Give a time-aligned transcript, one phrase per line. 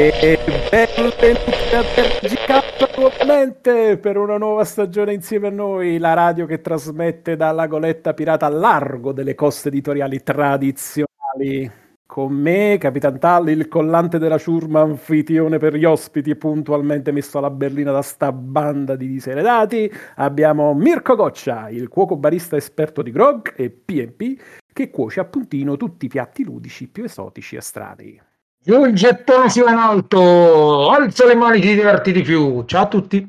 [0.00, 6.60] E benvenuti a Tergicat nuovamente per una nuova stagione insieme a noi, la radio che
[6.60, 11.68] trasmette dalla goletta pirata a largo delle coste editoriali tradizionali.
[12.06, 17.50] Con me, Capitan Talli, il collante della ciurma, anfitrione per gli ospiti, puntualmente messo alla
[17.50, 19.92] berlina da sta banda di diseredati.
[20.14, 24.40] Abbiamo Mirko Goccia, il cuoco barista esperto di grog e PNP,
[24.72, 28.20] che cuoce a puntino tutti i piatti ludici più esotici e strani.
[28.68, 32.66] Giù il gettone si va in alto, alza le mani ti diverti di più.
[32.66, 33.26] Ciao a tutti.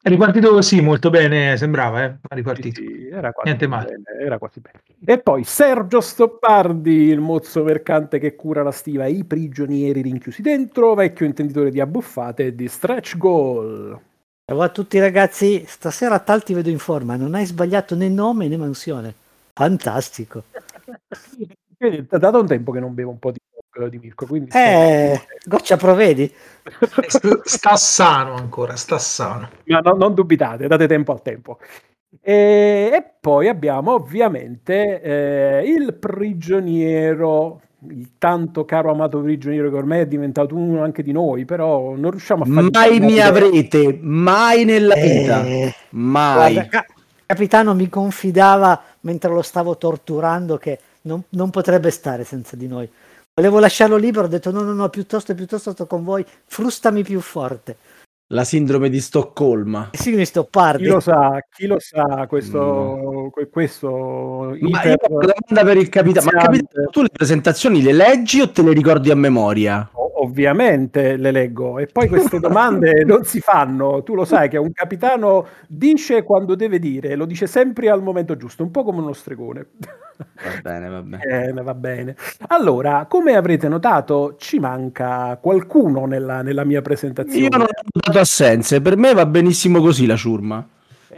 [0.00, 2.16] È ripartito così, molto bene, sembrava, eh?
[2.26, 2.80] Ha ripartito.
[2.80, 3.84] Sì, sì, era quasi Niente male.
[3.84, 4.80] bene, era quasi bene.
[5.04, 10.40] E poi Sergio Stoppardi, il mozzo mercante che cura la stiva e i prigionieri rinchiusi
[10.40, 14.00] dentro, vecchio intenditore di abbuffate e di stretch goal.
[14.46, 18.48] Ciao a tutti ragazzi, stasera Tal ti vedo in forma, non hai sbagliato né nome
[18.48, 19.12] né mansione.
[19.52, 20.44] Fantastico.
[21.78, 23.38] Quindi, Da da un tempo che non bevo un po' di
[23.70, 26.30] grog di Mirko, quindi Eh, goccia provvedi?
[27.44, 29.48] Sta, sano ancora, sta sano.
[29.66, 31.58] Ma no- non dubitate, date tempo al tempo.
[32.20, 40.00] E, e poi abbiamo ovviamente eh, il prigioniero, il tanto caro amato prigioniero che ormai
[40.00, 44.64] è diventato uno anche di noi, però non riusciamo a fare Mai mi avrete, mai
[44.64, 46.54] nella vita, Eh, mai.
[46.54, 46.86] guarda, ca-
[47.26, 52.88] capitano mi confidava mentre lo stavo torturando che non, non potrebbe stare senza di noi.
[53.34, 57.20] Volevo lasciarlo libero, ho detto no, no, no, piuttosto, piuttosto sto con voi, frustami più
[57.20, 57.76] forte.
[58.30, 59.88] La sindrome di Stoccolma.
[59.90, 60.82] E sì, mi stoppardi.
[60.82, 65.78] Chi lo sa, chi lo sa questo, que- questo Ma io ho una domanda per
[65.78, 66.30] il capitano.
[66.30, 69.88] Ma capitano, tu le presentazioni le leggi o te le ricordi a memoria?
[69.92, 74.02] O- Ovviamente le leggo e poi queste domande non si fanno.
[74.02, 78.36] Tu lo sai che un capitano dice quando deve dire, lo dice sempre al momento
[78.36, 79.66] giusto, un po' come uno stregone.
[80.18, 81.22] Va bene, va bene.
[81.24, 82.16] Bene, va bene.
[82.48, 87.44] Allora, come avrete notato, ci manca qualcuno nella, nella mia presentazione.
[87.44, 90.68] Io non ho dato assenze, per me va benissimo così la ciurma.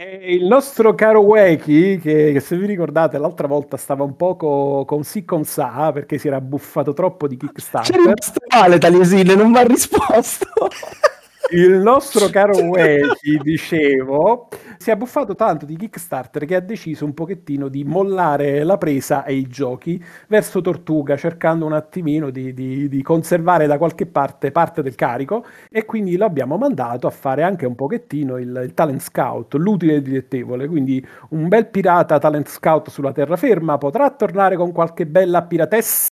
[0.03, 4.83] E il nostro caro Weki, che, che se vi ricordate l'altra volta stava un poco
[4.83, 7.95] con sì con sa perché si era buffato troppo di C'è Kickstarter.
[7.97, 10.47] rimasto male Taliesile, non mi ha risposto.
[11.53, 14.47] Il nostro caro Weki, dicevo,
[14.77, 19.25] si è buffato tanto di Kickstarter che ha deciso un pochettino di mollare la presa
[19.25, 24.51] e i giochi verso Tortuga, cercando un attimino di, di- di conservare da qualche parte
[24.51, 25.45] parte del carico.
[25.69, 29.93] E quindi lo abbiamo mandato a fare anche un pochettino il, il talent scout, l'utile
[29.93, 35.05] e il dilettevole, quindi un bel pirata talent scout sulla terraferma potrà tornare con qualche
[35.05, 36.07] bella piratessa?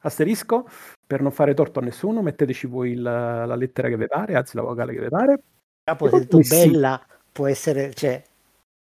[0.00, 0.66] Asterisco
[1.08, 4.54] per non fare torto a nessuno metteteci voi il- la lettera che vi pare anzi
[4.56, 5.40] la vocale che vi pare
[5.82, 6.68] Capo, se tu Sì.
[6.70, 7.00] bella
[7.32, 8.22] può essere, cioè,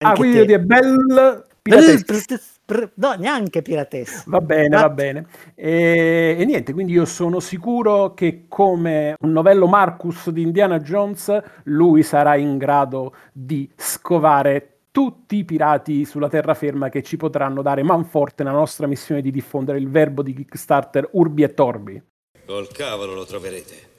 [0.05, 0.47] ah quindi te.
[0.47, 4.23] di bel Bel- No, neanche piratessa.
[4.27, 5.27] Va bene, Ma- va bene.
[5.55, 11.41] E, e niente, quindi io sono sicuro che come un novello Marcus di Indiana Jones,
[11.65, 17.83] lui sarà in grado di scovare tutti i pirati sulla terraferma che ci potranno dare
[17.83, 22.03] manforte nella nostra missione di diffondere il verbo di Kickstarter Urbi e Torbi.
[22.45, 23.91] Col cavolo lo troverete.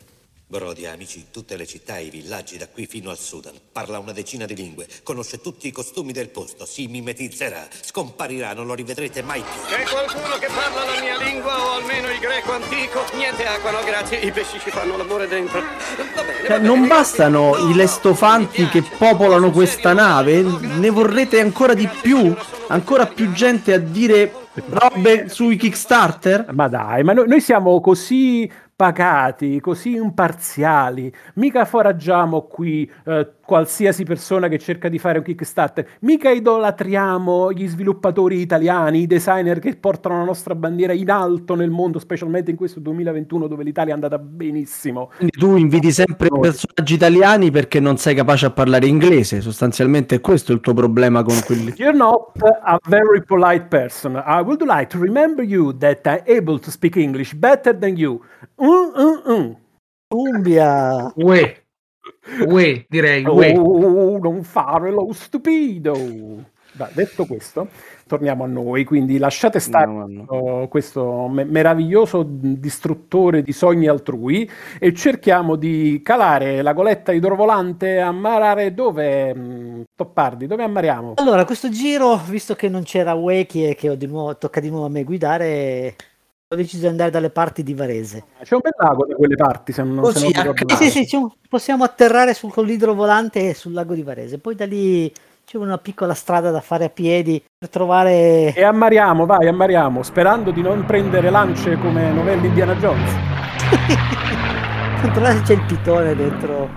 [0.46, 3.54] Brody ha amici in tutte le città e i villaggi da qui fino al Sudan.
[3.72, 8.68] Parla una decina di lingue, conosce tutti i costumi del posto, si mimetizzerà, scomparirà, non
[8.68, 9.62] lo rivedrete mai più.
[9.68, 13.04] C'è qualcuno che parla la mia lingua o almeno il greco antico?
[13.16, 15.60] Niente acqua, no grazie, i pesci ci fanno l'amore dentro.
[15.60, 20.42] Va bene, Cioè, va bene, non bastano No, i lestofanti che popolano questa nave?
[20.42, 22.36] Ne vorrete ancora di più?
[22.68, 26.54] Ancora più gente a dire robe sui Kickstarter?
[26.54, 34.04] Ma dai, ma noi, noi siamo così pacati, così imparziali, mica foraggiamo qui eh, qualsiasi
[34.04, 39.76] persona che cerca di fare un Kickstarter, mica idolatriamo gli sviluppatori italiani, i designer che
[39.76, 43.96] portano la nostra bandiera in alto nel mondo, specialmente in questo 2021 dove l'Italia è
[43.96, 45.12] andata benissimo.
[45.18, 50.52] Quindi tu inviti sempre personaggi italiani perché non sei capace a parlare inglese, sostanzialmente questo
[50.52, 51.74] è il tuo problema con quelli.
[51.78, 54.16] You're not a very polite person.
[54.16, 58.22] I would like to remember you that I'm able to speak English better than you.
[58.62, 59.52] Mm, mm, mm.
[60.14, 61.12] Umbia.
[61.16, 61.63] Uè,
[62.48, 63.54] uè, direi, uè.
[63.58, 66.52] Oh, non fare lo stupido.
[66.76, 67.68] Va, detto questo,
[68.08, 70.26] torniamo a noi, quindi lasciate stare No, no.
[70.26, 74.50] questo- questo me- meraviglioso distruttore di sogni altrui
[74.80, 81.14] e cerchiamo di calare la goletta idrovolante a marare dove, mh, Toppardi, dove ammariamo?
[81.18, 84.70] Allora, questo giro, visto che non c'era Weki e che ho di nuovo, tocca di
[84.72, 85.96] nuovo a me guidare,
[86.54, 88.24] ho deciso di andare dalle parti di Varese.
[88.42, 90.54] C'è un bel lago da quelle parti, se non, Così, se non.
[90.56, 90.90] Sì, male.
[90.90, 94.38] sì, sì, un- possiamo atterrare sul, con l'idrovolante sul lago di Varese.
[94.38, 95.12] Poi da lì
[95.46, 98.54] c'è una piccola strada da fare a piedi per trovare...
[98.54, 103.12] E ammariamo, vai, ammariamo, sperando di non prendere lance come novelli Indiana Jones.
[105.02, 106.70] Controllate se c'è il pitone dentro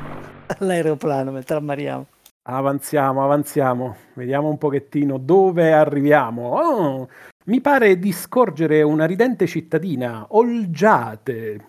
[0.58, 2.06] l'aeroplano mentre ammariamo.
[2.48, 6.48] Avanziamo, avanziamo, vediamo un pochettino dove arriviamo.
[6.50, 7.08] Oh,
[7.46, 11.64] mi pare di scorgere una ridente cittadina, Olgiate.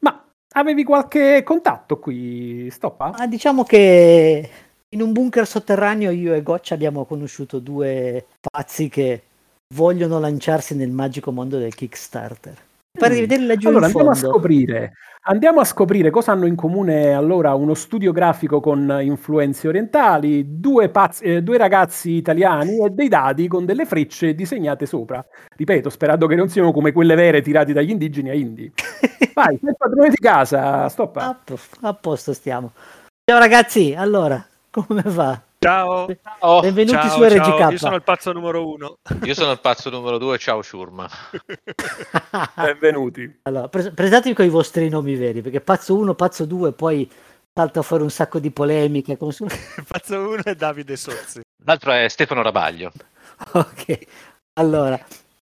[0.00, 3.12] Ma avevi qualche contatto qui, Stoppa?
[3.12, 4.50] Ah, diciamo che
[4.88, 9.22] in un bunker sotterraneo io e Goccia abbiamo conosciuto due pazzi che
[9.74, 12.68] vogliono lanciarsi nel magico mondo del Kickstarter.
[12.98, 13.46] Pare di Mm.
[13.46, 14.92] laggiù Allora andiamo a scoprire.
[15.22, 20.88] Andiamo a scoprire cosa hanno in comune allora uno studio grafico con influenze orientali, due,
[20.88, 25.24] pazzi- eh, due ragazzi italiani e dei dadi con delle frecce disegnate sopra.
[25.56, 28.72] Ripeto, sperando che non siano come quelle vere tirate dagli indigeni a indi.
[29.34, 31.20] Vai, sei il padrone di casa, stoppa.
[31.26, 31.38] a,
[31.82, 32.72] a posto stiamo.
[33.24, 35.40] Ciao ragazzi, allora, come va?
[35.70, 36.06] Ciao.
[36.38, 37.58] Oh, Benvenuti ciao, su RGK.
[37.58, 37.70] ciao.
[37.70, 38.96] Io sono il pazzo numero uno.
[39.24, 41.06] io sono il pazzo numero due, ciao Shurma.
[42.56, 43.40] Benvenuti.
[43.42, 47.06] allora, pres- presentatevi con i vostri nomi veri, perché pazzo 1, pazzo 2, poi
[47.52, 49.18] salta fuori un sacco di polemiche.
[49.18, 51.42] come su- Il pazzo uno è Davide Sozzi.
[51.66, 52.90] L'altro è Stefano Rabaglio.
[53.52, 53.98] ok,
[54.54, 54.98] allora,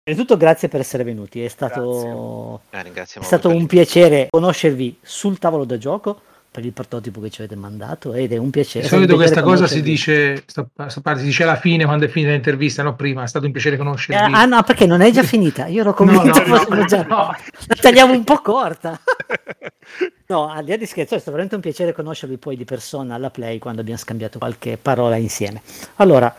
[0.03, 5.65] innanzitutto grazie per essere venuti, è stato, Eh, è stato un piacere conoscervi sul tavolo
[5.65, 6.23] da gioco
[6.53, 8.83] per il prototipo che ci avete mandato ed è un piacere.
[8.83, 12.09] Di solito questa cosa si dice, sta, sta parte si dice alla fine quando è
[12.09, 13.23] finita l'intervista, no prima.
[13.23, 14.35] È stato un piacere Eh, conoscervi.
[14.35, 17.03] ah no, perché non è già finita, io ero No, convinto no, fossimo no, già...
[17.05, 17.17] no.
[17.67, 18.99] La tagliamo un po' corta.
[20.31, 23.17] No, al di là di scherzo, è stato veramente un piacere conoscervi poi di persona
[23.17, 25.61] alla Play quando abbiamo scambiato qualche parola insieme.
[25.97, 26.33] Allora,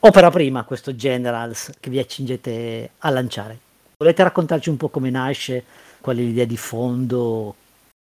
[0.00, 3.56] opera prima questo Generals che vi accingete a lanciare.
[3.96, 5.62] Volete raccontarci un po' come nasce,
[6.00, 7.54] qual è l'idea di fondo,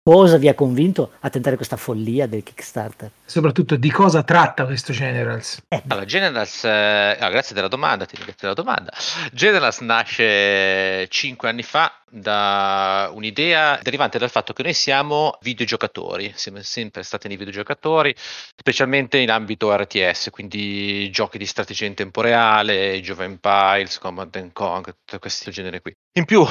[0.04, 3.12] cosa vi ha convinto a tentare questa follia del Kickstarter?
[3.26, 5.62] Soprattutto di cosa tratta questo Generals?
[5.68, 8.92] Eh, Allora, Generals, eh, ah, grazie della domanda, ti ringrazio della domanda.
[9.32, 16.60] Generals nasce cinque anni fa da un'idea derivante dal fatto che noi siamo videogiocatori, siamo
[16.64, 18.16] sempre stati nei videogiocatori,
[18.58, 24.52] specialmente in ambito RTS, quindi giochi di strategia in tempo reale, Age of Empires, Command
[24.54, 25.94] Conquer, tutto questo genere qui.
[26.18, 26.44] In più,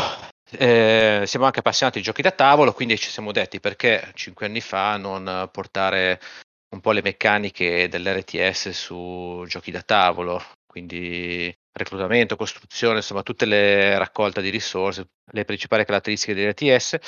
[0.51, 4.61] eh, siamo anche appassionati di giochi da tavolo, quindi ci siamo detti perché cinque anni
[4.61, 6.21] fa non portare
[6.71, 13.97] un po' le meccaniche dell'RTS su giochi da tavolo, quindi reclutamento, costruzione, insomma tutte le
[13.99, 16.99] raccolte di risorse, le principali caratteristiche dell'RTS.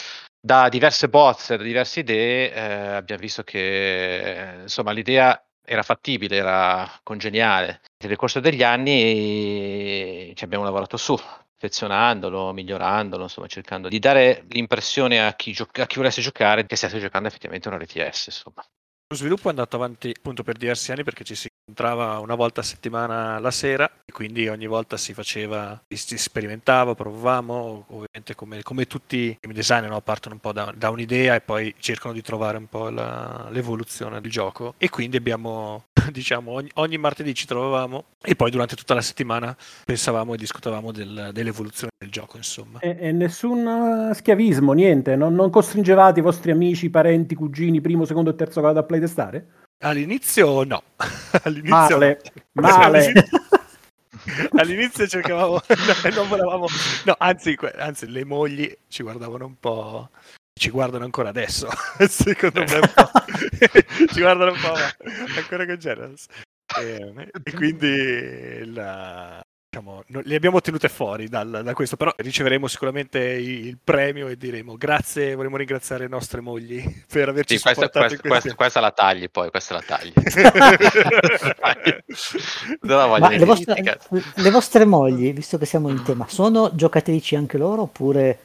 [0.41, 6.37] Da diverse bozze, da diverse idee, eh, abbiamo visto che eh, insomma l'idea era fattibile,
[6.37, 7.83] era congeniale.
[8.03, 11.15] Nel corso degli anni ci abbiamo lavorato su,
[11.61, 16.75] perfezionandolo, migliorandolo, insomma cercando di dare l'impressione a chi, gioca- a chi volesse giocare che
[16.75, 18.65] stesse giocando effettivamente un RTS, insomma.
[19.09, 22.61] Lo sviluppo è andato avanti appunto per diversi anni perché ci si incontrava una volta
[22.61, 28.63] a settimana la sera e quindi ogni volta si faceva, si sperimentava, provavamo, ovviamente come,
[28.63, 30.01] come tutti i game designer no?
[30.01, 34.21] partono un po' da, da un'idea e poi cercano di trovare un po' la- l'evoluzione
[34.21, 38.95] del gioco e quindi abbiamo, diciamo, ogni, ogni martedì ci trovavamo e poi durante tutta
[38.95, 42.81] la settimana pensavamo e discutevamo del- dell'evoluzione del gioco, insomma.
[42.81, 45.15] E, e nessun eh, schiavismo, niente.
[45.15, 49.60] Non, non costringevate i vostri amici, parenti, cugini, primo, secondo e terzo grado a playtestare?
[49.83, 50.83] All'inizio no,
[51.45, 52.21] all'inizio Male,
[52.53, 52.63] no.
[52.63, 53.13] male.
[54.59, 56.67] All'inizio- cercavamo, no, non volevamo,
[57.07, 60.11] no, anzi, anzi, le mogli ci guardavano un po',
[60.53, 61.69] ci guardano ancora adesso,
[62.07, 62.81] secondo me
[64.13, 64.75] ci guardano un po',
[65.39, 66.27] ancora con Generals.
[66.79, 72.67] E, e quindi la- diciamo, no- le abbiamo tenute fuori dal- da questo, però riceveremo
[72.67, 77.85] sicuramente il, premio e diremo grazie, vorremmo ringraziare le nostre mogli per averci Sì, questa,
[77.85, 80.13] supportato questa- questa- questa la tagli poi, questa la tagli.
[82.83, 83.99] non la voglio Ma le vostre,
[84.35, 88.39] le vostre mogli, visto che siamo in tema, sono giocatrici anche loro oppure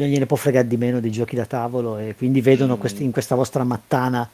[0.00, 2.80] non gliene può fregare di meno dei giochi da tavolo e quindi vedono Mm.
[2.80, 4.28] questi- in questa vostra mattana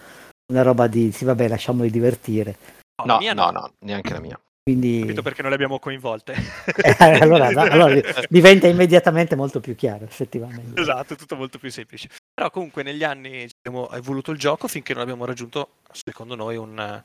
[0.50, 2.56] una roba di sì vabbè lasciamoli divertire
[3.04, 4.40] No, mia no, no, neanche la mia.
[4.70, 6.34] Quindi capito perché non le abbiamo coinvolte.
[6.80, 12.08] Eh, allora, allora diventa immediatamente molto più chiaro effettivamente esatto, è tutto molto più semplice.
[12.32, 16.70] Però comunque negli anni abbiamo evoluto il gioco finché non abbiamo raggiunto, secondo noi, un,
[16.78, 17.02] un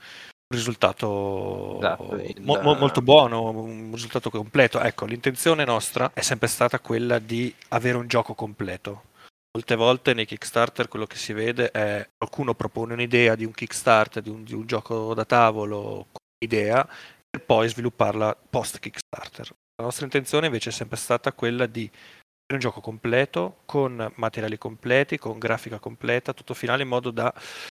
[0.47, 4.79] risultato Esatto, il- mo- mo- molto buono, un risultato completo.
[4.79, 9.03] Ecco, l'intenzione nostra è sempre stata quella di avere un gioco completo.
[9.55, 14.21] Molte volte nei Kickstarter quello che si vede è qualcuno propone un'idea di un Kickstarter,
[14.21, 16.07] di un, di un gioco da tavolo,
[16.37, 16.87] idea,
[17.35, 19.49] per poi svilupparla post Kickstarter.
[19.75, 21.89] La nostra intenzione invece è sempre stata quella di
[22.53, 27.33] un gioco completo, con materiali completi, con grafica completa, tutto finale, in modo da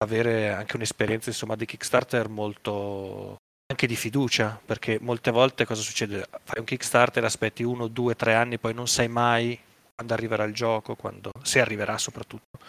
[0.04, 6.28] avere anche un'esperienza insomma, di Kickstarter molto anche di fiducia, perché molte volte cosa succede?
[6.44, 9.58] Fai un Kickstarter, aspetti uno, due, tre anni, poi non sai mai
[9.96, 12.60] quando arriverà il gioco, quando, se arriverà soprattutto.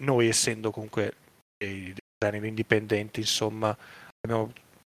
[0.00, 1.14] noi essendo comunque
[1.56, 3.76] dei designer indipendenti, insomma,
[4.20, 4.52] abbiamo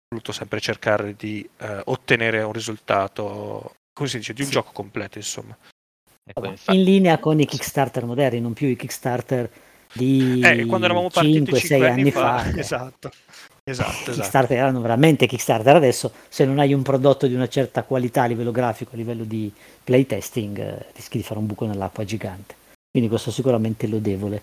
[0.10, 4.54] voluto sempre cercare di eh, ottenere un risultato, come si dice, di un Sì.
[4.54, 5.56] gioco completo, insomma.
[6.68, 9.50] In linea con i Kickstarter moderni, non più i Kickstarter
[9.92, 12.39] di Eh, quando eravamo partiti 5-6 5 anni fa.
[12.39, 13.12] fa, che esatto.
[13.63, 14.12] Esatto, esatto.
[14.13, 18.25] Kickstarter erano veramente Kickstarter adesso se non hai un prodotto di una certa qualità a
[18.25, 19.51] livello grafico, a livello di
[19.84, 22.56] playtesting, eh, rischi di fare un buco nell'acqua gigante.
[22.89, 24.42] Quindi questo sicuramente è lodevole.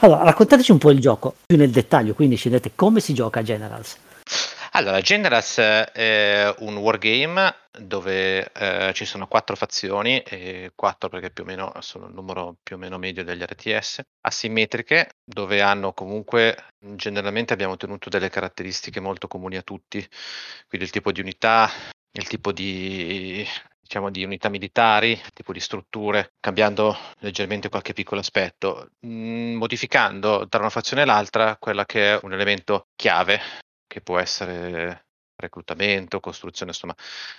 [0.00, 3.40] Allora, raccontateci un po' il gioco più nel dettaglio, quindi ci dite come si gioca
[3.40, 3.96] a Generals.
[4.78, 11.42] Allora, Generals è un wargame dove eh, ci sono quattro fazioni, e quattro perché più
[11.42, 16.56] o meno sono il numero più o meno medio degli RTS, asimmetriche, dove hanno comunque,
[16.78, 19.98] generalmente abbiamo ottenuto delle caratteristiche molto comuni a tutti,
[20.68, 21.68] quindi il tipo di unità,
[22.12, 23.44] il tipo di,
[23.80, 30.46] diciamo, di unità militari, il tipo di strutture, cambiando leggermente qualche piccolo aspetto, mm, modificando
[30.48, 33.40] tra una fazione e l'altra quella che è un elemento chiave
[33.88, 35.06] che può essere
[35.38, 36.94] reclutamento, costruzione, insomma,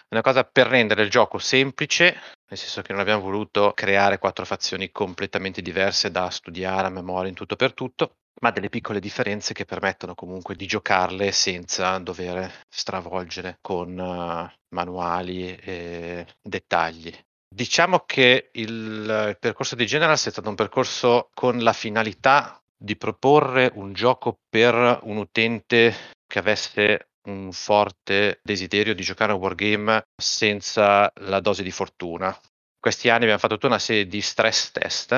[0.09, 2.03] una cosa per rendere il gioco semplice,
[2.49, 7.29] nel senso che non abbiamo voluto creare quattro fazioni completamente diverse da studiare a memoria
[7.29, 12.61] in tutto per tutto, ma delle piccole differenze che permettono comunque di giocarle senza dover
[12.69, 17.13] stravolgere con eh, manuali e dettagli.
[17.51, 22.95] Diciamo che il, il percorso di Generals è stato un percorso con la finalità di
[22.95, 25.93] proporre un gioco per un utente
[26.29, 32.37] che avesse un forte desiderio di giocare a un wargame senza la dose di fortuna.
[32.79, 35.11] Questi anni abbiamo fatto tutta una serie di stress test,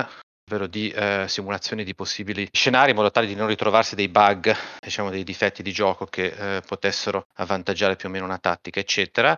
[0.49, 4.55] ovvero di eh, simulazioni di possibili scenari in modo tale di non ritrovarsi dei bug,
[4.79, 6.25] diciamo dei difetti di gioco che
[6.57, 9.37] eh, potessero avvantaggiare più o meno una tattica, eccetera.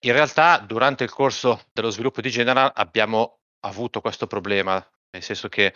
[0.00, 4.74] In realtà, durante il corso dello sviluppo di General abbiamo avuto questo problema,
[5.10, 5.72] nel senso che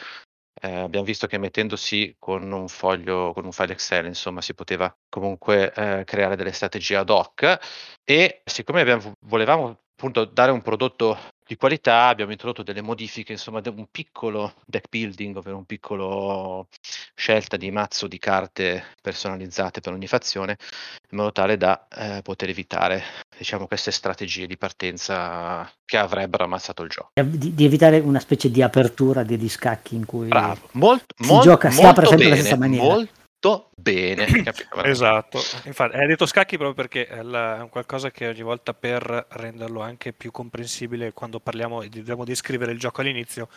[0.61, 4.95] eh, abbiamo visto che mettendosi con un foglio, con un file Excel, insomma, si poteva
[5.09, 7.59] comunque eh, creare delle strategie ad hoc
[8.05, 11.19] e siccome abbiamo, volevamo appunto dare un prodotto
[11.49, 16.69] di qualità, abbiamo introdotto delle modifiche, insomma, de- un piccolo deck building, ovvero un piccolo
[17.15, 20.59] scelta di mazzo di carte personalizzate per ogni fazione,
[21.11, 23.03] in modo tale da eh, poter evitare,
[23.39, 27.13] diciamo, queste strategie di partenza che avrebbero ammazzato il gioco.
[27.15, 31.49] Di, di evitare una specie di apertura degli scacchi in cui Bravo, molto, Si molto,
[31.49, 32.85] gioca- si apre sempre bene, stessa maniera.
[32.85, 33.17] molto
[33.77, 34.27] bene.
[34.43, 34.83] capito?
[34.83, 38.75] Esatto, infatti hai detto scacchi proprio perché è la- è un qualcosa che ogni volta
[38.75, 43.49] per renderlo anche più comprensibile quando parliamo e dobbiamo descrivere il gioco all'inizio,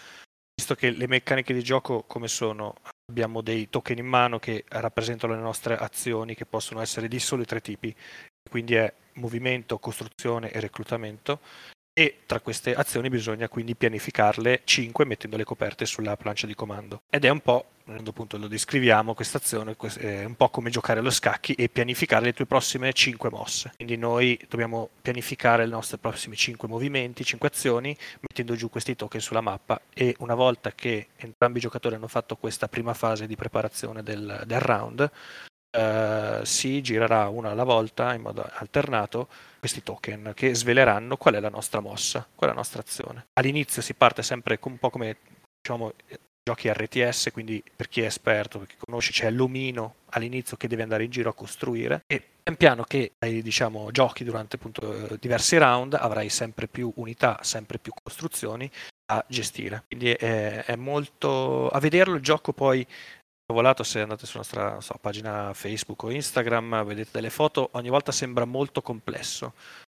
[0.55, 2.75] visto che le meccaniche di gioco come sono,
[3.09, 7.45] abbiamo dei token in mano che rappresentano le nostre azioni che possono essere di soli
[7.45, 7.93] tre tipi,
[8.49, 11.39] quindi è movimento, costruzione e reclutamento
[11.93, 17.01] e tra queste azioni bisogna quindi pianificarle 5 mettendo le coperte sulla plancia di comando.
[17.09, 21.09] Ed è un po', appunto lo descriviamo, questa azione è un po' come giocare allo
[21.09, 23.73] scacchi e pianificare le tue prossime 5 mosse.
[23.75, 29.19] Quindi noi dobbiamo pianificare i nostri prossimi 5 movimenti, 5 azioni, mettendo giù questi token
[29.19, 33.35] sulla mappa e una volta che entrambi i giocatori hanno fatto questa prima fase di
[33.35, 35.11] preparazione del, del round,
[35.71, 39.27] eh, si girerà una alla volta in modo alternato
[39.59, 43.27] questi token che sveleranno qual è la nostra mossa, qual è la nostra azione.
[43.33, 45.17] All'inizio si parte sempre un po' come
[45.61, 45.93] diciamo
[46.43, 50.83] giochi RTS, quindi per chi è esperto, per chi conosce, c'è l'omino all'inizio che deve
[50.83, 55.57] andare in giro a costruire e pian piano che diciamo, giochi durante appunto eh, diversi
[55.57, 58.69] round avrai sempre più unità, sempre più costruzioni
[59.11, 59.83] a gestire.
[59.87, 62.85] Quindi è, è molto a vederlo il gioco poi
[63.51, 68.11] volato se andate sulla nostra so, pagina Facebook o Instagram, vedete delle foto, ogni volta
[68.11, 69.53] sembra molto complesso.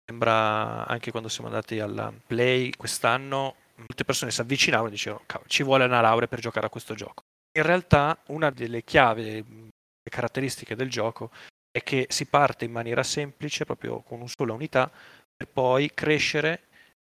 [0.05, 5.49] Sembra anche quando siamo andati alla Play quest'anno, molte persone si avvicinavano e dicevano "Cavolo,
[5.49, 7.23] ci vuole una laurea per giocare a questo gioco.
[7.57, 11.31] In realtà una delle chiavi, le caratteristiche del gioco
[11.71, 14.91] è che si parte in maniera semplice, proprio con una sola unità,
[15.35, 16.63] per poi crescere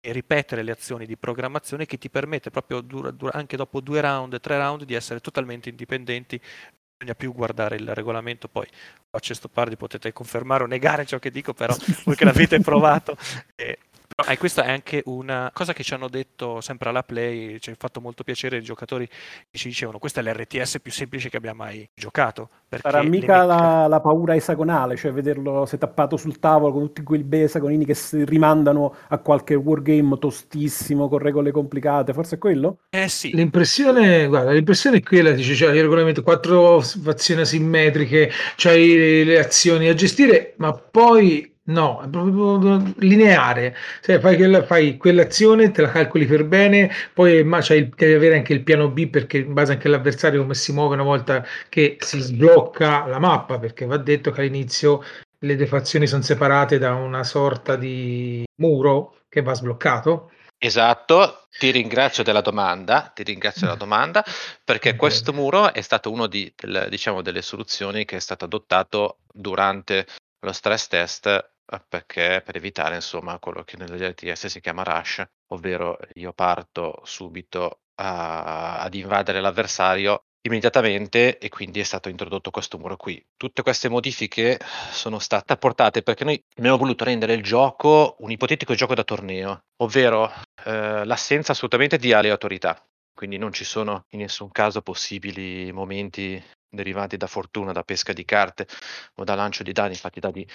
[0.05, 4.01] e ripetere le azioni di programmazione che ti permette proprio dura- dura- anche dopo due
[4.03, 6.39] round, tre round di essere totalmente indipendenti.
[6.39, 8.67] Non bisogna più guardare il regolamento, poi
[9.11, 13.17] faccio sto pardi, potete confermare o negare ciò che dico, però voi che l'avete provato.
[13.57, 17.59] eh, però, eh, questa è anche una cosa che ci hanno detto sempre alla Play,
[17.59, 21.29] ci ha fatto molto piacere i giocatori che ci dicevano questa è l'RTS più semplice
[21.29, 22.51] che abbia mai giocato.
[22.81, 27.23] Sarà mica mecca- la, la paura esagonale, cioè vederlo setappato sul tavolo con tutti quei
[27.23, 32.79] bei esagonini che si rimandano a qualche wargame tostissimo con regole complicate, forse è quello?
[32.91, 39.25] Eh sì, L'impressione, guarda, l'impressione è quella, dice, c'è il regolamento, quattro fazioni asimmetriche, c'hai
[39.25, 43.75] le azioni da gestire, ma poi No, è proprio lineare.
[44.03, 48.37] Cioè, fai, quella, fai quell'azione, te la calcoli per bene, poi ma il- devi avere
[48.37, 51.97] anche il piano B perché in base anche all'avversario come si muove una volta che
[52.01, 55.03] si sblocca la mappa, perché va detto che all'inizio
[55.39, 60.33] le due fazioni sono separate da una sorta di muro che va sbloccato.
[60.59, 64.23] Esatto, ti ringrazio della domanda, ti ringrazio della domanda,
[64.63, 64.97] perché Ok.
[64.97, 70.07] questo muro è stato uno di, del- diciamo, delle soluzioni che è stato adottato durante
[70.41, 75.25] lo stress test eh, perché per evitare insomma quello che nelle RTS si chiama rush,
[75.53, 82.79] ovvero io parto subito a- ad invadere l'avversario immediatamente e quindi è stato introdotto questo
[82.79, 83.23] muro qui.
[83.37, 84.59] Tutte queste modifiche
[84.91, 89.65] sono state apportate perché noi abbiamo voluto rendere il gioco un ipotetico gioco da torneo,
[89.83, 90.31] ovvero
[90.65, 92.83] eh, l'assenza assolutamente di aleatorietà.
[93.15, 98.25] Quindi non ci sono in nessun caso possibili momenti derivanti da fortuna, da pesca di
[98.25, 98.67] carte
[99.15, 99.93] o da lancio di dadi.
[99.93, 100.47] Infatti i dadi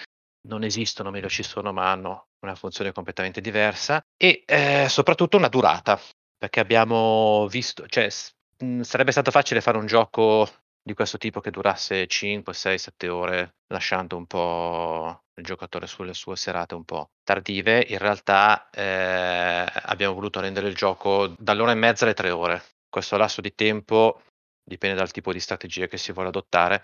[0.48, 4.02] non esistono, meglio ci sono, ma hanno una funzione completamente diversa.
[4.18, 6.00] E eh, soprattutto una durata,
[6.38, 10.48] perché abbiamo visto, cioè s- mh, sarebbe stato facile fare un gioco
[10.82, 16.14] di questo tipo che durasse 5, 6, 7 ore, lasciando un po' il giocatore sulle
[16.14, 17.86] sue serate un po' tardive.
[17.90, 22.62] In realtà eh, abbiamo voluto rendere il gioco dall'ora e mezza alle tre ore.
[22.90, 24.22] Questo lasso di tempo
[24.64, 26.82] dipende dal tipo di strategia che si vuole adottare,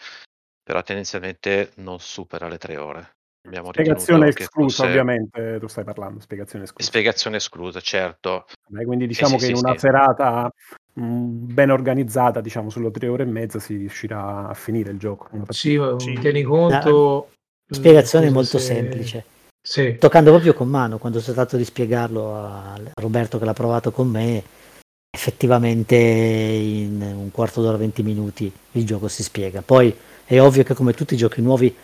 [0.63, 3.15] però tendenzialmente non supera le tre ore.
[3.45, 6.89] Abbiamo Spiegazione esclusa, fosse ovviamente, tu stai parlando, spiegazione esclusa.
[6.89, 8.45] spiegazione esclusa, certo.
[8.67, 9.79] Beh, quindi Eh diciamo sì, che in sì, una sì.
[9.79, 10.51] serata
[10.93, 11.03] mh,
[11.53, 15.29] ben organizzata, diciamo sulle tre ore e mezza, si riuscirà a finire il gioco.
[15.49, 16.13] Sì, Sì.
[16.19, 17.29] tieni conto.
[17.69, 19.25] Spiegazione mm, molto se- semplice.
[19.61, 19.95] Sì.
[19.97, 24.07] Toccando proprio con mano, quando sono stato di spiegarlo a Roberto che l'ha provato con
[24.07, 24.43] me,
[25.15, 29.61] effettivamente in un quarto d'ora, 20 minuti il gioco si spiega.
[29.61, 31.75] Poi è ovvio che come tutti i giochi nuovi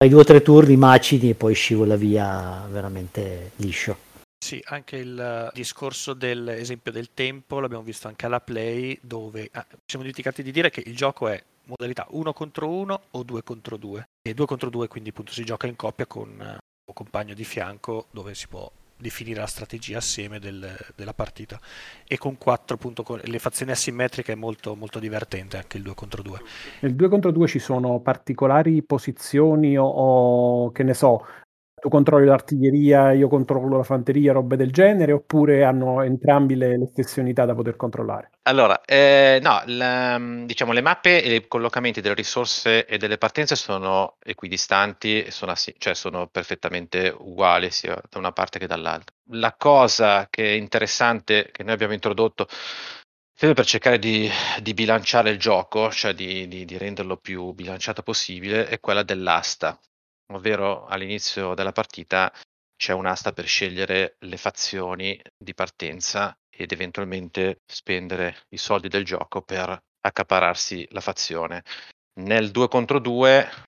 [0.00, 4.06] fai due o tre turni, macini e poi scivola via veramente liscio.
[4.38, 9.66] Sì, anche il eh, discorso dell'esempio del tempo l'abbiamo visto anche alla Play, dove ah,
[9.68, 13.42] ci siamo dimenticati di dire che il gioco è modalità 1 contro 1 o 2
[13.42, 14.08] contro 2.
[14.22, 17.44] E 2 contro 2 quindi appunto si gioca in coppia con eh, un compagno di
[17.44, 21.58] fianco dove si può definire la strategia assieme del- della partita.
[22.06, 25.94] E con 4 appunto con le fazioni asimmetriche è molto, molto divertente anche il 2
[25.94, 26.40] contro 2.
[26.80, 31.24] Nel 2 contro 2 ci sono particolari posizioni o, o, che ne so,
[31.78, 36.86] tu controlli l'artiglieria, io controllo la fanteria, robe del genere, oppure hanno entrambi le, le
[36.86, 38.30] stesse unità da poter controllare?
[38.42, 43.56] Allora, eh, no, la- diciamo le mappe e i collocamenti delle risorse e delle partenze
[43.56, 49.14] sono equidistanti, sono, assi- cioè sono perfettamente uguali sia da una parte che dall'altra.
[49.32, 52.48] La cosa che è interessante che noi abbiamo introdotto
[53.38, 54.28] per cercare di,
[54.62, 59.78] di bilanciare il gioco, cioè di, di- di renderlo più bilanciato possibile, è quella dell'asta,
[60.32, 62.32] ovvero all'inizio della partita
[62.76, 69.42] c'è un'asta per scegliere le fazioni di partenza ed eventualmente spendere i soldi del gioco
[69.42, 71.62] per accapararsi la fazione.
[72.20, 73.66] Nel 2 contro 2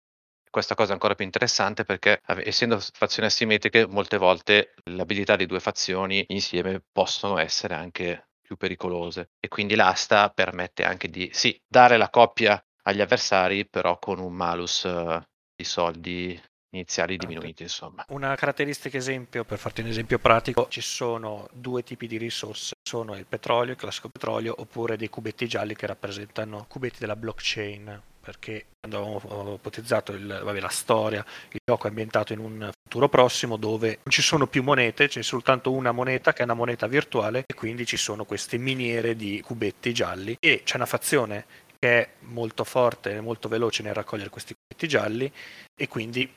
[0.50, 5.46] questa cosa è ancora più interessante perché essendo fazioni asimmetriche molte volte le abilità di
[5.46, 11.56] due fazioni insieme possono essere anche più pericolose e quindi l'asta permette anche di sì,
[11.68, 15.22] dare la coppia agli avversari però con un malus eh,
[15.54, 16.40] di soldi
[16.70, 18.04] iniziali diminuiti insomma.
[18.08, 23.16] Una caratteristica esempio, per farti un esempio pratico, ci sono due tipi di risorse, sono
[23.16, 28.66] il petrolio, il classico petrolio, oppure dei cubetti gialli che rappresentano cubetti della blockchain, perché
[28.78, 33.56] quando avevamo ipotizzato il- vabbè, la storia, il gioco è ambientato in un futuro prossimo
[33.56, 37.44] dove non ci sono più monete, c'è soltanto una moneta che è una moneta virtuale
[37.46, 40.36] e quindi ci sono queste miniere di cubetti gialli.
[40.38, 41.46] E c'è una fazione
[41.78, 45.32] che è molto forte e molto veloce nel raccogliere questi cubetti gialli
[45.74, 46.30] e quindi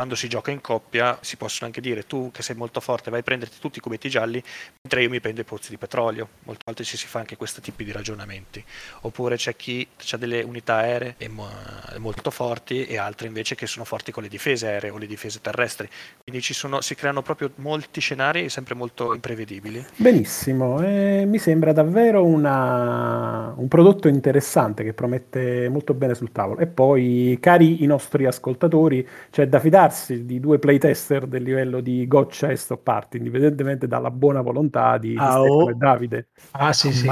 [0.00, 3.20] quando si gioca in coppia si possono anche dire tu che sei molto forte vai
[3.20, 4.42] a prenderti tutti i cubetti gialli
[4.80, 6.26] mentre io mi prendo i pozzi di petrolio.
[6.44, 8.64] Molte volte ci si fa anche questo tipo di ragionamenti.
[9.02, 11.50] Oppure c'è chi ha delle unità aeree mo-
[11.98, 15.42] molto forti e altre invece che sono forti con le difese aeree o le difese
[15.42, 15.86] terrestri.
[16.22, 19.84] Quindi ci sono, si creano proprio molti scenari sempre molto imprevedibili.
[19.96, 26.58] Benissimo, eh, mi sembra davvero una- un prodotto interessante che promette molto bene sul tavolo.
[26.58, 29.88] E poi, cari i nostri ascoltatori, c'è da fidarsi
[30.24, 35.14] di due playtester del livello di Goccia e Stop Party, indipendentemente dalla buona volontà di,
[35.18, 35.70] Ah, Stefano oh.
[35.70, 36.28] e Davide.
[36.52, 37.08] Ah sì sì,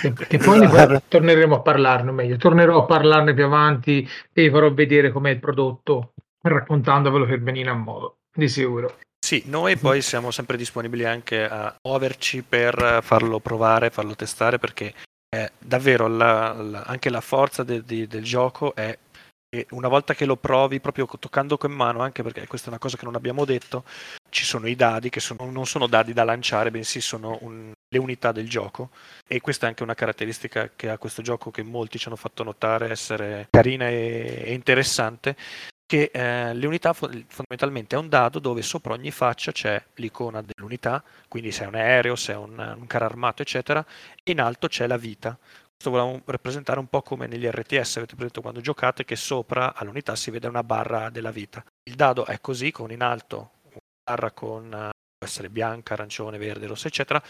[0.00, 1.02] che, che poi Guarda.
[1.06, 5.40] torneremo a parlarne, meglio, tornerò a parlarne più avanti e vi farò vedere com'è il
[5.40, 8.96] prodotto, raccontandovelo per venire a modo, di sicuro.
[9.22, 14.94] Sì, noi poi siamo sempre disponibili anche a muoverci per farlo provare, farlo testare, perché
[15.28, 18.96] è davvero la- la- anche la forza de- di- del gioco è
[19.52, 22.78] E una volta che lo provi proprio toccando con mano, anche perché questa è una
[22.78, 23.82] cosa che non abbiamo detto,
[24.28, 27.98] ci sono i dadi che sono- non sono dadi da lanciare, bensì sono un- le
[27.98, 28.90] unità del gioco.
[29.26, 32.44] E questa è anche una caratteristica che ha questo gioco che molti ci hanno fatto
[32.44, 35.34] notare essere carina e, e interessante.
[35.84, 40.40] Che eh, le unità fo- fondamentalmente è un dado dove sopra ogni faccia c'è l'icona
[40.40, 43.84] dell'unità, quindi se è un aereo, se è un, un carro armato, eccetera,
[44.22, 45.36] e in alto c'è la vita.
[45.82, 50.14] Questo volevamo rappresentare un po' come negli RTS, avete presente quando giocate, che sopra all'unità
[50.14, 51.64] si vede una barra della vita.
[51.84, 56.36] Il dado è così, con in alto una barra con eh, può essere bianca, arancione,
[56.36, 57.22] verde, rossa, eccetera.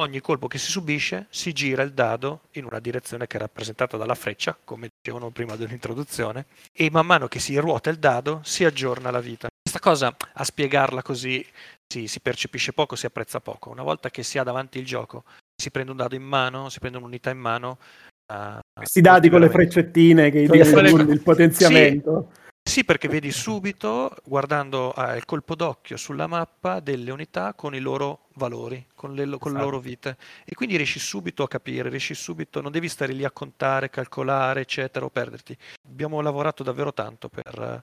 [0.00, 3.96] Ogni colpo che si subisce si gira il dado in una direzione che è rappresentata
[3.96, 8.64] dalla freccia, come dicevano prima dell'introduzione, e man mano che si ruota il dado si
[8.64, 9.46] aggiorna la vita.
[9.62, 11.46] Questa cosa, a spiegarla così,
[11.86, 13.70] si, si percepisce poco, si apprezza poco.
[13.70, 15.22] Una volta che si ha davanti il gioco,
[15.62, 17.78] si prende un dado in mano, si prende un'unità in mano.
[18.26, 22.32] eh, Questi dati con le freccettine che indicano frecce- il potenziamento.
[22.64, 27.80] Sì, perché vedi subito, guardando eh, il colpo d'occhio sulla mappa, delle unità con i
[27.80, 29.64] loro valori, con le, con Esatto.
[29.64, 30.16] loro vite.
[30.44, 34.60] E quindi riesci subito a capire, riesci subito, non devi stare lì a contare, calcolare,
[34.60, 35.56] eccetera, o perderti.
[35.88, 37.82] Abbiamo lavorato davvero tanto per,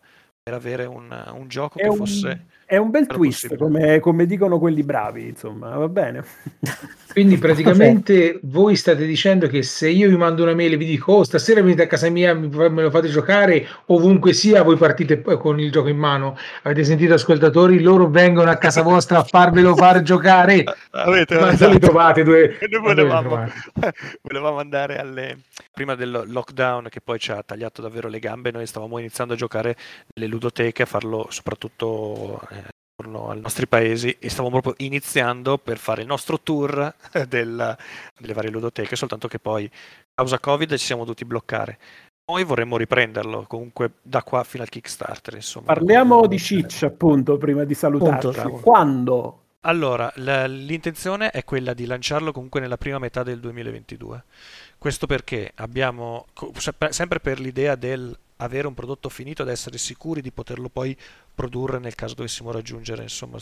[0.49, 2.45] per avere un, un gioco È che un, fosse...
[2.65, 6.23] è un bel twist, come, come dicono quelli bravi, insomma, va bene.
[7.11, 11.13] Quindi praticamente voi state dicendo che se io vi mando una mail e vi dico
[11.13, 15.37] oh stasera venite a casa mia, me lo fate giocare ovunque sia, voi partite poi
[15.37, 16.37] con il gioco in mano.
[16.63, 17.81] Avete sentito ascoltatori?
[17.81, 20.63] Loro vengono a casa vostra a farvelo far giocare.
[20.91, 21.71] Avete Ma esatto.
[21.71, 22.57] li trovate due.
[22.69, 23.49] Noi volevamo,
[24.21, 25.37] volevamo andare alle
[25.73, 29.37] prima del lockdown che poi ci ha tagliato davvero le gambe noi stavamo iniziando a
[29.37, 29.75] giocare
[30.13, 32.63] nelle ludoteche a farlo soprattutto eh,
[32.95, 36.95] attorno ai nostri paesi e stavamo proprio iniziando per fare il nostro tour
[37.27, 37.77] del-
[38.17, 39.69] delle varie ludoteche soltanto che poi a
[40.15, 41.77] causa covid ci siamo dovuti bloccare
[42.29, 47.63] noi vorremmo riprenderlo comunque da qua fino al Kickstarter insomma Parliamo di Ciccia, appunto, prima
[47.63, 48.39] di salutarci.
[48.39, 48.59] Appunto.
[48.61, 49.43] Quando?
[49.61, 54.23] Allora, la- l'intenzione è quella di lanciarlo comunque nella prima metà del 2022.
[54.77, 56.27] Questo perché abbiamo,
[56.89, 60.95] sempre per l'idea del avere un prodotto finito ed essere sicuri di poterlo poi
[61.33, 63.37] produrre nel caso dovessimo raggiungere insomma,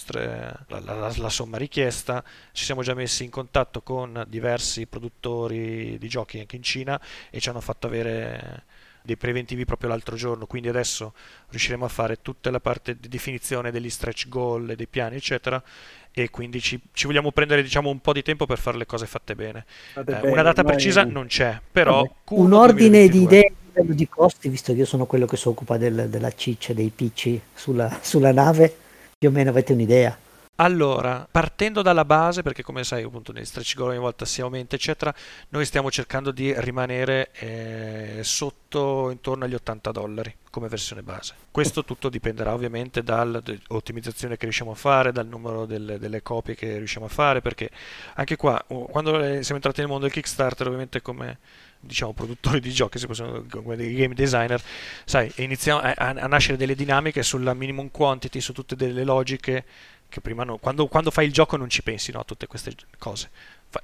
[0.68, 2.24] la, la- la somma richiesta.
[2.52, 7.40] Ci siamo già messi in contatto con diversi produttori di giochi anche in Cina e
[7.40, 8.66] ci hanno fatto avere
[9.02, 11.14] dei preventivi proprio l'altro giorno, quindi adesso
[11.50, 15.64] riusciremo a fare tutta la parte di definizione degli stretch goal, e dei piani, eccetera,
[16.12, 19.06] e quindi ci, ci vogliamo prendere diciamo un po' di tempo per fare le cose
[19.08, 19.66] fatte bene.
[19.94, 22.12] Eh, bene, una data precisa non c'è, però Vabbè.
[22.24, 23.24] Q1 Un ordine di 2022.
[23.24, 26.34] idee a livello di costi, visto che io sono quello che si occupa del- della
[26.34, 28.76] ciccia dei PC sulla, sulla nave,
[29.18, 30.18] più o meno avete un'idea.
[30.60, 34.76] Allora, partendo dalla base, perché come sai appunto negli stretch goal ogni volta si aumenta
[34.76, 35.14] eccetera,
[35.50, 41.36] noi stiamo cercando di rimanere eh, sotto intorno agli 80 dollari come versione base.
[41.52, 46.78] Questo tutto dipenderà ovviamente dall'ottimizzazione che riusciamo a fare, dal numero delle, delle copie che
[46.78, 47.70] riusciamo a fare, perché
[48.16, 51.38] anche qua, quando eh, siamo entrati nel mondo del Kickstarter, ovviamente come
[51.80, 54.62] diciamo produttori di giochi, se possiamo, come dei game designer,
[55.06, 59.66] sai, iniziamo a, a- nascere delle dinamiche sulla minimum quantity, su tutte delle logiche
[60.10, 62.74] che prima no, quando, quando fai il gioco non ci pensi no, a tutte queste
[62.98, 63.30] cose.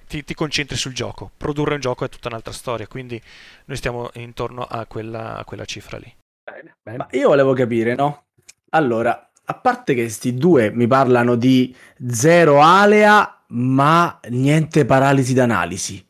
[0.07, 1.29] Ti, ti concentri sul gioco.
[1.35, 3.21] Produrre un gioco è tutta un'altra storia, quindi
[3.65, 6.11] noi stiamo intorno a quella, a quella cifra lì.
[6.49, 6.97] Bene, bene.
[6.97, 8.25] Ma io volevo capire, no?
[8.69, 11.75] Allora, a parte che sti due mi parlano di
[12.07, 16.05] zero alea, ma niente paralisi d'analisi.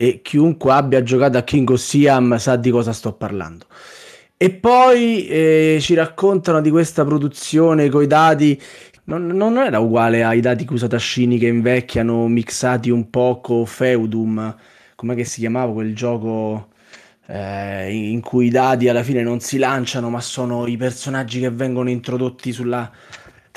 [0.00, 3.66] E chiunque abbia giocato a King of Siam sa di cosa sto parlando.
[4.36, 8.60] E poi eh, ci raccontano di questa produzione con i dati.
[9.04, 13.66] Non, non era uguale ai dati che usa Tascini che invecchiano, mixati un po' con
[13.66, 14.56] Feudum.
[14.94, 16.68] Com'è che si chiamava quel gioco?
[17.28, 21.50] eh, in cui i dadi alla fine non si lanciano, ma sono i personaggi che
[21.50, 22.90] vengono introdotti sulla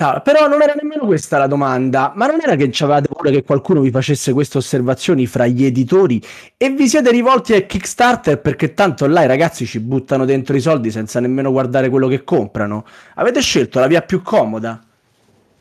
[0.01, 0.21] tavola.
[0.21, 3.81] Però non era nemmeno questa la domanda, ma non era che c'avevate paura che qualcuno
[3.81, 6.21] vi facesse queste osservazioni fra gli editori
[6.57, 10.61] e vi siete rivolti al Kickstarter perché tanto là i ragazzi ci buttano dentro i
[10.61, 12.85] soldi senza nemmeno guardare quello che comprano.
[13.15, 14.81] Avete scelto la via più comoda.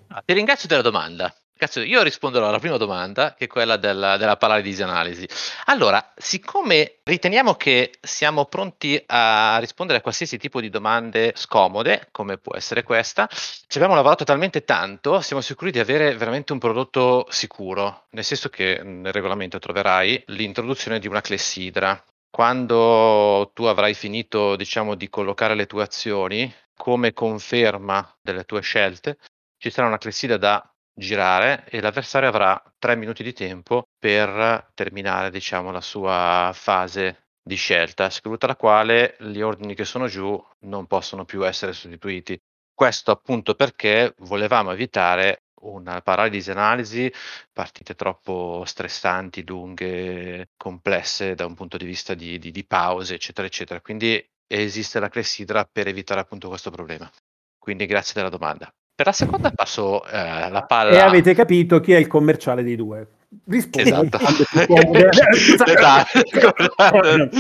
[0.09, 1.33] Ah, ti ringrazio della domanda.
[1.61, 5.29] Cazzo, io risponderò alla prima domanda, che è quella della, della paralisi analisi.
[5.67, 12.39] Allora, siccome riteniamo che siamo pronti a rispondere a qualsiasi tipo di domande scomode, come
[12.39, 17.27] può essere questa, ci abbiamo lavorato talmente tanto, siamo sicuri di avere veramente un prodotto
[17.29, 22.03] sicuro, nel senso che nel regolamento troverai l'introduzione di una clessidra.
[22.31, 29.19] Quando tu avrai finito, diciamo, di collocare le tue azioni come conferma delle tue scelte,
[29.59, 30.70] ci sarà una clessidra da
[31.01, 37.57] girare e l'avversario avrà tre minuti di tempo per terminare, diciamo, la sua fase di
[37.57, 42.39] scelta, scritta la quale gli ordini che sono giù non possono più essere sostituiti.
[42.73, 47.13] Questo appunto perché volevamo evitare una paralisi analisi,
[47.53, 53.47] partite troppo stressanti, lunghe, complesse da un punto di vista di, di, di pause, eccetera,
[53.47, 53.81] eccetera.
[53.81, 57.11] Quindi esiste la clessidra per evitare appunto questo problema.
[57.59, 58.73] Quindi grazie della domanda.
[59.01, 60.91] Per la seconda passo eh, la palla.
[60.91, 63.07] E avete capito chi è il commerciale dei due.
[63.49, 63.89] Rispondi.
[63.89, 64.19] Esatto.
[65.65, 67.31] esatto.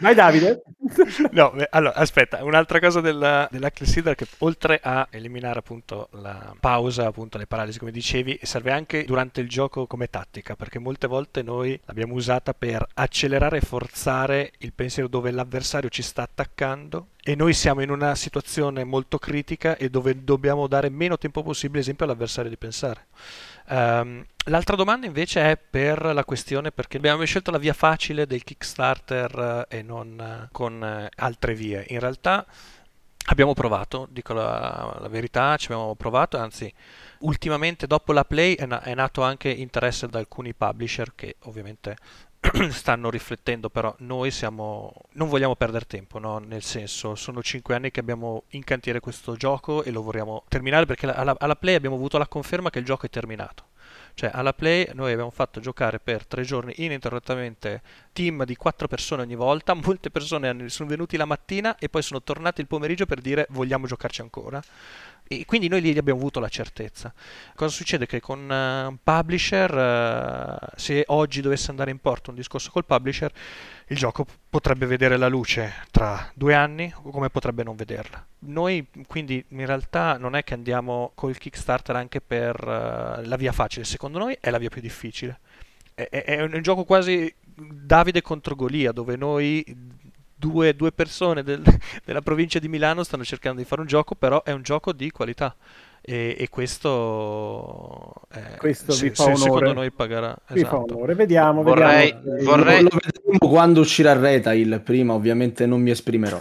[0.00, 0.62] Vai Davide.
[1.30, 7.06] No, allora, aspetta, un'altra cosa della, della clessidra che oltre a eliminare appunto la pausa,
[7.06, 11.42] appunto le paralisi come dicevi, serve anche durante il gioco come tattica, perché molte volte
[11.42, 17.34] noi l'abbiamo usata per accelerare e forzare il pensiero dove l'avversario ci sta attaccando e
[17.34, 22.04] noi siamo in una situazione molto critica e dove dobbiamo dare meno tempo possibile, esempio,
[22.04, 23.06] all'avversario di pensare.
[23.66, 28.44] Um, l'altra domanda invece è per la questione perché abbiamo scelto la via facile del
[28.44, 31.84] Kickstarter eh, e non eh, con eh, altre vie.
[31.88, 32.44] In realtà
[33.26, 36.72] abbiamo provato, dico la, la, verità, ci abbiamo provato, anzi
[37.20, 41.96] ultimamente dopo la Play è, na- è nato anche interesse da alcuni publisher che ovviamente
[42.70, 46.38] stanno riflettendo, però noi siamo, non vogliamo perdere tempo, no?
[46.38, 50.86] nel senso sono cinque anni che abbiamo in cantiere questo gioco e lo vorremmo terminare
[50.86, 53.72] perché alla, alla Play abbiamo avuto la conferma che il gioco è terminato.
[54.14, 59.22] Cioè alla Play noi abbiamo fatto giocare per tre giorni ininterrottamente team di quattro persone
[59.22, 63.20] ogni volta, molte persone sono venuti la mattina e poi sono tornati il pomeriggio per
[63.20, 64.62] dire vogliamo giocarci ancora.
[65.26, 67.12] E quindi noi lì abbiamo avuto la certezza.
[67.54, 68.04] Cosa succede?
[68.06, 72.84] Che con uh, un publisher, uh, se oggi dovesse andare in porto un discorso col
[72.84, 73.32] publisher,
[73.88, 78.24] il gioco potrebbe vedere la luce tra due anni come potrebbe non vederla.
[78.40, 83.52] Noi quindi in realtà non è che andiamo col Kickstarter anche per uh, la via
[83.52, 85.40] facile, secondo noi è la via più difficile.
[85.94, 89.64] È, è un gioco quasi Davide contro Golia, dove noi
[90.34, 91.62] due, due persone del,
[92.04, 95.10] della provincia di Milano stanno cercando di fare un gioco, però è un gioco di
[95.10, 95.54] qualità.
[96.06, 99.40] E, e questo, eh, questo se, vi fa se, onore.
[99.40, 100.36] secondo noi pagherà.
[100.48, 100.86] Vi esatto.
[100.86, 101.14] fa onore.
[101.14, 102.42] Vediamo, Vorrei- vediamo.
[102.42, 106.38] vorrei- Lo vedremo quando uscirà Retail, prima ovviamente non mi esprimerò.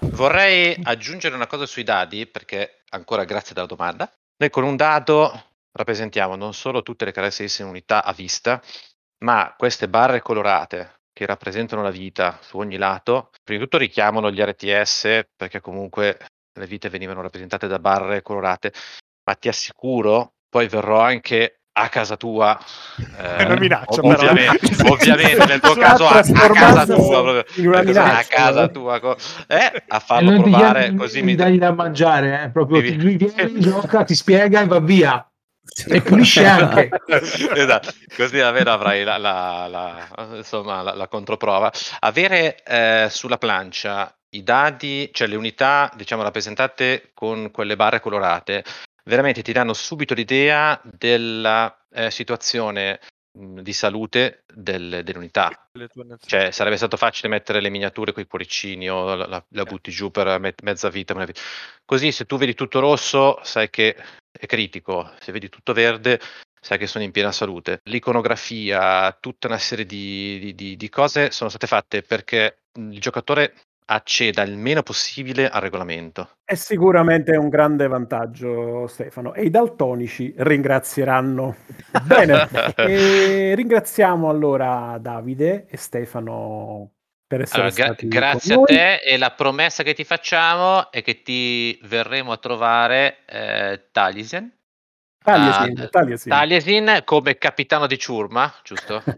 [0.00, 4.10] Vorrei aggiungere una cosa sui dadi, perché ancora grazie della domanda.
[4.38, 8.60] Noi con un dado rappresentiamo non solo tutte le caratteristiche in unità a vista,
[9.18, 14.30] ma queste barre colorate che rappresentano la vita su ogni lato, prima di tutto richiamano
[14.30, 16.16] gli RTS, perché comunque
[16.56, 18.72] le vite venivano rappresentate da barre colorate,
[19.24, 22.56] ma ti assicuro, poi verrò anche a casa tua.
[23.16, 24.12] È una minaccia, però.
[24.12, 28.36] ovviamente, ovviamente nel tuo caso a, a casa tua, proprio, in una Perché a minaccia.
[28.36, 29.16] casa tua, co-
[29.48, 33.58] eh, a E farlo provare, così mi mi dai da mangiare, eh, proprio lui viene,
[33.58, 35.28] gioca, ti spiega e va via.
[35.88, 36.88] E pulisce anche.
[37.54, 41.72] esatto, così almeno avrai la, la- la- insomma, la- la controprova.
[42.00, 48.64] Avere eh, sulla plancia i dadi, cioè le unità, diciamo, rappresentate con quelle barre colorate,
[49.04, 53.00] veramente ti danno subito l'idea della eh, situazione
[53.38, 55.68] mh, di salute del- dell'unità.
[56.26, 59.90] Cioè, sarebbe stato facile mettere le miniature con i cuoricini o la, la- la butti
[59.90, 61.14] giù per met- mezza vita.
[61.14, 61.40] vita.
[61.84, 63.96] Così, se tu vedi tutto rosso, sai che
[64.38, 65.10] è critico.
[65.20, 66.20] Se vedi tutto verde,
[66.60, 67.80] sai che sono in piena salute.
[67.84, 73.54] L'iconografia, tutta una serie di, di- di- cose sono state fatte perché il giocatore
[73.90, 76.30] acceda il meno possibile al regolamento.
[76.44, 79.34] È sicuramente un grande vantaggio, Stefano.
[79.34, 81.56] E i daltonici ringrazieranno.
[82.04, 82.48] Bene,
[83.54, 86.92] ringraziamo allora Davide e Stefano
[87.28, 91.02] per essere Allora, gra- stati grazie a te e la promessa che ti facciamo è
[91.02, 94.50] che ti verremo a trovare eh, Taliesin.
[95.22, 96.32] Taliesin, Ah, Taliesin.
[96.32, 99.04] Taliesin come capitano di ciurma, giusto?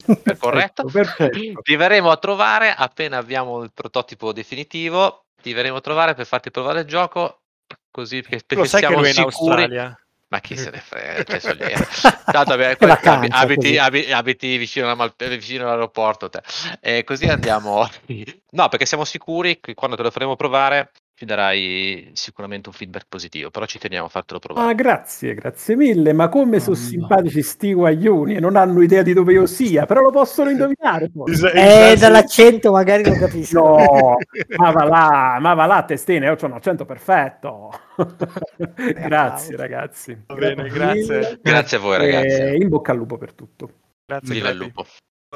[0.00, 0.84] Perfetto, corretto?
[0.84, 1.60] perfetto.
[1.62, 5.26] Ti verremo a trovare appena abbiamo il prototipo definitivo.
[5.42, 7.42] Ti verremo a trovare per farti provare il gioco.
[7.90, 9.62] Così che lo sai che siamo lui è in sicuri.
[9.62, 10.00] Australia?
[10.32, 11.72] Ma chi se ne frega, lì.
[12.30, 13.78] Tanto abbiamo- È vacanza, abiti, così.
[13.78, 16.40] abi- abiti vicino, alla Mal- vicino all'aeroporto te.
[16.80, 17.88] E così andiamo.
[18.52, 20.90] No, perché siamo sicuri che quando te lo faremo provare
[21.20, 24.70] ci darai sicuramente un feedback positivo, però ci teniamo a fartelo provare.
[24.70, 26.14] Ah, grazie, grazie mille.
[26.14, 26.86] Ma come sono Oh, no.
[26.86, 31.10] simpatici sti guaglioni e non hanno idea di dove io sia, però lo possono indovinare.
[31.12, 31.30] poi.
[31.52, 33.58] Eh, dall'accento magari lo capisco.
[33.60, 34.16] No,
[34.56, 37.68] ma va là, ma va là, testine, io ho un accento perfetto.
[38.74, 40.22] grazie ragazzi.
[40.26, 41.38] Va bene, grazie.
[41.42, 42.62] Grazie a voi, E ragazzi.
[42.62, 43.70] in bocca al lupo per tutto.
[44.06, 44.86] Grazie, Viva il lupo.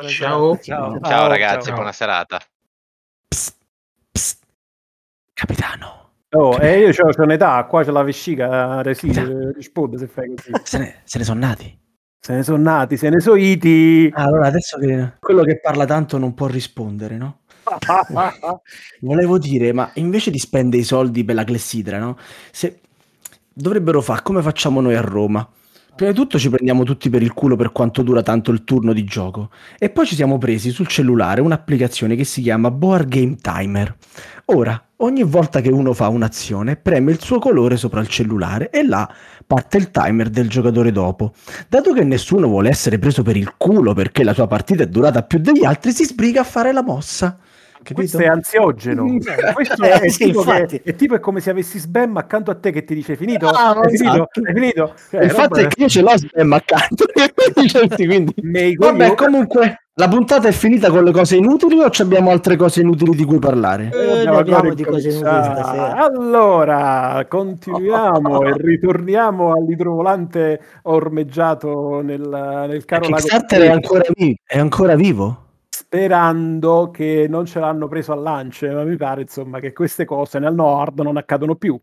[0.07, 0.57] Ciao.
[0.57, 0.59] Ciao.
[0.63, 1.75] Ciao, Ciao, ragazzi, ciao.
[1.75, 2.41] buona serata.
[3.29, 3.64] Psst.
[5.35, 6.05] Capitano,
[6.37, 9.09] Oh, e io ho un'età, qua c'è la vescica, resi,
[9.55, 10.51] risponde se fai così.
[10.65, 11.79] se ne, se ne sono nati.
[12.19, 14.11] Se ne sono nati, se ne sono iti.
[14.15, 17.43] Allora, adesso che quello che parla tanto non può rispondere, no?
[19.01, 22.19] Volevo dire, ma invece di spendere i soldi per la clessidra, no?
[22.51, 22.81] Se
[23.53, 25.49] dovrebbero fare come facciamo noi a Roma.
[25.97, 28.93] Prima di tutto ci prendiamo tutti per il culo per quanto dura tanto il turno
[28.93, 33.37] di gioco e poi ci siamo presi sul cellulare un'applicazione che si chiama Board Game
[33.37, 33.97] Timer.
[34.47, 38.85] Ora, ogni volta che uno fa un'azione, preme il suo colore sopra il cellulare e
[38.85, 39.09] là
[39.47, 41.33] parte il timer del giocatore dopo.
[41.69, 45.23] Dato che nessuno vuole essere preso per il culo perché la sua partita è durata
[45.23, 47.39] più degli altri, si sbriga a fare la mossa.
[47.93, 49.05] Questo è ansiogeno.
[49.53, 52.55] Questo Eh, è, sì, tipo che- è tipo è come se avessi Sbam accanto a
[52.55, 53.49] te che ti dice finito?
[53.49, 54.15] Ah, Hai finito?
[54.15, 54.41] esatto.
[54.47, 54.95] Hai finito?
[55.11, 57.05] Cioè, il fatto è che io ce l'ho Sbam accanto.
[57.97, 58.35] quindi...
[58.43, 62.57] Nei Vabbè, comunque, la puntata è finita con le cose inutili o ci abbiamo altre
[62.57, 63.91] cose inutili di cui parlare?
[63.93, 65.95] Eh, Eh, dobbiamo abbiamo di cose inutili stasera.
[65.97, 72.21] Allora, continuiamo e ritorniamo all'idrovolante ormeggiato nel,
[72.69, 75.43] nel caro lago Kickstarter è ancora, vi- è ancora vivo?
[75.95, 80.41] Sperando che non ce l'hanno preso a lance, ma mi pare insomma che queste cose
[80.41, 81.81] nel nord non accadono più.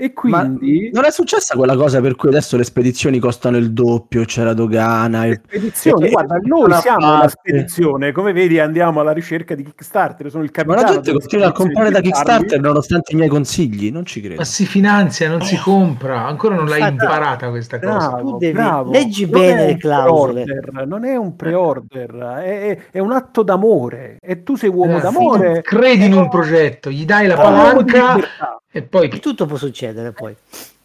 [0.00, 3.72] E Ma quindi non è successa quella cosa per cui adesso le spedizioni costano il
[3.72, 5.24] doppio, c'è la dogana.
[5.24, 7.28] le e- spedizioni, e- guarda, e- noi siamo una parte.
[7.30, 10.86] spedizione, come vedi andiamo alla ricerca di Kickstarter, sono il Ma capitano.
[10.86, 12.00] la gente continua a comprare da.
[12.00, 14.36] Kickstarter nonostante i miei consigli, non ci credo.
[14.36, 16.24] Ma si finanzia, non si compra.
[16.26, 17.96] Ancora non l'hai Infatti- imparata questa cosa.
[18.10, 18.92] Bravo, Tu devi- bravo.
[18.92, 20.44] leggi Non bene le clausole.
[20.86, 24.18] non è un pre-order, è, è- è un atto d'amore.
[24.20, 25.60] E tu sei uomo Eh, d'amore.
[25.62, 28.16] Credi in un progetto, gli dai la palanca.
[28.78, 30.34] E poi Tutto può succedere poi.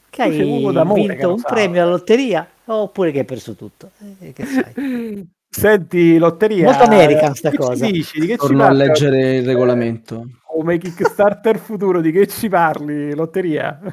[0.10, 1.48] Che hai vinto un sa.
[1.48, 3.92] premio alla lotteria oppure che hai perso tutto.
[4.20, 4.74] Eh, che sai.
[5.50, 6.66] Senti, lotteria.
[6.66, 7.86] Molto American sta che ci cosa.
[7.86, 8.20] dici?
[8.20, 8.78] Di che ci Torno a parli?
[8.80, 10.26] leggere il regolamento.
[10.42, 13.80] Come Kickstarter futuro, di che ci parli, lotteria?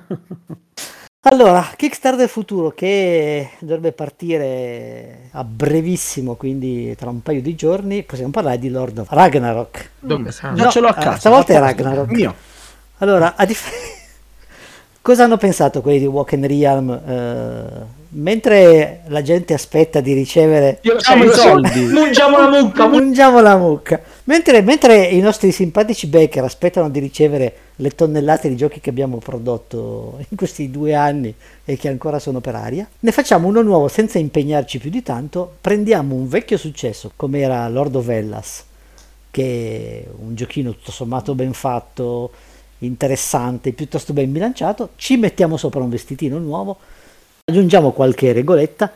[1.25, 8.31] Allora, Kickstarter futuro che dovrebbe partire a brevissimo, quindi tra un paio di giorni, possiamo
[8.31, 9.91] parlare di Lord of Ragnarok.
[9.99, 10.31] Dove-.
[10.55, 11.19] No, ce l'ho a eh, casa.
[11.19, 11.59] stavolta è.
[11.59, 12.11] Ragnarok.
[12.11, 12.35] Mio.
[13.01, 13.69] Allora, a dif-
[15.03, 16.91] cosa hanno pensato quelli di Walk and Realm?
[16.91, 21.81] Eh, mentre la gente aspetta di ricevere Io- io- i soldi.
[21.87, 24.01] Mungiamo la mucca, mun- Mangiamo la mucca.
[24.25, 29.17] Mentre, mentre i nostri simpatici backer aspettano di ricevere le tonnellate di giochi che abbiamo
[29.19, 31.35] prodotto in questi due anni
[31.65, 35.55] e che ancora sono per aria, ne facciamo uno nuovo senza impegnarci più di tanto.
[35.61, 38.65] Prendiamo un vecchio successo come era Lord of Hellas,
[39.31, 42.31] che è un giochino tutto sommato ben fatto,
[42.81, 44.91] interessante, piuttosto ben bilanciato.
[44.97, 46.79] Ci mettiamo sopra un vestitino nuovo,
[47.45, 48.93] aggiungiamo qualche regoletta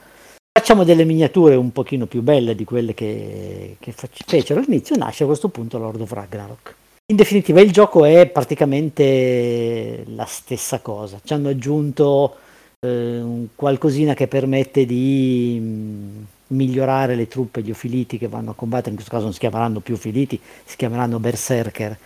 [0.56, 5.26] facciamo delle miniature un pochino più belle di quelle che, che fecero all'inizio, nasce a
[5.26, 6.74] questo punto Lord of Ragnarok.
[7.10, 12.36] In definitiva il gioco è praticamente la stessa cosa, ci hanno aggiunto
[12.78, 18.90] eh, qualcosina che permette di mh, migliorare le truppe, gli ofiliti che vanno a combattere,
[18.90, 21.98] in questo caso non si chiameranno più ofiliti, si chiameranno berserker,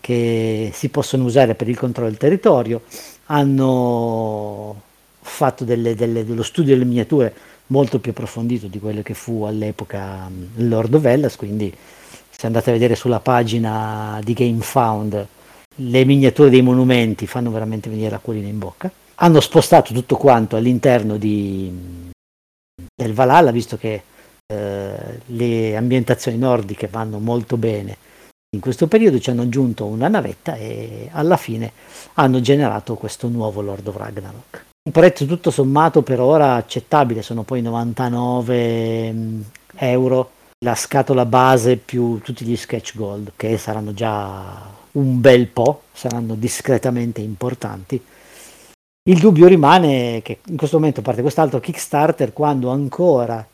[0.00, 2.82] che si possono usare per il controllo del territorio,
[3.26, 4.80] hanno
[5.20, 7.32] fatto delle- delle- dello studio delle miniature
[7.68, 11.72] molto più approfondito di quello che fu all'epoca mh, Lord of Hellas, quindi
[12.30, 15.26] se andate a vedere sulla pagina di GameFound
[15.76, 18.90] le miniature dei monumenti fanno veramente venire l'acquolina in bocca.
[19.16, 21.70] Hanno spostato tutto quanto all'interno di,
[22.94, 24.02] del Valhalla, visto che
[24.46, 27.96] eh, le ambientazioni nordiche vanno molto bene
[28.52, 31.72] in questo periodo, ci hanno aggiunto una navetta e alla fine
[32.14, 34.64] hanno generato questo nuovo Lord of Ragnarok.
[34.82, 39.40] Un prezzo tutto sommato per ora accettabile, sono poi 99 mm,
[39.76, 40.30] euro
[40.64, 46.34] la scatola base più tutti gli sketch gold, che saranno già un bel po', saranno
[46.34, 48.02] discretamente importanti.
[49.08, 53.46] Il dubbio rimane che in questo momento parte quest'altro Kickstarter quando ancora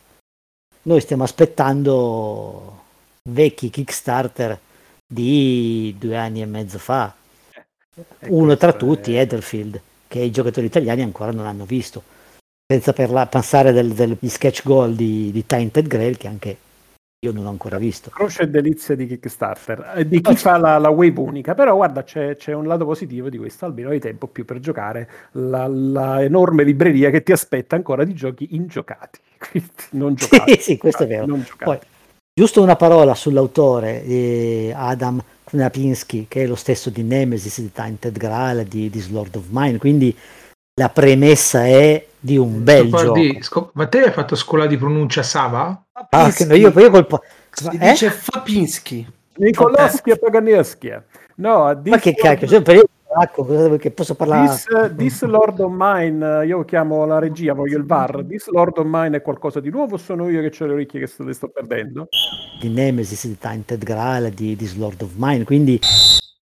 [0.82, 2.84] noi stiamo aspettando
[3.28, 4.60] vecchi Kickstarter
[5.06, 7.14] di due anni e mezzo fa.
[7.94, 12.02] E Uno tra è- tutti, Etherfield, che i giocatori italiani ancora non hanno visto.
[12.66, 16.56] Senza parla- pensare del- degli sketch goal di, di Tainted Grail, che anche
[17.24, 18.10] io non ho ancora visto.
[18.10, 22.02] Croce e delizia di Kickstarter, eh, di chi fa la, la wave unica, però guarda
[22.02, 26.22] c'è, c'è un lato positivo di questo, almeno hai tempo più per giocare la, la
[26.22, 29.20] enorme libreria che ti aspetta ancora di giochi ingiocati,
[29.50, 30.52] quindi non giocati.
[30.56, 31.24] Sì, sì, questo è vero.
[31.26, 31.64] Non giocati.
[31.64, 31.78] Poi,
[32.38, 38.18] giusto una parola sull'autore, eh, Adam Knapinski, che è lo stesso di Nemesis, di Tainted
[38.18, 40.14] Grail, di, di Sword of Mine, quindi
[40.78, 43.42] la premessa è di un bel Guardi, gioco.
[43.42, 45.82] scop- ma te hai fatto scuola di pronuncia Sava?
[46.10, 47.78] Ah, che- io, io col po- Si eh?
[47.78, 49.10] dice Fapinski.
[49.36, 51.02] Nikolowski e.
[51.36, 52.84] No, Ma che cacchio, cioè, per-
[53.18, 54.48] sacco, che posso parlare?
[54.48, 58.24] This, this Lord of Mine, io chiamo la regia, voglio il VAR.
[58.28, 61.06] This Lord of Mine è qualcosa di nuovo sono io che ho le orecchie che
[61.06, 62.08] sto, le sto perdendo?
[62.60, 65.80] Di Nemesis, di Tainted Graal, di This Lord of Mine, quindi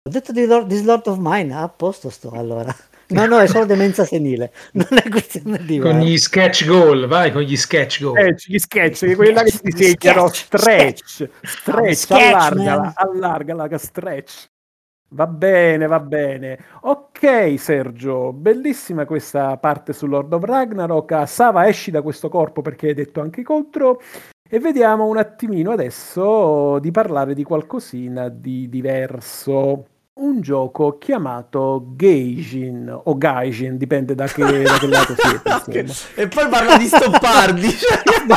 [0.03, 2.75] ho detto di Lord, This Lord of Mine, ah, a posto sto allora.
[3.11, 7.33] No, no, è solo demenza senile, non è questione di Con gli sketch goal, vai
[7.33, 8.19] con gli sketch goal.
[8.19, 13.67] Eh, gli sketch, che quelli là che ti segnano Sketch, stretch, stretch, sketch, allargala, allargala,
[13.67, 14.51] che stretch.
[15.11, 16.59] Va bene, va bene.
[16.83, 21.27] Ok, Sergio, bellissima questa parte su Lord of Ragnarok.
[21.27, 24.03] Sava, esci da questo corpo perché hai detto anche contro.
[24.47, 29.87] E vediamo un attimino adesso di parlare di qualcosina di diverso.
[30.19, 35.87] Un gioco chiamato Gaijin o Gaijin, dipende da che, da che lato siete.
[36.21, 37.69] e poi parla di stoppardi.
[38.27, 38.37] No,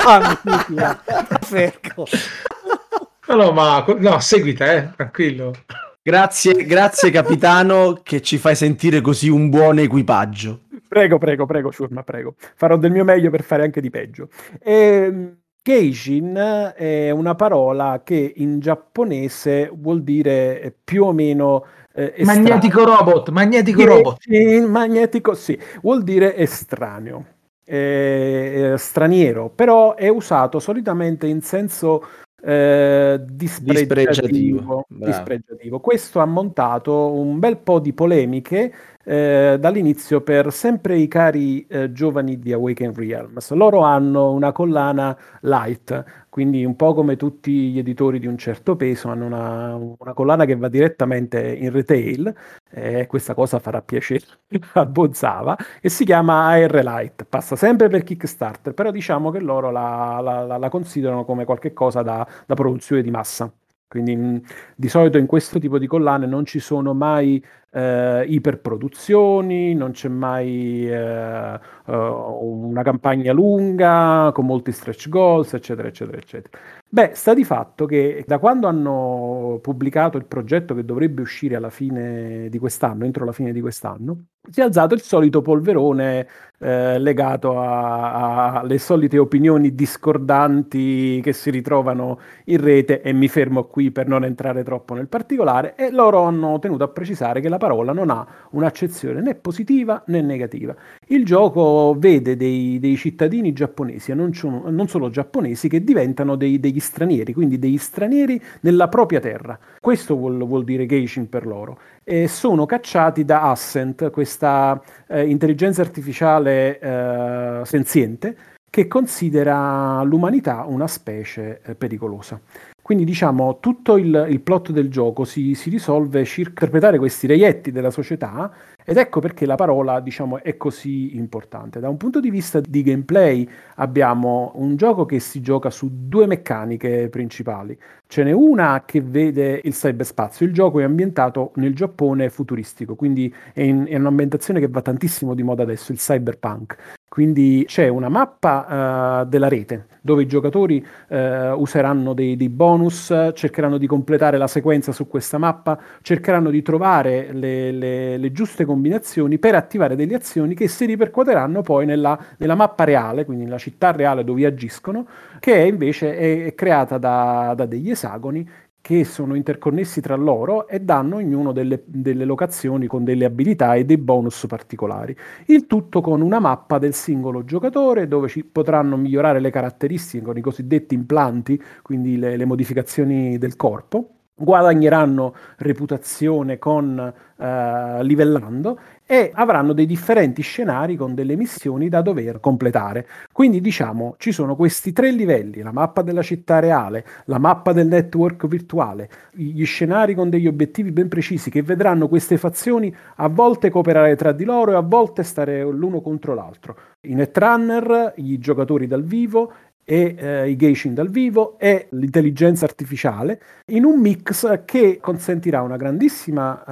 [3.43, 5.53] no, ma no, seguita, eh, tranquillo.
[6.01, 10.61] Grazie, grazie capitano che ci fai sentire così un buon equipaggio.
[10.87, 12.35] Prego, prego, prego, Ciurma, prego.
[12.55, 14.27] Farò del mio meglio per fare anche di peggio.
[14.61, 22.43] Ehm, Geishin è una parola che in giapponese vuol dire più o meno eh, estraneo.
[22.43, 24.17] Magnetico robot, magnetico robot.
[24.19, 27.25] Geishin, magnetico, sì, vuol dire estraneo,
[27.63, 32.05] eh, eh, straniero, però è usato solitamente in senso
[32.43, 33.85] eh, dispregiativo.
[33.93, 35.79] Dispregiativo, dispregiativo.
[35.79, 38.73] Questo ha montato un bel po' di polemiche
[39.03, 43.51] eh, dall'inizio per sempre i cari eh, giovani di Awaken Realms.
[43.51, 48.75] Loro hanno una collana light, quindi un po' come tutti gli editori di un certo
[48.75, 52.33] peso, hanno una, una collana che va direttamente in retail,
[52.69, 54.25] e questa cosa farà piacere
[54.73, 57.25] a Bozava, e si chiama AR Light.
[57.25, 62.01] Passa sempre per Kickstarter, però diciamo che loro la, la- la- la considerano come qualcosa
[62.01, 63.51] da, da produzione di massa.
[63.87, 64.41] Quindi mh,
[64.75, 70.09] di solito in questo tipo di collane non ci sono mai eh, iperproduzioni, non c'è
[70.09, 76.57] mai eh, eh, una campagna lunga con molti stretch goals, eccetera, eccetera, eccetera.
[76.93, 81.69] Beh, sta di fatto che da quando hanno pubblicato il progetto che dovrebbe uscire alla
[81.69, 86.27] fine di quest'anno, entro la fine di quest'anno, si è alzato il solito polverone
[86.59, 93.91] eh, legato alle solite opinioni discordanti che si ritrovano in rete e mi fermo qui
[93.91, 97.93] per non entrare troppo nel particolare e loro hanno tenuto a precisare che la parola
[97.93, 100.75] non ha un'accezione né positiva né negativa.
[101.07, 104.31] Il gioco vede dei, dei cittadini giapponesi, e non,
[104.69, 109.57] non solo giapponesi, che diventano dei- degli stranieri, quindi degli stranieri nella propria terra.
[109.79, 111.79] Questo vuol, vuol dire Geishin per loro.
[112.03, 118.35] E sono cacciati da Ascent, questa eh, intelligenza artificiale eh, senziente
[118.69, 122.39] che considera l'umanità una specie eh, pericolosa.
[122.81, 127.71] Quindi diciamo tutto il, il plot del gioco si, si risolve circa interpretare questi reietti
[127.71, 128.51] della società
[128.85, 131.79] ed ecco perché la parola diciamo è così importante.
[131.79, 136.25] Da un punto di vista di gameplay abbiamo un gioco che si gioca su due
[136.27, 137.77] meccaniche principali.
[138.07, 143.33] Ce n'è una che vede il cyberspazio, il gioco è ambientato nel Giappone futuristico, quindi
[143.53, 146.99] è, in- è un'ambientazione che va tantissimo di moda adesso, il cyberpunk.
[147.11, 153.13] Quindi c'è una mappa eh, della rete dove i giocatori eh, useranno dei, dei bonus,
[153.33, 158.63] cercheranno di completare la sequenza su questa mappa, cercheranno di trovare le, le- le giuste
[158.63, 163.57] combinazioni per attivare delle azioni che si ripercuoteranno poi nella, nella mappa reale, quindi nella
[163.57, 165.05] città reale dove agiscono,
[165.39, 168.47] che invece è, è creata da, da degli esagoni
[168.81, 173.85] che sono interconnessi tra loro e danno ognuno delle, delle locazioni con delle abilità e
[173.85, 175.15] dei bonus particolari.
[175.45, 180.37] Il tutto con una mappa del singolo giocatore dove ci potranno migliorare le caratteristiche con
[180.37, 184.15] i cosiddetti implanti, quindi le, le modificazioni del corpo.
[184.33, 188.79] Guadagneranno reputazione con eh, livellando
[189.11, 193.05] e avranno dei differenti scenari con delle missioni da dover completare.
[193.33, 197.87] Quindi diciamo ci sono questi tre livelli, la mappa della città reale, la mappa del
[197.87, 203.69] network virtuale, gli scenari con degli obiettivi ben precisi che vedranno queste fazioni a volte
[203.69, 206.77] cooperare tra di loro e a volte stare l'uno contro l'altro.
[207.01, 209.51] I netrunner, i giocatori dal vivo
[209.83, 215.77] e eh, i Geishin dal vivo e l'intelligenza artificiale in un mix che consentirà una
[215.77, 216.63] grandissima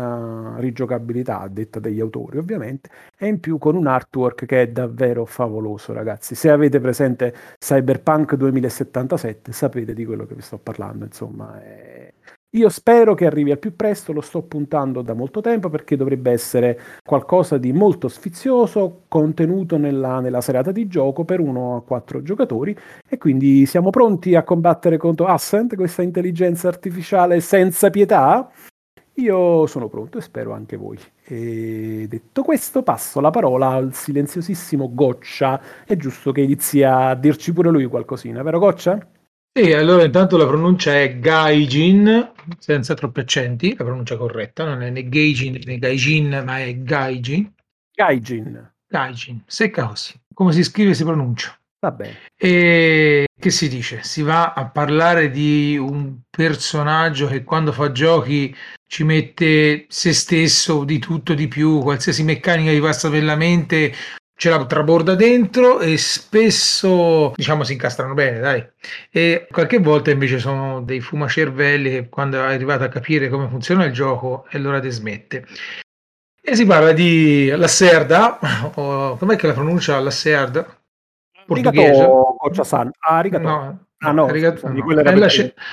[0.57, 4.67] eh, rigiocabilità, a detta degli autori ovviamente, e in più con un artwork che è
[4.69, 6.35] davvero favoloso, ragazzi.
[6.35, 11.61] Se avete presente Cyberpunk 2077, sapete di quello che vi sto parlando, insomma.
[11.61, 12.13] è-
[12.53, 16.31] Io spero che arrivi al più presto, lo sto puntando da molto tempo perché dovrebbe
[16.31, 22.23] essere qualcosa di molto sfizioso, contenuto nella, nella serata di gioco per uno a quattro
[22.23, 22.75] giocatori
[23.07, 28.49] e quindi siamo pronti a combattere contro Ascent, questa intelligenza artificiale senza pietà.
[29.15, 30.97] Io sono pronto e spero anche voi.
[31.25, 35.61] E detto questo, passo la parola al silenziosissimo Goccia.
[35.85, 39.18] È giusto che inizi a dirci pure lui qualcosina, vero Goccia?
[39.51, 44.89] Sì, allora intanto la pronuncia è Gaijin, senza troppi accenti, la pronuncia corretta, non è
[44.91, 47.51] né Gaijin né Gaijin, ma è Gaijin.
[47.93, 48.73] Gaijin.
[48.87, 50.13] Gaijin, secca così.
[50.33, 51.59] Come si scrive si pronuncia.
[51.79, 52.17] Va bene.
[52.37, 54.03] E che si dice?
[54.03, 60.83] Si va a parlare di un personaggio che quando fa giochi ci mette se stesso,
[60.83, 63.93] di tutto, di più, qualsiasi meccanica gli passa per la mente
[64.39, 68.65] ce la traborda dentro e spesso diciamo si incastrano bene dai.
[69.11, 73.83] E qualche volta invece sono dei fumacervelli che quando è arrivato a capire come funziona
[73.83, 75.45] il gioco è l'ora di smette.
[76.41, 78.39] E si parla di la Serda
[78.75, 80.65] o com'è che la pronuncia la Serda?
[81.45, 82.07] Portoghese?
[82.37, 82.91] Goccia-san.
[82.99, 83.21] Ah.
[83.21, 85.27] No, Ah, no, la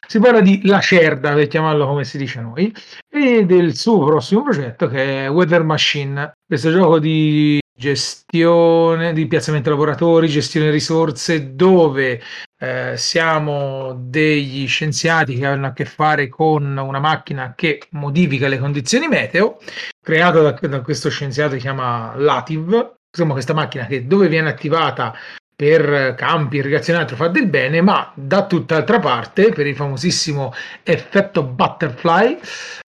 [0.08, 2.74] si parla di La Cerda, per chiamarlo come si dice noi,
[3.08, 9.68] e del suo prossimo progetto che è Weather Machine, questo gioco di gestione, di piazzamento
[9.68, 12.22] lavoratori, gestione risorse, dove
[12.58, 18.58] eh, siamo degli scienziati che hanno a che fare con una macchina che modifica le
[18.58, 19.58] condizioni meteo,
[20.00, 25.14] creata da, da questo scienziato che chiama Lativ, insomma questa macchina che dove viene attivata
[25.54, 30.52] per campi, irrigazione e altro fa del bene, ma da tutt'altra parte, per il famosissimo
[30.82, 32.38] effetto butterfly,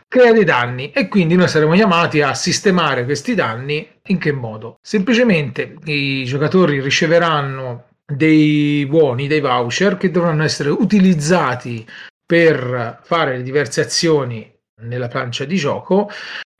[0.09, 4.79] crea dei danni e quindi noi saremo chiamati a sistemare questi danni in che modo?
[4.81, 11.87] Semplicemente i giocatori riceveranno dei buoni, dei voucher che dovranno essere utilizzati
[12.25, 14.51] per fare le diverse azioni
[14.81, 16.09] nella plancia di gioco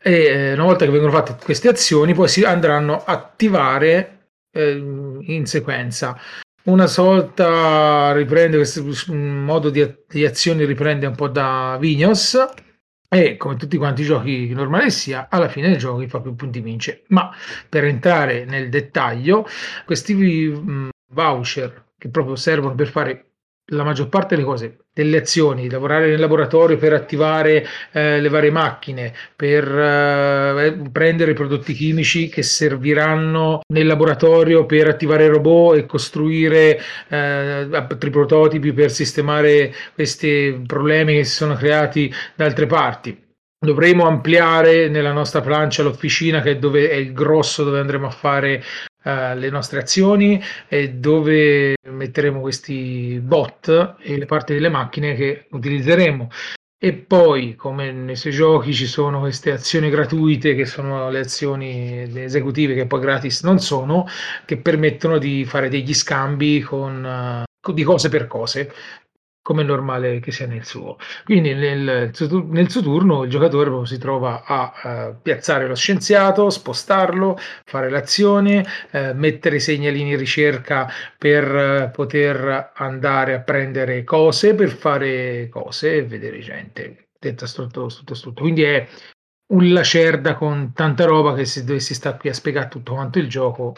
[0.01, 4.73] e eh, una volta che vengono fatte queste azioni poi si andranno a attivare eh,
[4.73, 6.19] in sequenza.
[6.65, 8.85] Una sorta riprende questo
[9.15, 12.37] modo di, di azioni riprende un po' da Vignos
[13.09, 16.35] e come tutti quanti i giochi normali sia, alla fine del gioco chi fa più
[16.35, 17.05] punti vince.
[17.09, 17.31] Ma
[17.69, 19.47] per entrare nel dettaglio,
[19.85, 23.28] questi mm, voucher che proprio servono per fare
[23.69, 28.51] la maggior parte delle cose, delle azioni, lavorare nel laboratorio per attivare eh, le varie
[28.51, 35.77] macchine, per eh, prendere i prodotti chimici che serviranno nel laboratorio per attivare i robot
[35.77, 42.67] e costruire eh, altri prototipi per sistemare questi problemi che si sono creati da altre
[42.67, 43.27] parti.
[43.61, 48.11] Dovremo ampliare nella nostra plancia l'officina che è dove è il grosso dove andremo a
[48.11, 48.63] fare
[49.05, 55.47] uh, le nostre azioni e dove metteremo questi bot e le parti delle macchine che
[55.51, 56.29] utilizzeremo.
[56.81, 62.03] E poi, come nei suoi giochi, ci sono queste azioni gratuite che sono le azioni
[62.23, 64.07] esecutive che poi gratis non sono,
[64.45, 68.73] che permettono di fare degli scambi con, uh, di cose per cose
[69.49, 70.99] come è normale che sia nel suo.
[71.25, 72.11] Quindi nel,
[72.51, 78.67] nel suo turno il giocatore si trova a uh, piazzare lo scienziato, spostarlo, fare l'azione,
[78.91, 80.87] uh, mettere i segnalini ricerca
[81.17, 87.09] per uh, poter andare a prendere cose, per fare cose e vedere gente.
[87.19, 88.43] Detto tutto, tutto, tutto.
[88.43, 88.87] Quindi è
[89.55, 93.31] un lacerda con tanta roba che se dovessi stare qui a spiegare tutto quanto il
[93.31, 93.75] gioco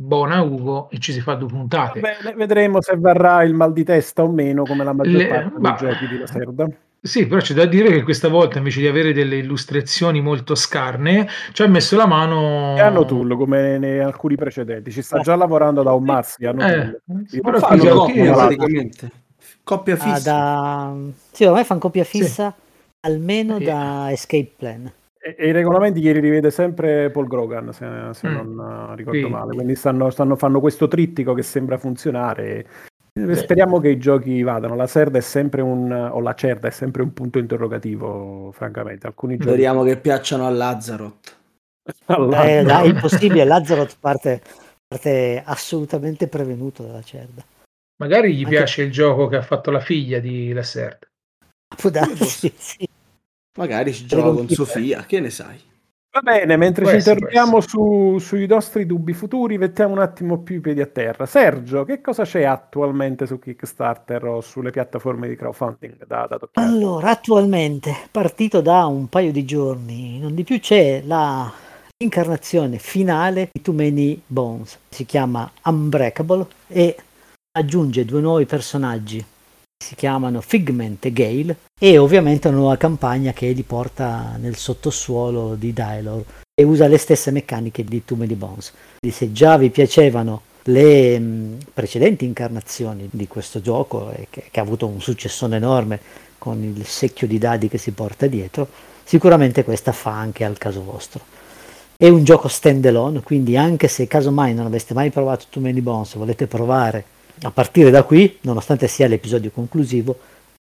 [0.00, 1.98] buona Ugo e ci si fa due puntate.
[1.98, 5.58] Bene, vedremo se varrà il mal di testa o meno come la maggior Le- parte
[5.58, 6.68] ma- dei giochi di Lacerda.
[7.00, 11.28] Sì, però c'è da dire che questa volta invece di avere delle illustrazioni molto scarne,
[11.52, 12.76] ci ha messo la mano.
[12.76, 16.62] E hanno Tool come in alcuni precedenti, ci sta già lavorando da un Marzi, hanno
[16.62, 17.24] Eh, Tool.
[17.26, 19.10] sì, però fanno coppia, praticamente.
[19.64, 20.30] Coppia Ah, fissa.
[20.32, 20.94] da...
[21.32, 22.54] Sì, ormai fanno coppia fissa
[23.00, 23.64] almeno Sì.
[23.64, 24.92] da Escape Plan.
[25.28, 28.34] E, e i regolamenti ieri rivede sempre Paul Grogan, se, se Mm.
[28.34, 29.32] non eh, ricordo Sì.
[29.32, 29.54] male.
[29.54, 32.66] Quindi stanno, stanno- fanno questo trittico che sembra funzionare.
[33.12, 34.74] Eh, Speriamo che i giochi vadano.
[34.76, 39.06] La Cerda è sempre un, o la Cerda è sempre un punto interrogativo, francamente.
[39.06, 41.36] Alcuni giochi Speriamo che piacciono a Lazzarot.
[42.06, 42.44] Allah.
[42.44, 44.40] Eh, è impossibile, Lazzarot parte,
[44.86, 47.42] parte assolutamente prevenuto dalla cerda.
[48.00, 51.06] Magari gli Anche- piace il gioco che ha fatto la figlia di Lacerda.
[51.76, 52.87] Può darsi, sì.
[53.58, 54.48] Magari ci gioca con.
[54.48, 55.58] Sofia, che ne sai?
[56.10, 60.56] Va bene, mentre Può ci interroghiamo su- sui nostri dubbi futuri, mettiamo un attimo più
[60.56, 61.26] i piedi a terra.
[61.26, 66.66] Sergio, che cosa c'è attualmente su Kickstarter o sulle piattaforme di crowdfunding da, da toccare?
[66.66, 71.52] Allora, attualmente, partito da un paio di giorni, non di più, c'è la
[71.98, 74.78] incarnazione finale di Too Many Bones.
[74.88, 76.96] Si chiama Unbreakable e
[77.52, 79.24] aggiunge due nuovi personaggi.
[79.82, 85.54] Si chiamano Figment e Gale e ovviamente una nuova campagna che li porta nel sottosuolo
[85.54, 88.72] di Dylor e usa le stesse meccaniche di Too Many Bones.
[88.98, 94.60] Quindi se già vi piacevano le mh, precedenti incarnazioni di questo gioco e che, che
[94.60, 96.00] ha avuto un successone enorme
[96.36, 98.68] con il secchio di dadi che si porta dietro,
[99.04, 101.20] sicuramente questa fa anche al caso vostro.
[101.96, 105.80] È un gioco stand alone, quindi anche se casomai non aveste mai provato Too Many
[105.80, 110.18] Bones volete provare a partire da qui, nonostante sia l'episodio conclusivo,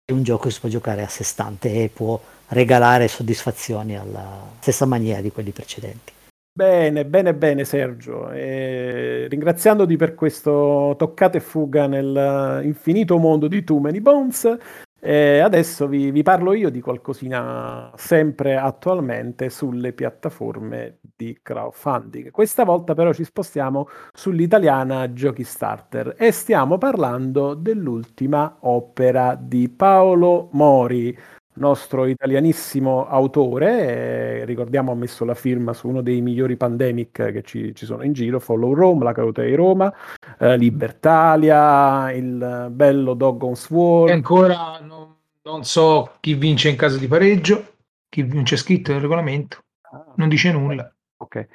[0.05, 4.51] è un gioco che si può giocare a sé stante e può regalare soddisfazioni alla
[4.59, 6.13] stessa maniera di quelli precedenti.
[6.55, 8.31] Bene, bene, bene Sergio.
[8.31, 14.59] E ringraziandoti per questo toccata e fuga nel infinito mondo di Too Many Bones,
[15.05, 22.31] e adesso vi, vi parlo io di qualcosina sempre attualmente sulle piattaforme di crowdfunding.
[22.31, 30.49] Questa volta però ci spostiamo sull'italiana Giochi Starter e stiamo parlando dell'ultima opera di Paolo
[30.53, 31.17] Mori,
[31.55, 37.43] nostro italianissimo autore, eh, ricordiamo ha messo la firma su uno dei migliori pandemic che
[37.43, 39.93] ci, ci sono in giro, Follow Rome, La caduta di Roma,
[40.39, 44.09] eh, Libertalia, il bello Doggon's War.
[44.09, 47.75] E ancora non, non so chi vince in caso di pareggio,
[48.09, 49.59] chi non c'è scritto nel regolamento,
[49.93, 50.91] Ah, non dice nulla.
[51.23, 51.47] Ok.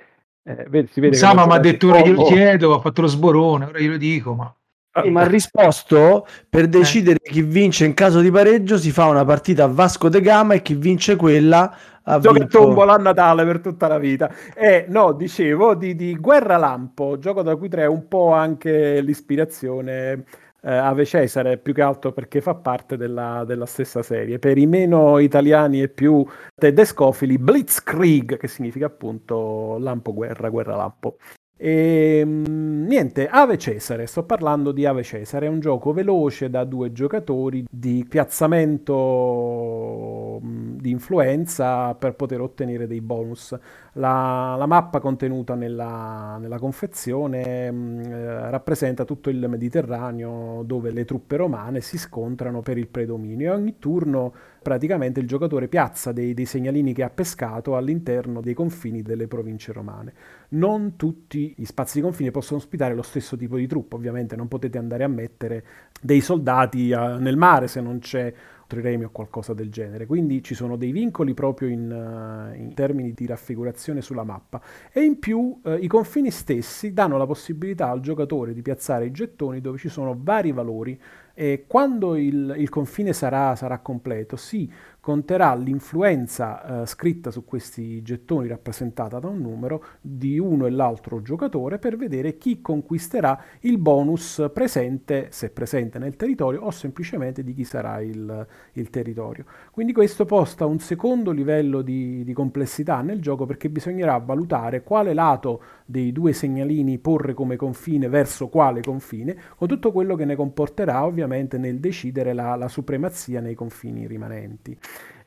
[0.43, 3.07] Eh, vedi- si vede non mi ha detto ora glielo Oh, chiedo, ha fatto lo
[3.07, 4.53] sborone, ora glielo dico, ma
[5.01, 9.25] Sì, ma ha risposto per decidere chi vince in caso di pareggio si fa una
[9.25, 13.43] partita a Vasco de Gama e chi vince quella ha Gioca vinto tombola a Natale
[13.43, 14.31] per tutta la vita.
[14.55, 20.23] E no, dicevo di, di Guerra Lampo, gioco da cui trae un po' anche l'ispirazione
[20.67, 24.37] eh, Ave Cesare, più che altro perché fa parte della, della stessa serie.
[24.37, 31.15] Per i meno italiani e più tedescofili, Blitzkrieg, che significa appunto lampo guerra, guerra lampo.
[31.59, 36.63] E mm, niente, Ave Cesare, sto parlando di Ave Cesare, è un gioco veloce da
[36.65, 43.57] due giocatori di piazzamento mm, di influenza per poter ottenere dei bonus.
[43.93, 51.03] La, la mappa contenuta nella, nella confezione mm, eh, rappresenta tutto il Mediterraneo dove le
[51.03, 56.33] truppe romane si scontrano per il predominio e ogni turno praticamente il giocatore piazza dei,
[56.33, 60.13] dei segnalini che ha pescato all'interno dei confini delle province romane.
[60.49, 64.47] Non tutti gli spazi di confine possono ospitare lo stesso tipo di truppa, ovviamente non
[64.47, 65.63] potete andare a mettere
[66.01, 68.33] dei soldati eh, nel mare se non c'è
[68.67, 70.05] triremi o qualcosa del genere.
[70.05, 74.61] Quindi ci sono dei vincoli proprio in, eh, in termini di raffigurazione sulla mappa
[74.91, 79.11] e in più eh, i confini stessi danno la possibilità al giocatore di piazzare i
[79.11, 80.99] gettoni dove ci sono vari valori
[81.33, 84.71] e quando il, il confine sarà, sarà completo si
[85.07, 91.21] conterà l'influenza eh, scritta su questi gettoni rappresentata da un numero di uno e l'altro
[91.21, 97.53] giocatore per vedere chi conquisterà il bonus presente, se presente nel territorio, o semplicemente di
[97.53, 99.45] chi sarà il, il territorio.
[99.71, 105.13] Quindi questo posta un secondo livello di, di complessità nel gioco perché bisognerà valutare quale
[105.13, 110.35] lato dei due segnalini porre come confine verso quale confine, con tutto quello che ne
[110.35, 114.77] comporterà ovviamente nel decidere la, la supremazia nei confini rimanenti.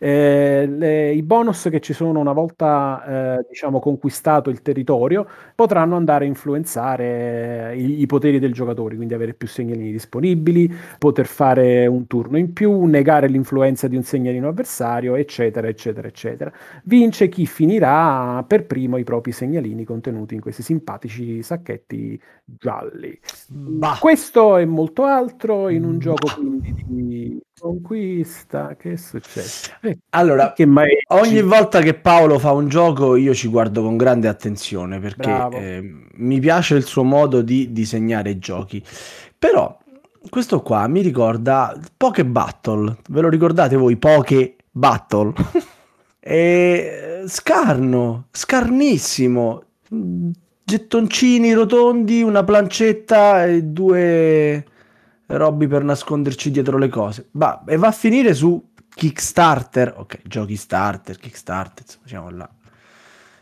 [0.02, 5.94] Eh, le- I bonus che ci sono una volta eh, diciamo, conquistato il territorio potranno
[5.96, 11.86] andare a influenzare i, i poteri del giocatore, quindi avere più segnalini disponibili, poter fare
[11.86, 16.50] un turno in più, negare l'influenza di un segnalino avversario, eccetera, eccetera, eccetera.
[16.84, 23.18] Vince chi finirà per primo i propri segnalini contenuti in questi simpatici sacchetti gialli.
[23.48, 23.96] Bah.
[24.00, 28.74] Questo e molto altro in un gioco quindi di conquista.
[28.76, 29.70] Che è successo?
[29.82, 33.96] Eh, Allora, che mai ogni volta che Paolo fa un gioco io ci guardo con
[33.96, 38.82] grande attenzione perché eh, mi piace il suo modo di disegnare i giochi.
[39.38, 39.78] Però
[40.28, 42.96] questo qua mi ricorda Poke Battle.
[43.08, 43.96] Ve lo ricordate voi?
[43.96, 45.32] Poke Battle?
[46.18, 49.62] e scarno, scarnissimo.
[50.62, 54.64] Gettoncini rotondi, una plancetta e due
[55.36, 57.28] robi per nasconderci dietro le cose.
[57.32, 59.94] Va, e va a finire su Kickstarter.
[59.96, 62.48] Ok, giochi starter, Kickstarter, insomma, siamo là.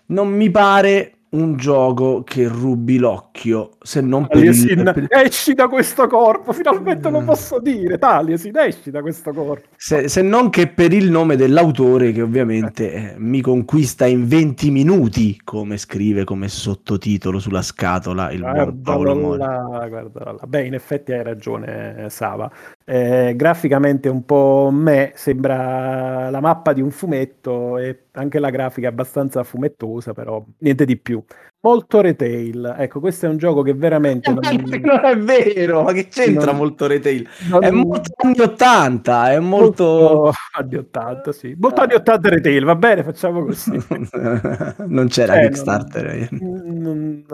[0.07, 4.83] Non mi pare un gioco che rubi l'occhio, se non per il...
[4.83, 7.27] per- esci da questo corpo, finalmente lo Mm.
[7.27, 9.69] posso dire, Taliesin, esci da questo corpo.
[9.77, 14.71] Se, se non che per il nome dell'autore che ovviamente eh, mi conquista in 20
[14.71, 19.39] minuti, come scrive come sottotitolo sulla scatola il buon Paolo Guardalo Mori.
[19.39, 20.47] là, guardalo là.
[20.47, 22.51] Beh, in effetti hai ragione, eh, Sava.
[22.91, 28.89] Eh, graficamente un po' me sembra la mappa di un fumetto e anche la grafica
[28.89, 31.23] abbastanza fumettosa, però niente di più.
[31.61, 32.75] Molto retail.
[32.79, 34.41] Ecco, questo è un gioco che veramente non,
[34.83, 37.27] non è vero, ma che c'entra Non- molto retail?
[37.51, 39.85] non- È molto anni 80, è molto...
[39.85, 41.55] molto anni 80, sì.
[41.59, 43.73] Molto anni 80 retail, va bene, facciamo così.
[44.87, 46.29] non c'era Eh, Kickstarter.
[46.33, 47.25] non-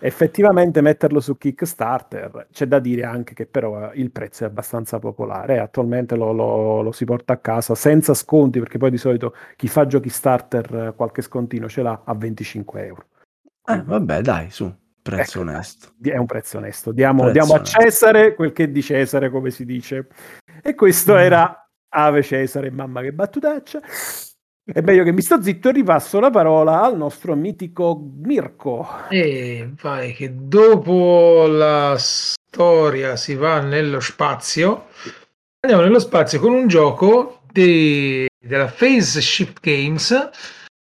[0.00, 4.98] effettivamente metterlo su Kickstarter c'è da dire anche che però eh, il prezzo è abbastanza
[4.98, 9.34] popolare attualmente lo, lo- lo si porta a casa senza sconti perché poi di solito
[9.56, 13.04] chi fa giochi starter eh, qualche scontino ce l'ha a 25 euro
[13.66, 15.88] Eh, vabbè, dai, su, prezzo Ecco, onesto.
[16.02, 17.80] È un prezzo onesto diamo, Prezzo diamo a onesto.
[17.80, 20.06] Cesare quel che è di Cesare come si dice
[20.62, 21.18] e questo Mm.
[21.18, 23.80] era Ave Cesare mamma che battutaccia
[24.66, 29.70] è meglio che mi sto zitto e ripasso la parola al nostro mitico Mirko E
[29.80, 34.86] vai, che dopo la storia si va nello spazio.
[35.60, 40.30] Andiamo nello spazio con un gioco di- della Phase Shift Games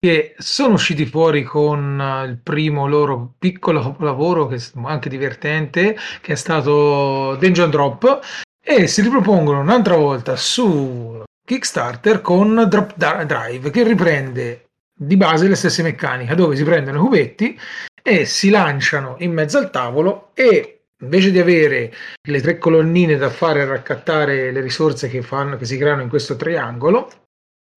[0.05, 5.97] che sono usciti fuori con eh, il primo loro piccolo lavoro, che è anche divertente,
[6.21, 8.19] che è stato Dungeon Drop,
[8.61, 15.55] e si ripropongono un'altra volta su Kickstarter con Drop Drive, che riprende di base le
[15.55, 17.61] stesse meccaniche, dove si prendono i cubetti
[18.03, 21.93] e si lanciano in mezzo al tavolo e invece di avere
[22.29, 26.35] le tre colonnine da fare raccattare le risorse che, fanno, che si creano in questo
[26.35, 27.09] triangolo,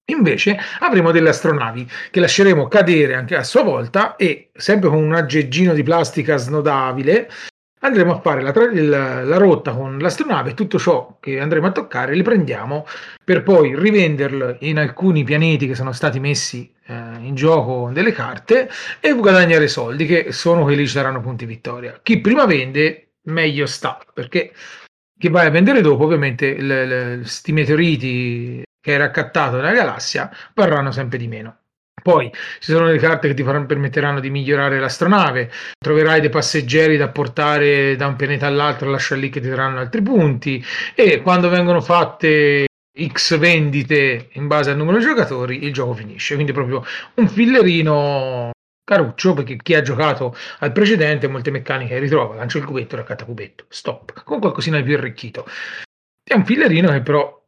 [0.06, 5.14] invece avremo delle astronavi che lasceremo cadere anche a sua volta e sempre con un
[5.16, 7.30] aggeggino di plastica snodabile
[7.80, 11.68] andremo a fare la, tra- il- la rotta con l'astronave e tutto ciò che andremo
[11.68, 12.86] a toccare li prendiamo
[13.24, 18.70] per poi rivenderlo in alcuni pianeti che sono stati messi eh, in gioco delle carte
[19.00, 22.00] e guadagnare soldi che sono quelli che ci daranno punti vittoria.
[22.02, 24.52] Chi prima vende meglio sta perché
[25.18, 31.18] chi vai a vendere dopo ovviamente questi meteoriti che hai raccattato nella galassia varranno sempre
[31.18, 31.58] di meno.
[32.04, 36.96] Poi ci sono le carte che ti faranno- permetteranno di migliorare l'astronave, troverai dei passeggeri
[36.96, 40.64] da portare da un pianeta all'altro, lascia lì che ti daranno altri punti
[40.94, 42.68] e quando vengono fatte
[43.08, 46.36] X vendite in base al numero di giocatori, il gioco finisce.
[46.36, 48.52] Quindi proprio un fillerino
[48.84, 53.66] caruccio perché chi ha giocato al precedente molte meccaniche ritrova, lancia il cubetto, raccatta cubetto,
[53.68, 55.48] stop, con qualcosina di più arricchito.
[56.24, 57.45] È un fillerino che però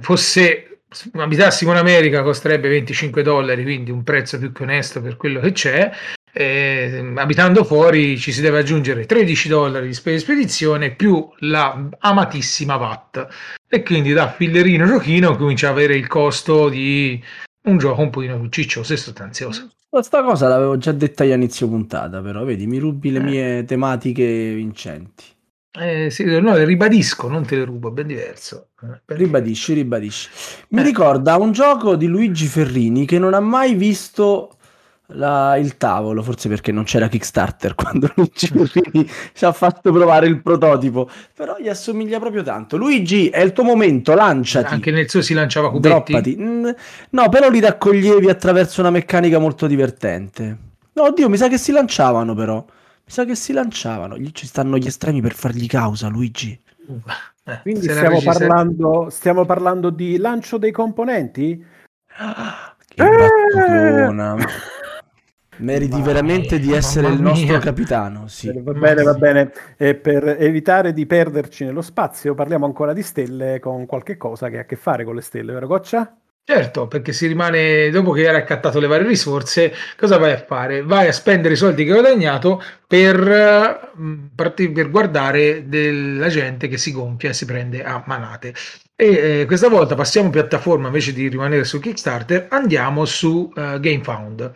[0.00, 0.80] fosse
[1.12, 5.52] abitassimo in America costerebbe 25 dollari, quindi un prezzo più che onesto per quello che
[5.52, 5.90] c'è.
[6.36, 11.88] Eh, abitando fuori ci si deve aggiungere 13 dollari di spesa di spedizione più la
[12.00, 13.28] amatissima VAT
[13.68, 17.22] e quindi da fillerino giochino comincia a avere il costo di
[17.68, 19.70] un gioco un pochino più ciccioso e sostanzioso.
[19.88, 23.22] Questa cosa l'avevo già detta io a inizio puntata, però vedi, mi rubi le Eh.
[23.22, 25.24] mie tematiche vincenti.
[25.76, 28.68] Eh, sì, no, ribadisco, non te le rubo, è ben diverso.
[28.80, 30.28] Eh, Ribadisci, ribadisci.
[30.68, 30.84] Mi Eh.
[30.84, 34.50] ricorda un gioco di Luigi Ferrini che non ha mai visto
[35.08, 40.28] la- il tavolo, forse perché non c'era Kickstarter quando Luigi Ferrini ci ha fatto provare
[40.28, 42.76] il prototipo, però gli assomiglia proprio tanto.
[42.76, 44.72] Luigi, è il tuo momento, lanciati.
[44.74, 45.88] Anche nel suo si lanciava cubetti.
[46.12, 46.36] Droppati.
[46.38, 46.68] Mm,
[47.10, 50.56] No, però li raccoglievi attraverso una meccanica molto divertente.
[50.92, 52.64] No, oddio, mi sa che si lanciavano però.
[53.04, 54.16] Mi sa che si lanciavano.
[54.16, 56.58] Gli ci stanno gli estremi per fargli causa, Luigi.
[57.44, 61.62] Eh, Quindi stiamo parlando, stiamo parlando di lancio dei componenti?
[62.88, 64.36] Che battutona.
[65.56, 67.58] Meriti Mamma veramente di essere il nostro mia.
[67.58, 68.26] capitano.
[68.26, 68.50] Sì.
[68.60, 69.52] Va bene, va bene.
[69.76, 74.58] E per evitare di perderci nello spazio, parliamo ancora di stelle con qualche cosa che
[74.58, 76.16] ha a che fare con le stelle, vero Goccia?
[76.46, 80.82] Certo, perché si rimane, dopo che hai raccattato le varie risorse, cosa vai a fare?
[80.82, 83.80] Vai a spendere i soldi che hai guadagnato per, eh,
[84.34, 88.52] parti- per guardare della gente che si gonfia e si prende a manate.
[88.94, 94.52] E eh, questa volta passiamo piattaforma invece di rimanere su Kickstarter, andiamo su eh, GameFound,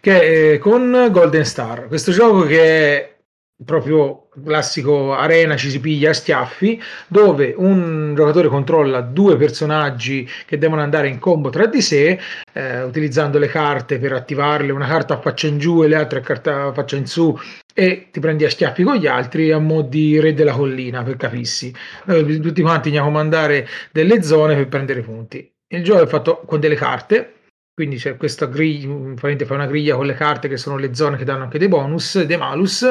[0.00, 3.16] che è con Golden Star, questo gioco che è
[3.64, 10.58] proprio classico arena ci si piglia a schiaffi dove un giocatore controlla due personaggi che
[10.58, 12.18] devono andare in combo tra di sé
[12.52, 16.20] eh, utilizzando le carte per attivarle una carta a faccia in giù e le altre
[16.20, 17.38] carta faccia in su
[17.74, 21.16] e ti prendi a schiaffi con gli altri a mo' di re della collina per
[21.16, 25.50] capissi Noi tutti quanti andiamo a comandare delle zone per prendere punti.
[25.68, 27.34] Il gioco è fatto con delle carte
[27.74, 31.24] quindi c'è questa griglia, fai una griglia con le carte che sono le zone che
[31.24, 32.86] danno anche dei bonus, dei malus,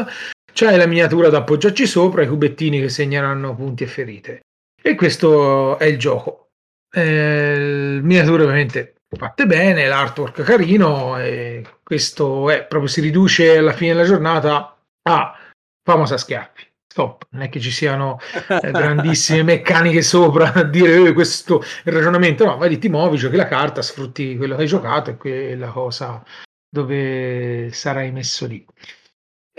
[0.54, 4.42] c'è la miniatura da appoggiarci sopra, i cubettini che segneranno punti e ferite.
[4.82, 6.50] E questo è il gioco.
[6.94, 13.94] Eh, miniature ovviamente fatte bene, l'artwork carino, e questo è proprio si riduce alla fine
[13.94, 15.38] della giornata a
[15.84, 16.70] famosa schiaffi.
[16.92, 21.94] Stop, non è che ci siano eh, grandissime meccaniche sopra a dire "Eh, questo il
[21.94, 25.16] ragionamento, no, vai lì, ti muovi, giochi la carta, sfrutti quello che hai giocato e
[25.16, 26.22] quella cosa
[26.70, 28.66] dove sarai messo lì.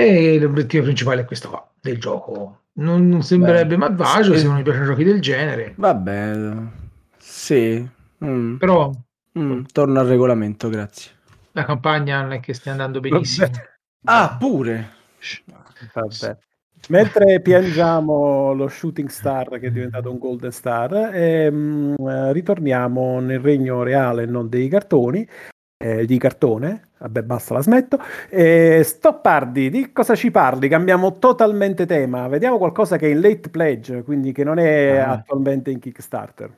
[0.05, 2.59] E l'obiettivo principale è questo qua, del gioco.
[2.75, 4.41] Non, non sembrerebbe malvagio sì.
[4.41, 6.53] se non mi piacciono giochi del genere, Vabbè,
[7.19, 7.87] sì.
[8.25, 8.57] Mm.
[8.57, 8.91] però
[9.39, 11.13] Mm, torno al regolamento, grazie.
[11.53, 13.47] la campagna non è che stia andando benissimo.
[13.47, 13.71] Vabbè.
[14.05, 14.91] Ah, pure.
[15.95, 16.37] Vabbè.
[16.89, 23.39] Mentre piangiamo lo Shooting Star che è diventato un Golden Star, ehm, eh, ritorniamo nel
[23.39, 25.27] regno reale non dei cartoni,
[25.83, 26.89] eh, di cartone.
[26.99, 27.99] Vabbè, basta, la smetto.
[28.31, 30.69] Eh, Stoppardi, di cosa ci parli?
[30.69, 32.29] Cambiamo totalmente tema.
[32.29, 35.11] Vediamo qualcosa che è in late pledge, quindi che non è Ah.
[35.13, 36.51] attualmente in Kickstarter.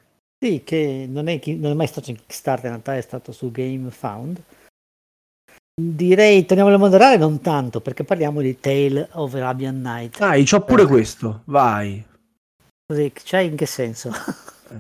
[0.45, 3.51] Sì, che non è, non è mai stato in Kickstarter, in realtà è stato su
[3.51, 4.39] Game Found.
[5.81, 10.19] Direi, torniamo al mondo reale, non tanto, perché parliamo di Tale of Arabian Night.
[10.19, 11.41] Dai, c'ho pure questo.
[11.47, 12.05] Vai.
[12.87, 14.13] Così, cioè in che senso?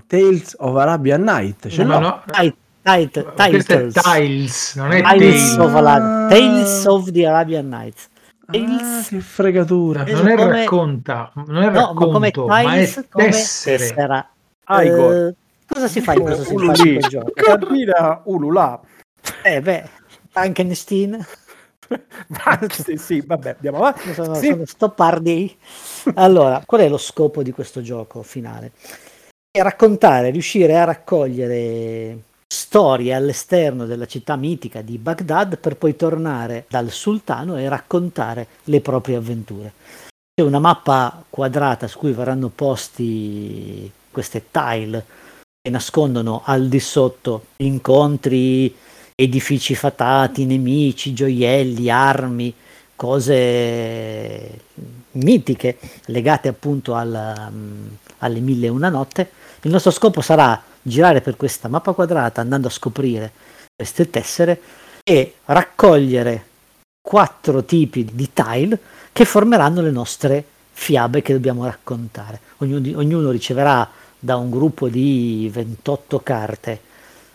[0.07, 1.69] Tales of Arabian Night.
[1.69, 1.99] Ce No, l'ho.
[2.01, 3.93] no, Tit- tit- titles.
[4.03, 8.09] Tiles, non è Tales of, Ara- Tales of the Arabian Nights.
[8.47, 10.05] Ah, Tales- che fregatura.
[10.05, 13.77] Non è come- racconta, non è No, ma come racconto, ma è Tiles, come tessere.
[13.79, 14.29] tessera.
[14.65, 15.13] Ah, Igor.
[15.15, 15.35] Eh,
[15.67, 16.99] cosa si fa in questo Ululì.
[17.01, 17.31] gioco?
[17.35, 18.81] Cantina Ulula.
[19.43, 19.89] Eh beh,
[20.31, 21.25] Frankenstein.
[22.69, 24.13] sì, sì, vabbè, andiamo avanti.
[24.15, 24.49] sono, Sì.
[24.51, 25.57] sono stoppardi.
[26.15, 28.73] Allora, qual è lo scopo di questo gioco finale?
[29.51, 32.19] È raccontare, riuscire a raccogliere
[32.55, 38.81] storie all'esterno della città mitica di Baghdad per poi tornare dal sultano e raccontare le
[38.81, 39.73] proprie avventure.
[40.33, 45.05] C'è una mappa quadrata su cui verranno posti queste tile
[45.61, 48.75] che nascondono al di sotto incontri,
[49.17, 52.55] edifici fatati, nemici, gioielli, armi,
[52.95, 54.61] cose
[55.13, 57.87] mitiche legate appunto al, mm,
[58.19, 59.31] alle mille e una notte.
[59.63, 63.33] Il nostro scopo sarà girare per questa mappa quadrata andando a scoprire
[63.75, 64.61] queste tessere
[65.03, 66.47] e raccogliere
[67.01, 68.79] quattro tipi di tile
[69.13, 72.41] che formeranno le nostre fiabe che dobbiamo raccontare.
[72.59, 76.81] Ognuno, ognuno riceverà da un gruppo di 28 carte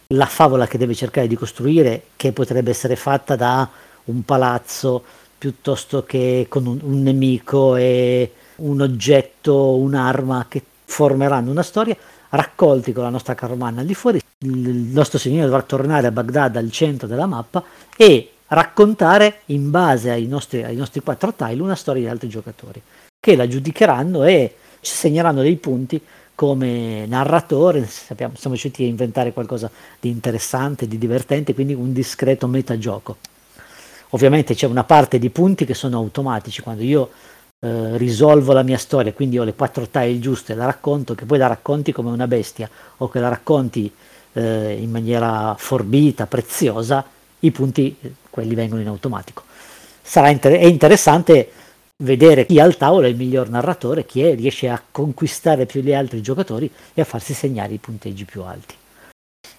[0.08, 3.70] la favola che deve cercare di costruire, che potrebbe essere fatta da
[4.06, 5.04] un palazzo
[5.38, 11.96] piuttosto che con un, un nemico e un oggetto, un'arma che formeranno una storia,
[12.30, 14.20] raccolti con la nostra carovana di fuori.
[14.40, 17.64] Il nostro signore dovrà tornare a Baghdad al centro della mappa
[17.96, 22.82] e raccontare in base ai nostri, ai nostri quattro tile una storia di altri giocatori
[23.20, 26.02] che la giudicheranno e ci segneranno dei punti
[26.36, 29.70] come narratore, sappiamo, siamo riusciti a inventare qualcosa
[30.00, 33.18] di interessante, di divertente, quindi un discreto metagioco.
[34.12, 37.10] Ovviamente c'è una parte di punti che sono automatici, quando io
[37.62, 41.38] eh, risolvo la mia storia, quindi ho le quattro tile giuste, la racconto, che poi
[41.38, 43.92] la racconti come una bestia o che la racconti
[44.34, 47.06] eh, in maniera forbita, preziosa,
[47.40, 49.44] i punti, eh, quelli vengono in automatico.
[50.02, 51.52] Sarà inter- è interessante
[51.98, 55.94] vedere chi al tavolo è il miglior narratore, chi è, riesce a conquistare più gli
[55.94, 58.76] altri giocatori e a farsi segnare i punteggi più alti.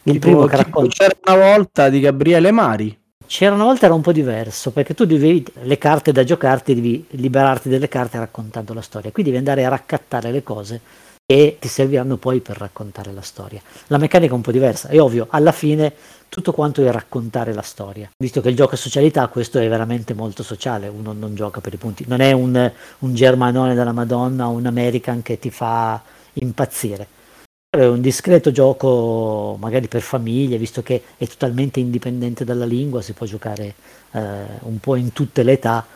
[0.04, 2.98] Il Tipo- primo che racconta C'era una volta di Gabriele Mari.
[3.30, 7.06] C'era una volta era un po' diverso perché tu devi le carte da giocarti devi
[7.10, 9.12] liberarti delle carte raccontando la storia.
[9.12, 10.80] Qui devi andare a raccattare le cose
[11.24, 13.62] e ti serviranno poi per raccontare la storia.
[13.86, 14.88] La meccanica è un po' diversa.
[14.88, 15.92] È ovvio alla fine
[16.28, 18.10] tutto quanto è raccontare la storia.
[18.18, 20.88] Visto che il gioco è socialità questo è veramente molto sociale.
[20.88, 22.04] Uno non gioca per i punti.
[22.08, 26.02] Non è un, un germanone della madonna o un american che ti fa
[26.32, 27.06] impazzire
[27.72, 33.12] è un discreto gioco magari per famiglie, visto che è totalmente indipendente dalla lingua, si
[33.12, 33.74] può giocare
[34.10, 34.20] eh,
[34.62, 35.86] un po' in tutte le età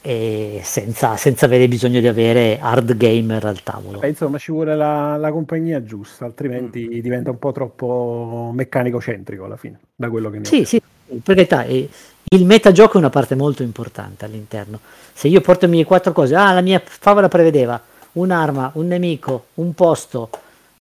[0.00, 3.98] e senza, senza avere bisogno di avere hard gamer al tavolo.
[3.98, 9.58] Beh, insomma, ci vuole la, la compagnia giusta, altrimenti diventa un po' troppo meccanico-centrico alla
[9.58, 11.90] fine, da quello che ho Sì, sì, per carità, eh,
[12.28, 14.80] il metagioco è una parte molto importante all'interno.
[15.12, 17.78] Se io porto le mie quattro cose, ah, la mia favola prevedeva
[18.12, 20.30] un'arma, un nemico, un posto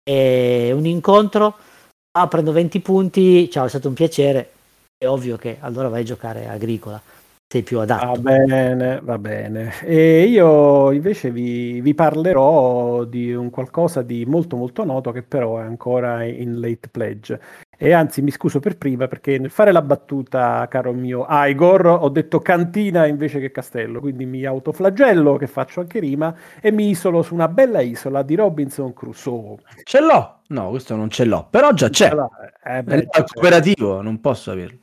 [0.03, 1.55] e un incontro,
[2.11, 4.51] ah, prendo 20 punti, ciao, è stato un piacere,
[4.97, 7.01] è ovvio che allora vai a giocare agricola,
[7.53, 8.05] sei più adatto.
[8.07, 9.73] Va bene, va bene.
[9.83, 15.59] E io invece vi, vi parlerò di un qualcosa di molto molto noto che però
[15.59, 17.39] è ancora in late pledge.
[17.77, 22.09] E anzi mi scuso per prima perché nel fare la battuta, caro mio Igor, ho
[22.09, 27.21] detto cantina invece che castello, quindi mi autoflagello che faccio anche rima e mi isolo
[27.21, 29.57] su una bella isola di Robinson Crusoe.
[29.83, 30.39] Ce l'ho?
[30.47, 31.45] No, questo non ce l'ho.
[31.51, 32.11] Però già c'è.
[32.11, 34.79] Eh, È beh, il cooperativo, non posso averlo.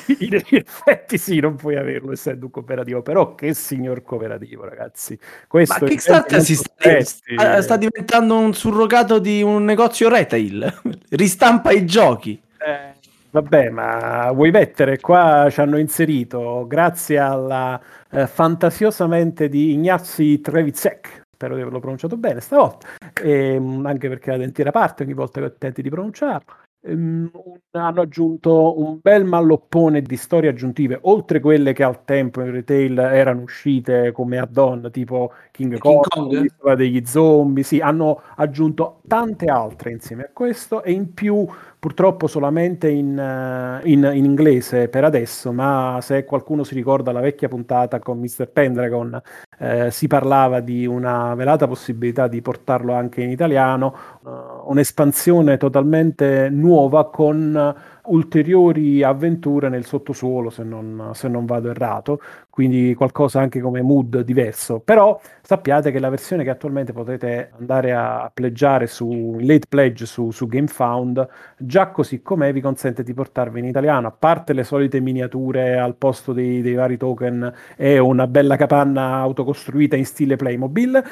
[0.20, 5.18] In effetti sì, non puoi averlo essendo un cooperativo, però che signor cooperativo, ragazzi.
[5.46, 10.80] Questo Ma Kickstarter si sta, sta- diventando un surrogato di un negozio retail.
[11.10, 12.40] Ristampa i giochi.
[12.58, 12.94] Eh,
[13.34, 21.22] Vabbè, ma vuoi mettere qua ci hanno inserito, grazie alla eh, fantasiosamente di Ignazi Trevizek,
[21.32, 22.86] spero di averlo pronunciato bene stavolta,
[23.20, 26.63] ehm, anche perché la dentiera parte ogni volta che tenti di pronunciarlo.
[26.86, 27.30] Un-
[27.72, 32.98] hanno aggiunto un bel malloppone di storie aggiuntive, oltre quelle che al tempo in retail
[32.98, 36.74] erano uscite come add-on, tipo King, King Kong, Kong?
[36.74, 41.46] degli zombie, sì, hanno aggiunto tante altre insieme a questo e in più
[41.78, 47.20] purtroppo solamente in, eh, in- in inglese per adesso, ma se qualcuno si ricorda la
[47.20, 48.48] vecchia puntata con Mr.
[48.48, 49.20] Pendragon,
[49.58, 53.94] eh, si parlava di una velata possibilità di portarlo anche in italiano,
[54.26, 57.74] eh, un'espansione totalmente nuova con
[58.06, 64.20] ulteriori avventure nel sottosuolo, se non, se non vado errato, quindi qualcosa anche come mood
[64.20, 64.80] diverso.
[64.80, 70.30] Però sappiate che la versione che attualmente potete andare a pleggiare su late pledge su,
[70.30, 75.00] su GameFound, già così com'è vi consente di portarvi in italiano, a parte le solite
[75.00, 81.02] miniature al posto dei, dei vari token e una bella capanna autocostruita in stile Playmobil.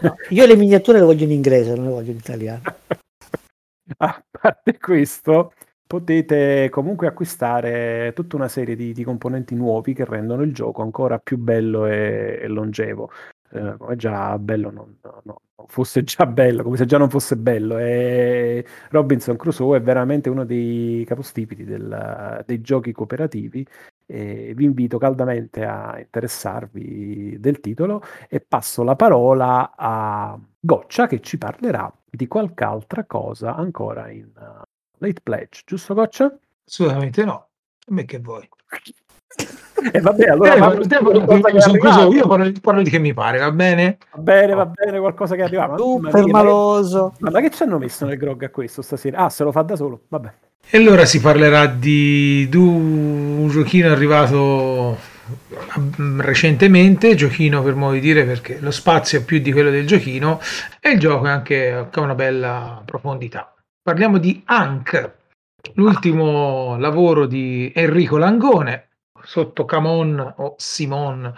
[0.00, 2.62] No, io le miniature le voglio in inglese, non le voglio in italiano.
[3.98, 5.52] A parte questo,
[5.90, 11.18] potete comunque acquistare tutta una serie di, di componenti nuovi che rendono il gioco ancora
[11.18, 13.10] più bello e, e longevo.
[13.50, 17.36] Eh, come già bello non, no, no, fosse già bello, come se già non fosse
[17.36, 17.76] bello.
[17.78, 23.66] E Robinson Crusoe è veramente uno dei capostipiti del- dei giochi cooperativi.
[24.06, 31.20] E vi invito caldamente a interessarvi del titolo e passo la parola a Goccia che
[31.20, 34.30] ci parlerà di qualche altra cosa ancora in
[35.00, 36.30] Late Pledge, giusto Goccia?
[36.66, 37.32] Assolutamente no.
[37.32, 38.48] A me che vuoi.
[39.92, 41.78] E vabbè, allora Eh, parlo che è sono.
[41.78, 43.96] Crusoe, io parlo, parlo di che mi pare, va bene?
[44.12, 45.82] Va bene, va bene, qualcosa che è arrivato.
[45.82, 47.14] Super maloso.
[47.20, 49.24] Ma, ma che ci hanno messo nel grog a questo stasera?
[49.24, 50.32] Ah, se lo fa da solo, vabbè.
[50.68, 54.98] E allora si parlerà di du- un giochino arrivato
[55.98, 59.86] mm, recentemente, giochino per modo di dire perché lo spazio è più di quello del
[59.86, 60.40] giochino
[60.78, 63.54] e il gioco è anche ha una bella profondità.
[63.90, 65.14] Parliamo di Hank,
[65.74, 71.34] l'ultimo lavoro di Enrico Langone sotto Camon o Simon,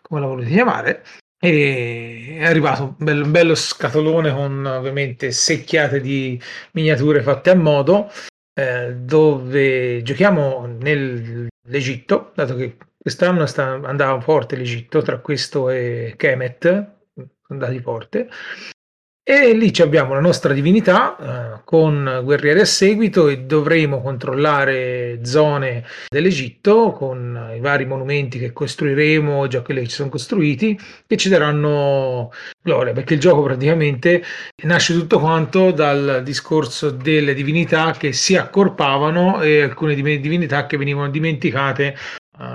[0.00, 1.04] come la volete chiamare.
[1.38, 6.42] E è arrivato un bello, bello scatolone con ovviamente secchiate di
[6.72, 8.10] miniature fatte a modo
[8.52, 16.94] eh, dove giochiamo nell'Egitto, dato che quest'anno sta, andava forte l'Egitto, tra questo e Kemet,
[17.46, 18.28] andati forte.
[19.34, 25.86] E lì abbiamo la nostra divinità eh, con guerrieri a seguito e dovremo controllare zone
[26.10, 31.30] dell'Egitto con i vari monumenti che costruiremo, già quelli che ci sono costruiti, che ci
[31.30, 32.30] daranno
[32.62, 34.22] gloria, perché il gioco praticamente
[34.64, 40.76] nasce tutto quanto dal discorso delle divinità che si accorpavano e alcune div- divinità che
[40.76, 41.96] venivano dimenticate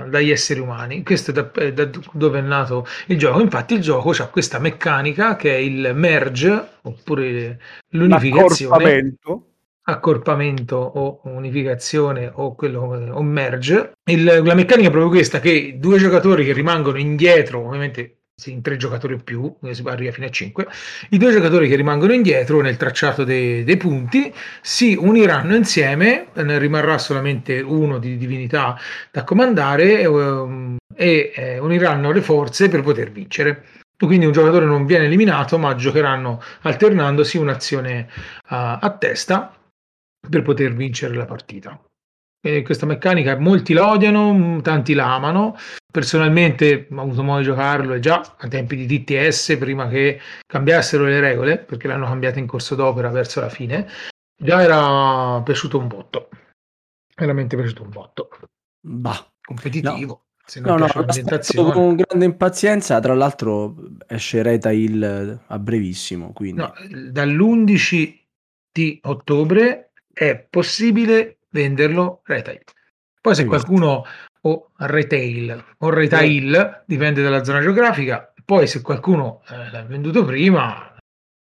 [0.08, 1.02] dagli esseri umani.
[1.04, 3.40] Questo è da, è da dove è nato il gioco.
[3.40, 7.60] Infatti il gioco ha questa meccanica che è il merge, oppure
[7.90, 9.46] l'unificazione L'accorpamento.
[9.82, 12.80] accorpamento o unificazione o quello
[13.12, 13.92] o merge.
[14.10, 18.16] Il- la meccanica è proprio questa: che due giocatori che rimangono indietro, ovviamente
[18.46, 20.66] in tre giocatori o più, eh, si arriva fino a cinque,
[21.10, 26.58] i due giocatori che rimangono indietro nel tracciato dei, dei punti si uniranno insieme, ne
[26.58, 28.78] rimarrà solamente uno di divinità
[29.10, 33.64] da comandare ehm, e eh, uniranno le forze per poter vincere.
[33.98, 38.08] Quindi un giocatore non viene eliminato, ma giocheranno alternandosi un'azione
[38.46, 39.52] a- a testa
[40.28, 41.80] per poter vincere la partita.
[42.40, 45.56] E questa meccanica molti la odiano, mh, tanti la amano.
[45.90, 51.04] Personalmente ho avuto modo di giocarlo e già a tempi di DTS, prima che cambiassero
[51.04, 53.88] le regole, perché l'hanno cambiata in corso d'opera verso la fine,
[54.40, 56.28] già era piaciuto un botto.
[57.16, 58.28] Veramente piaciuto un botto.
[58.80, 59.26] Bah.
[59.40, 60.24] Competitivo.
[60.44, 61.72] Se non No, no, l'ambientazione.
[61.72, 63.00] con grande impazienza.
[63.00, 63.74] Tra l'altro
[64.06, 66.72] esce Retail a brevissimo, quindi No,
[67.10, 68.18] dall'11
[68.70, 72.60] di ottobre è possibile venderlo retail.
[73.20, 74.04] Poi se qualcuno
[74.42, 80.96] o retail o retail, dipende dalla zona geografica, poi se qualcuno eh, l'ha venduto prima,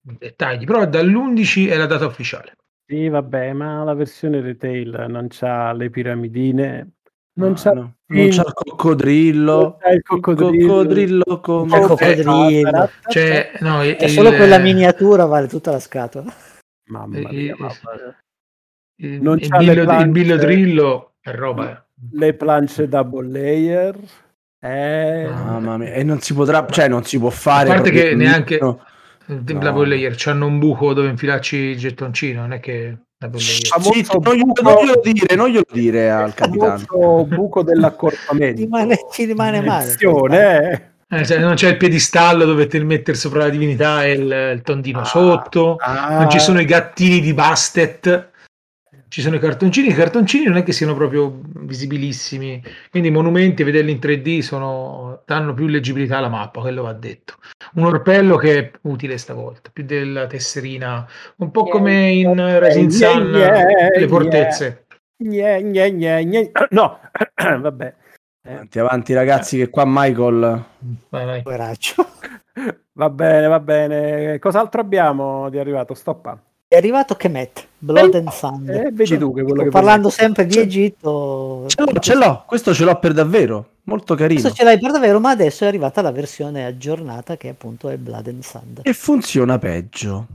[0.02, 2.54] dettagli, però dall'11 è la data ufficiale.
[2.86, 6.90] Sì, vabbè, ma la versione retail non c'ha le piramidine,
[7.34, 9.78] non No, c'ha no, non c'è il coccodrillo.
[9.82, 10.68] C'è il coccodrillo.
[10.68, 12.90] coccodrillo con C'è il coccodrillo.
[13.08, 16.32] Cioè, no, È il- solo quella miniatura vale tutta la scatola.
[16.90, 18.18] Mamma Eh, mia, eh, mamma mia.
[19.02, 20.08] Il, non il billo, il planche.
[20.10, 21.72] billo drillo è roba.
[21.72, 21.82] eh.
[22.14, 23.96] Le planche double layer.
[24.64, 27.70] Eh, Mamma mia, e non si potrà, cioè non si può A fare.
[27.70, 28.80] parte che neanche no.
[29.28, 29.38] Il.
[29.44, 32.98] Double Layer c'hanno un buco dove infilarci il gettoncino, non è che
[33.36, 37.24] Zitto, non, glielo, buco- non glielo dire, non glielo dire al capitano.
[37.26, 38.60] buco dell'accorpamento.
[38.62, 39.96] Rimane- ci rimane male.
[40.32, 40.82] Eh.
[41.14, 44.62] Eh, cioè, non c'è il piedistallo dove te mettere sopra la divinità e il, il
[44.64, 46.20] tondino Ah, sotto, ah.
[46.20, 48.31] non ci sono i gattini di Bastet,
[49.12, 53.62] ci sono i cartoncini, i cartoncini non è che siano proprio visibilissimi, quindi i monumenti,
[53.62, 57.36] vederli in 3D sono, danno più leggibilità alla mappa, quello va detto.
[57.74, 61.06] Un orpello che è utile stavolta, più della tesserina,
[61.36, 64.08] un po' come in Sun, Yeah, le yeah.
[64.08, 64.86] fortezze.
[65.22, 66.52] Gne, gne, gne, gne.
[66.70, 67.00] No,
[67.36, 67.96] vabbè.
[68.48, 70.64] Avanti, avanti, ragazzi, che qua Michael.
[71.10, 71.42] Vai, vai.
[71.42, 71.96] Poveraccio.
[72.94, 74.40] va bene, va bene.
[74.40, 75.94] Cos'altro abbiamo di arrivato?
[75.94, 76.42] Stoppa.
[76.72, 78.86] È arrivato Kemet, Blood and Thunder.
[78.86, 80.14] Eh, vedi tu che quello Sto che parlando vuoi.
[80.14, 81.66] sempre di Egitto.
[81.68, 83.66] Ce l'ho, ce l'ho, questo ce l'ho per davvero.
[83.84, 84.40] Molto carino.
[84.40, 87.98] Questo ce l'hai per davvero, ma adesso è arrivata la versione aggiornata che appunto è
[87.98, 88.88] Blood and Thunder.
[88.88, 90.26] E funziona peggio.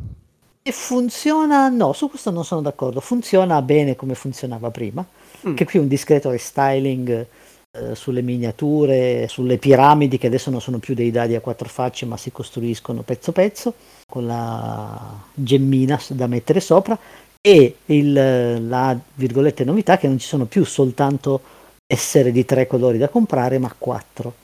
[0.61, 5.03] E funziona, no, su questo non sono d'accordo, funziona bene come funzionava prima,
[5.49, 5.55] Mm.
[5.55, 7.27] che qui un discreto restyling
[7.71, 12.05] eh, sulle miniature, sulle piramidi che adesso non sono più dei dadi a quattro facce
[12.07, 13.75] ma si costruiscono pezzo pezzo
[14.11, 16.99] con la gemmina da mettere sopra
[17.41, 21.43] e il, la virgolette novità che non ci sono più soltanto
[21.87, 24.35] essere di tre colori da comprare ma quattro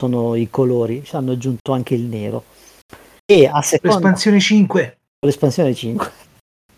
[0.00, 2.44] sono i colori, ci hanno aggiunto anche il nero
[3.30, 4.96] e a seconda L'espansione 5.
[5.18, 6.12] con l'espansione 5.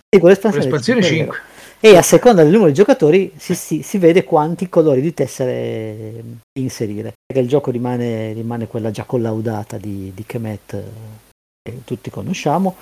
[0.09, 1.32] E con l'espansione, L'espansione 5, è vero.
[1.32, 1.59] 5.
[1.82, 6.22] E a seconda del numero di giocatori si, si- si vede quanti colori di tessere
[6.59, 7.12] inserire.
[7.24, 10.82] Perché il gioco rimane, rimane quella già collaudata di, di Kemet
[11.70, 12.76] che tutti conosciamo.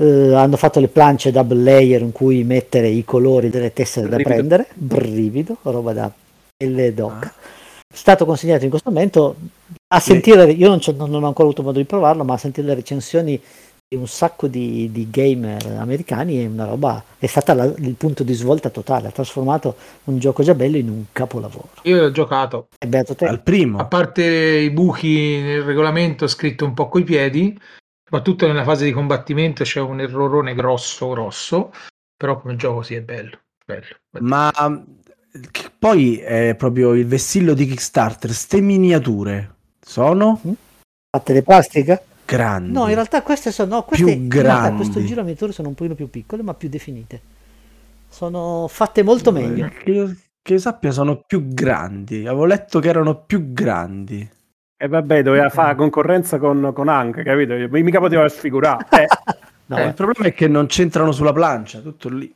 [0.00, 4.16] Eh, hanno fatto le planche double layer in cui mettere i colori delle tessere da
[4.16, 4.34] Brivido.
[4.36, 4.66] prendere.
[4.74, 6.12] Brivido, roba da
[6.64, 7.32] L doc.
[7.92, 9.34] Stato consegnato in questo momento
[9.88, 10.80] a sentire, io non,
[11.10, 13.40] non ho ancora avuto modo di provarlo, ma a sentire le recensioni
[13.90, 18.22] di un sacco di, di gamer americani è una roba, è stata la- il punto
[18.22, 21.70] di svolta totale, ha trasformato un gioco già bello in un capolavoro.
[21.84, 22.68] Io l'ho giocato.
[22.78, 23.24] E beato te.
[23.24, 23.88] Al A primo.
[23.88, 27.58] parte i buchi nel regolamento scritto un po' coi piedi,
[28.08, 31.70] soprattutto nella fase di combattimento c'è un errorone grosso grosso,
[32.16, 33.84] però come gioco sì è bello, bello.
[34.08, 34.26] bello.
[34.26, 34.50] Ma
[35.50, 38.32] che poi è proprio il vessillo di Kickstarter.
[38.32, 40.40] Ste miniature sono
[41.10, 42.02] Fatte le plastica?
[42.24, 42.72] grandi.
[42.72, 44.76] No, in realtà queste sono, no, queste, Più grandi.
[44.76, 47.20] questo giro miniature sono un pochino più piccole ma più definite.
[48.08, 49.68] Sono fatte molto meglio.
[49.68, 52.26] Che io, che io sappia sono più grandi.
[52.26, 54.28] Avevo letto che erano più grandi.
[54.80, 57.54] E vabbè, doveva fare concorrenza con, con Hank, capito?
[57.70, 58.86] Mica poteva sfigurare.
[58.90, 59.06] Eh.
[59.68, 59.86] No, Eh, eh.
[59.88, 62.32] il problema è che non c'entrano sulla plancia, tutto lì.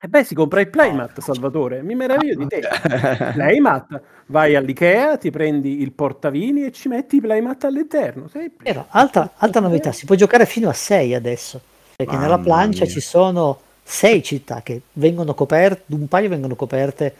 [0.00, 1.82] E beh, si compra il playmat, Salvatore.
[1.82, 2.60] Mi meraviglio di te.
[3.34, 8.28] Playmat, vai all'Ikea, ti prendi il portavini e ci metti i playmat all'interno.
[8.28, 8.72] Semplice.
[8.72, 11.60] Vero, altra, altra novità, si può giocare fino a 6 adesso,
[11.94, 12.92] perché nella Mamma plancia mia.
[12.94, 17.12] ci sono 6 città che vengono coperte, un paio vengono coperte a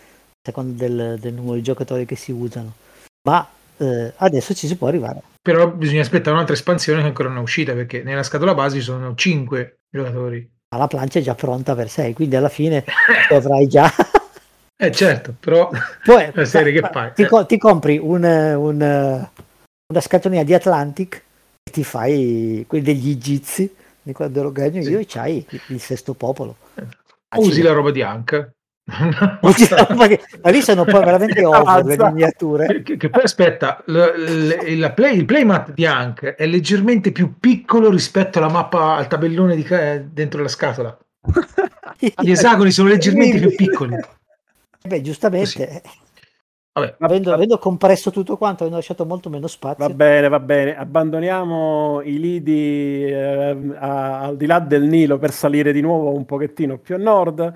[0.43, 2.73] seconda del, del numero di giocatori che si usano,
[3.29, 3.47] ma
[3.81, 5.23] eh, adesso ci si può arrivare.
[5.43, 8.83] Però bisogna aspettare un'altra espansione che ancora non è uscita perché nella scatola base ci
[8.83, 10.49] sono 5 giocatori.
[10.69, 12.85] Ma la plancia è già pronta per 6, quindi alla fine
[13.31, 13.91] avrai già...
[14.77, 15.69] Eh certo, però
[16.05, 17.13] Poi, la serie che fai?
[17.15, 17.27] ti, Eh.
[17.27, 21.23] co- ti compri un, un, una scatolina di Atlantic
[21.63, 25.81] e ti fai quelli degli egizi di quando ero gagno io e c'hai il, il
[25.81, 26.57] sesto popolo.
[27.37, 28.51] Usi la roba di Hank.
[29.41, 29.89] La
[30.43, 32.83] ma lì sono poi veramente over le miniature.
[32.83, 37.35] Che, che poi aspetta, l- l- la play- il playmat di Hank è leggermente più
[37.39, 39.67] piccolo rispetto alla mappa, al tabellone di
[40.13, 40.97] dentro la scatola.
[41.99, 43.97] Gli esagoni sono leggermente più piccoli.
[44.83, 45.83] Beh, giustamente,
[46.73, 49.87] Vabbè, avendo, avendo compresso tutto quanto, avendo lasciato molto meno spazio.
[49.87, 50.77] Va bene, va bene.
[50.77, 56.25] Abbandoniamo i lidi eh, a- al di là del Nilo per salire di nuovo un
[56.25, 57.53] pochettino più a nord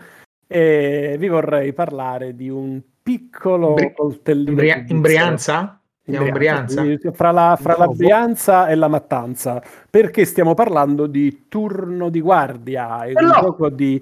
[0.54, 4.50] e vi vorrei parlare di un piccolo Bri- coltellino.
[4.50, 4.94] in, Bria- giudiziario.
[4.96, 5.80] in Brianza?
[6.06, 6.80] In Brianza?
[6.82, 7.88] quindi Fra la, fra la.
[7.88, 9.60] Brianza e la Mattanza,
[9.90, 13.32] perché stiamo parlando di Turno di Guardia, il Eh no!
[13.32, 14.00] gioco di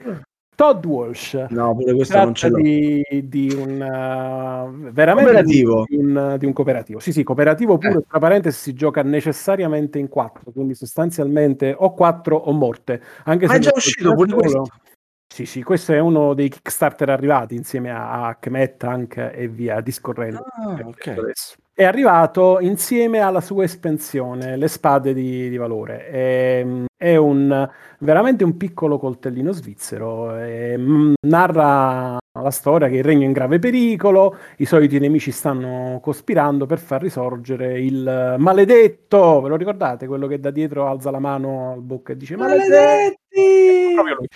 [0.54, 1.46] Todd Walsh.
[1.48, 2.56] No, pure questo non ce l'ho.
[2.60, 5.84] di, di un uh, veramente Cooperativo.
[5.88, 6.98] Di, un, di un cooperativo.
[6.98, 12.36] Sì, sì, cooperativo pure, tra parentesi, si gioca necessariamente in quattro, quindi sostanzialmente o quattro
[12.36, 13.00] o morte.
[13.24, 14.64] Anche Ma se è già uscito pure questo.
[15.32, 20.44] Sì, sì, questo è uno dei Kickstarter arrivati insieme a, Kemet anche e via discorrendo.
[20.44, 21.06] Ah, ok.
[21.06, 21.54] Adesso.
[21.72, 26.06] è arrivato insieme alla sua espansione, le spade di, di valore.
[26.06, 26.66] È,
[26.98, 27.66] è un,
[28.00, 30.36] veramente un piccolo coltellino svizzero.
[30.38, 35.30] e, mm, narra la storia che il regno è in grave pericolo, i soliti nemici
[35.30, 39.40] stanno cospirando per far risorgere il maledetto.
[39.40, 40.06] Ve lo ricordate?
[40.06, 42.36] Quello che da dietro alza la mano al bocca e dice.
[43.94, 44.28] Proprio lui.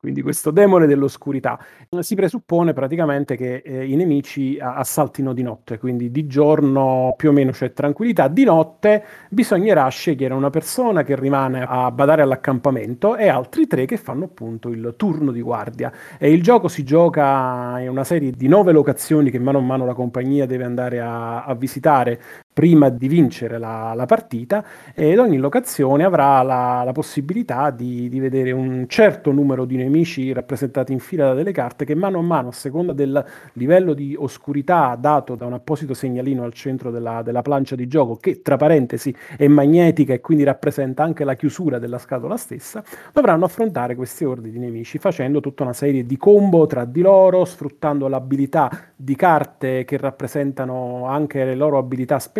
[0.00, 1.58] Quindi questo demone dell'oscurità.
[1.98, 7.32] Si presuppone praticamente che eh, i nemici assaltino di notte, quindi di giorno più o
[7.32, 13.28] meno c'è tranquillità, di notte bisognerà scegliere una persona che rimane a badare all'accampamento e
[13.28, 15.92] altri tre che fanno appunto il turno di guardia.
[16.18, 19.84] E il gioco si gioca in una serie di nove locazioni che mano a mano
[19.84, 22.18] la compagnia deve andare a, a visitare
[22.52, 28.18] prima di vincere la, la partita ed ogni locazione avrà la, la possibilità di, di
[28.18, 32.22] vedere un certo numero di nemici rappresentati in fila da delle carte che mano a
[32.22, 37.22] mano, a seconda del livello di oscurità dato da un apposito segnalino al centro della,
[37.22, 41.78] della plancia di gioco, che tra parentesi è magnetica e quindi rappresenta anche la chiusura
[41.78, 42.82] della scatola stessa,
[43.12, 47.44] dovranno affrontare questi ordini di nemici facendo tutta una serie di combo tra di loro,
[47.44, 52.38] sfruttando l'abilità di carte che rappresentano anche le loro abilità speciali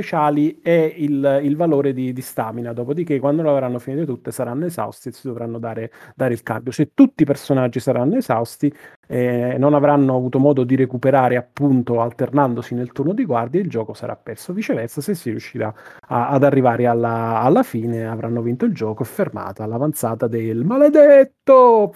[0.63, 2.73] e il, il valore di, di stamina.
[2.73, 6.73] Dopodiché, quando le avranno finite tutte, saranno esausti e si dovranno dare, dare il cambio.
[6.73, 8.73] Se tutti i personaggi saranno esausti,
[9.07, 13.95] eh, non avranno avuto modo di recuperare appunto alternandosi nel turno di guardia, il gioco
[13.95, 14.53] sarà perso.
[14.53, 15.73] Viceversa, se si riuscirà
[16.09, 21.93] a- ad arrivare alla, alla fine, avranno vinto il gioco e fermata l'avanzata del maledetto.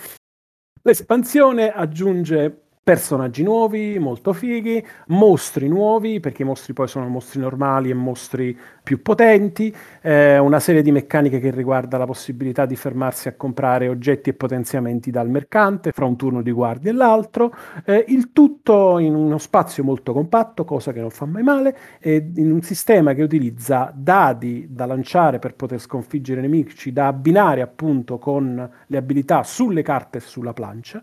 [0.83, 7.89] L'espansione aggiunge personaggi nuovi, molto fighi, mostri nuovi, perché i mostri poi sono mostri normali
[7.89, 13.29] e mostri più potenti, eh, una serie di meccaniche che riguarda la possibilità di fermarsi
[13.29, 17.55] a comprare oggetti e potenziamenti dal mercante fra un turno di guardia e l'altro,
[17.87, 22.33] eh, il tutto in uno spazio molto compatto, cosa che non fa mai male, e
[22.37, 28.19] in un sistema che utilizza dadi da lanciare per poter sconfiggere nemici, da abbinare appunto
[28.19, 31.03] con le abilità sulle carte e sulla plancia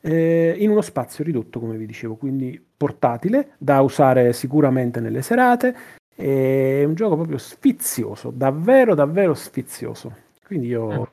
[0.00, 5.76] eh, in uno spazio ridotto, come vi dicevo, quindi portatile, da usare sicuramente nelle serate.
[6.14, 10.14] È un gioco proprio sfizioso, davvero, davvero sfizioso.
[10.44, 11.08] Quindi io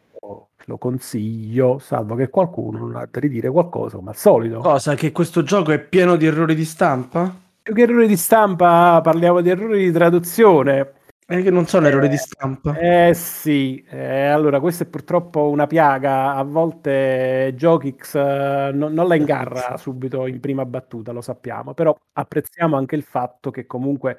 [0.65, 4.59] lo consiglio, salvo che qualcuno non ha da ridire qualcosa, come al solito.
[4.59, 4.95] Cosa?
[4.95, 7.34] Che questo gioco è pieno di errori di stampa?
[7.61, 10.91] Più che errori di stampa, parliamo di errori di traduzione.
[11.30, 12.78] È che non sono errori di stampa.
[12.78, 19.10] Eh sì, eh, allora questa è purtroppo una piaga, a volte Jokix eh, non, non
[19.10, 24.18] la ingarra subito in prima battuta, lo sappiamo, però apprezziamo anche il fatto che comunque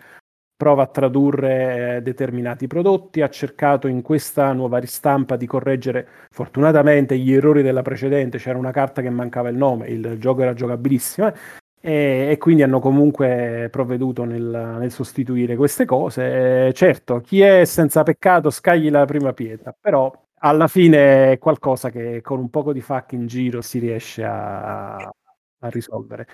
[0.54, 7.16] prova a tradurre eh, determinati prodotti, ha cercato in questa nuova ristampa di correggere fortunatamente
[7.16, 11.28] gli errori della precedente, c'era una carta che mancava il nome, il gioco era giocabilissimo,
[11.28, 11.34] eh,
[11.80, 16.68] e, e quindi hanno comunque provveduto nel, nel sostituire queste cose.
[16.68, 20.10] Eh, certo, chi è senza peccato scagli la prima pietra, però
[20.40, 24.96] alla fine è qualcosa che con un poco di fuck in giro si riesce a,
[24.96, 26.26] a risolvere.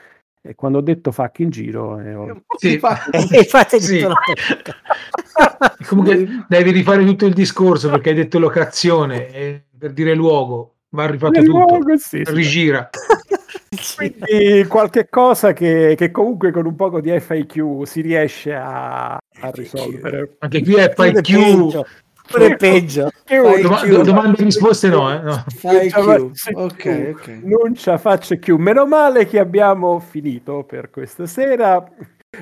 [0.46, 2.78] E quando ho detto fuck in giro, eh, ho- Sì.
[3.48, 4.04] Fate Sì.
[5.88, 11.06] Comunque devi rifare tutto il discorso perché hai detto locazione e per dire luogo va
[11.06, 11.58] rifatto Nel tutto.
[11.58, 12.22] luogo, sì.
[12.24, 12.88] Rigira.
[13.96, 19.50] Quindi qualche cosa che, che comunque con un poco di FAQ si riesce a, a
[19.52, 20.36] risolvere.
[20.38, 21.20] Anche qui è FAQ.
[21.20, 21.86] peggio,
[22.30, 23.10] pure peggio.
[23.24, 24.02] Q.
[24.02, 25.18] domande e risposte no, eh?
[25.20, 25.44] no.
[25.56, 26.34] Fai Non Q.
[26.34, 27.26] ci faccia Ok.
[27.42, 28.56] Non ci faccia più.
[28.58, 31.84] Meno male che abbiamo finito per questa sera,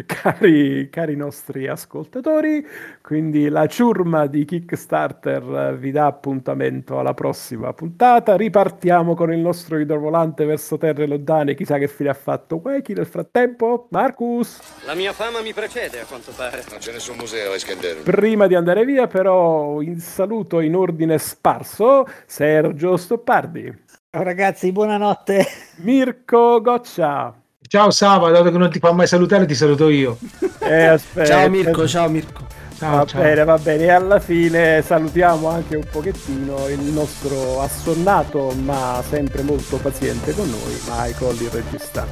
[0.06, 2.64] cari, cari nostri ascoltatori.
[3.00, 8.36] Quindi la ciurma di Kickstarter vi dà appuntamento alla prossima puntata.
[8.36, 11.54] Ripartiamo con il nostro idrovolante verso terre lontane.
[11.54, 13.88] Chissà che fine ha fatto Weki nel frattempo.
[13.90, 16.62] Marcus, La mia fama mi precede, a quanto pare.
[16.70, 18.02] Non c'è nessun museo a Iskender.
[18.02, 23.80] prima di andare via, però, in saluto in ordine sparso, Sergio Stoppardi,
[24.14, 25.46] Ciao ragazzi, buonanotte.
[25.78, 27.41] Mirko Goccia.
[27.72, 30.18] Ciao Sava, dato che non ti fa mai salutare, ti saluto io.
[30.58, 31.26] Eh, aspetta.
[31.26, 32.44] Ciao Mirko, ciao Mirko.
[32.76, 33.22] Ciao, Va ciao.
[33.22, 33.84] bene, va bene.
[33.84, 40.50] E alla fine salutiamo anche un pochettino il nostro assonnato, ma sempre molto paziente con
[40.50, 42.06] noi, Michael, il regista.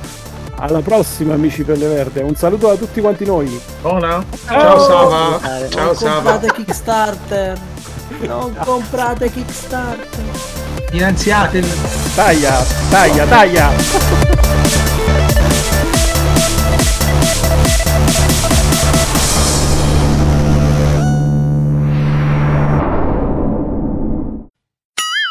[0.57, 2.23] Alla prossima, amici Pelle Verde.
[2.23, 3.61] Un saluto a tutti quanti noi.
[3.83, 4.25] Buona.
[4.47, 4.61] Ciao.
[4.61, 5.69] Ciao Sava.
[5.69, 6.15] Ciao non Sava.
[6.15, 7.59] comprate Kickstarter.
[8.21, 10.25] Non comprate Kickstarter.
[10.89, 11.63] Finanziate.
[12.15, 14.80] Taglia, taglia, taglia.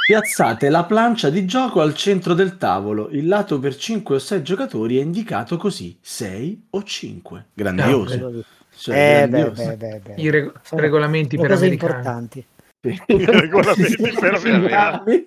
[0.10, 3.10] Piazzate la plancia di gioco al centro del tavolo.
[3.12, 7.46] Il lato per 5 o 6 giocatori è indicato così: 6 o 5.
[7.54, 8.44] Grandioso.
[8.76, 9.64] Cioè, Eh, grandioso.
[9.68, 10.14] beh, beh, beh.
[10.20, 11.94] I reg- Sono- regolamenti sono per cose americani.
[11.94, 12.46] importanti.
[13.06, 15.26] I regolamenti per Veramente.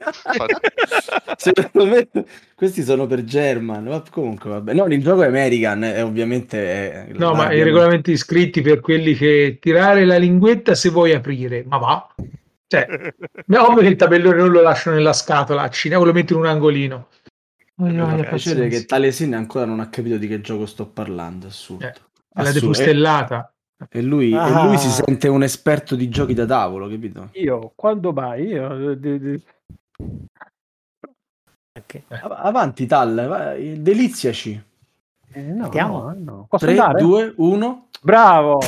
[1.36, 2.08] Secondo me
[2.56, 4.72] questi sono per German, ma comunque vabbè.
[4.74, 9.14] No, il gioco è American, è ovviamente è No, ma i regolamenti scritti per quelli
[9.14, 12.14] che tirare la linguetta se vuoi aprire, ma va.
[12.72, 16.12] Cioè, è ovvio che il tabellone non lo lasciano nella scatola, a Cina o lo
[16.14, 17.08] metto in un angolino.
[17.76, 21.84] Fa la piacere che Talesina ancora non ha capito di che gioco sto parlando, assurdo.
[21.84, 21.92] Eh,
[22.34, 22.60] la Assurdo.
[22.68, 23.52] defustellata.
[23.90, 24.64] E lui, e Ah.
[24.64, 27.28] lui si sente un esperto di giochi da tavolo, capito?
[27.32, 28.44] Io, quando mai?
[28.46, 29.42] Io, di- di-
[31.78, 32.02] Ok.
[32.08, 34.62] Av- avanti, Tal, vai, deliziaci.
[35.32, 36.02] eh, no, Andiamo?
[36.02, 36.46] no, no.
[36.48, 37.02] Posso 3, andare?
[37.02, 37.88] 2, 1.
[38.02, 38.60] Bravo!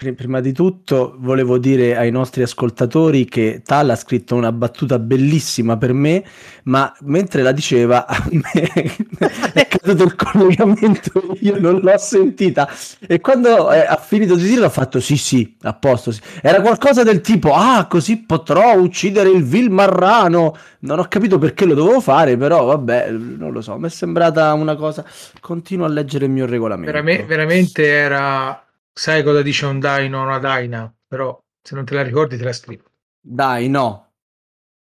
[0.00, 4.98] Pri- Prima di tutto volevo dire ai nostri ascoltatori che Tal ha scritto una battuta
[4.98, 6.24] bellissima per me,
[6.62, 8.40] ma mentre la diceva a me
[9.52, 12.66] è caduto il collegamento, io non l'ho sentita
[13.06, 16.22] e quando eh, ha finito di dirlo ha fatto sì sì, a posto, sì.
[16.40, 21.66] era qualcosa del tipo ah così potrò uccidere il vil marrano, non ho capito perché
[21.66, 25.04] lo dovevo fare, però vabbè, non lo so, mi è sembrata una cosa,
[25.40, 26.90] continuo a leggere il mio regolamento.
[26.90, 28.64] Verame- veramente era.
[28.92, 30.92] Sai cosa dice un Daino o una Daina?
[31.06, 32.84] Però se non te la ricordi, te la scrivo.
[33.20, 34.12] Dai, no.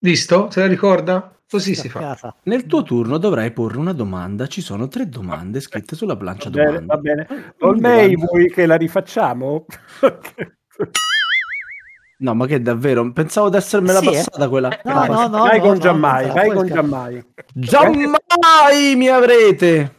[0.00, 0.50] Visto?
[0.50, 1.32] Se la ricorda?
[1.48, 2.16] Così si fa.
[2.44, 4.46] Nel tuo turno dovrai porre una domanda.
[4.46, 6.86] Ci sono tre domande scritte sulla plancia Va bene, domande.
[6.86, 7.54] va bene.
[7.60, 9.66] Olmei, domanda- vuoi che la rifacciamo?
[12.20, 13.10] No, ma che davvero?
[13.12, 14.12] Pensavo di essermela Sì, eh.
[14.12, 14.80] passata quella.
[14.84, 15.38] No, no, no.
[15.38, 16.66] vai no, con no, Giammai, la vai con.
[16.66, 17.24] Giammai.
[17.54, 19.94] Giammai mi avrete!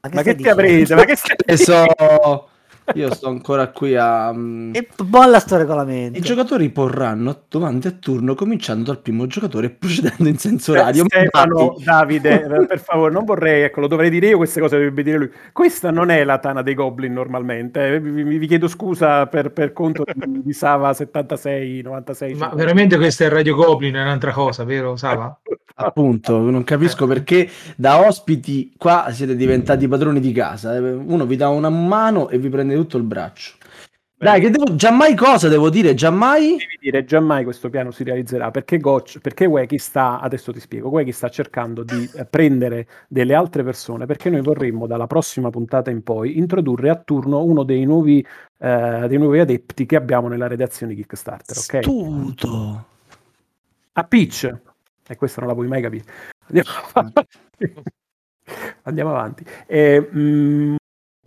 [0.00, 0.94] Ma stai che ti avrete?
[0.94, 2.48] Ma che so...
[2.94, 4.30] Io sto ancora qui a...
[4.32, 6.18] mm, E bolla sto regolamento.
[6.18, 10.78] I giocatori porranno domande a turno cominciando dal primo giocatore e procedendo in senso Eh,
[10.80, 11.04] orario.
[11.06, 11.76] Stefano.
[11.82, 15.30] Davide, per favore, non vorrei, ecco, lo dovrei dire io queste cose, dovrebbe dire lui.
[15.52, 19.50] Questa non è la tana dei Goblin normalmente, eh, vi, vi- vi chiedo scusa per,
[19.52, 22.28] per conto di, di Sava 76, 96.
[22.34, 22.56] Ma 50.
[22.56, 25.38] veramente questa è Radio Goblin, è un'altra cosa, vero Sava?
[25.76, 30.76] Appunto, non capisco perché da ospiti qua siete diventati padroni di casa.
[30.76, 30.78] eh.
[30.92, 33.54] Uno vi dà una mano e vi prende tutto il braccio.
[34.16, 34.74] Dai, che devo...
[34.74, 35.92] Giammai cosa devo dire?
[35.92, 36.56] Giammai?
[36.56, 40.88] Devi dire giammai questo piano si realizzerà perché Gotch, perché Weki sta, adesso ti spiego,
[40.88, 45.90] Weki sta cercando di eh, prendere delle altre persone perché noi vorremmo dalla prossima puntata
[45.90, 48.24] in poi introdurre a turno uno dei nuovi,
[48.58, 51.82] eh, dei nuovi adepti che abbiamo nella redazione Kickstarter, ok?
[51.82, 52.86] Stuto.
[53.92, 54.58] A Peach,
[55.06, 56.04] e questa non la puoi mai capire.
[56.46, 57.26] Andiamo avanti.
[58.84, 59.44] Andiamo avanti.
[59.66, 60.76] E, mh,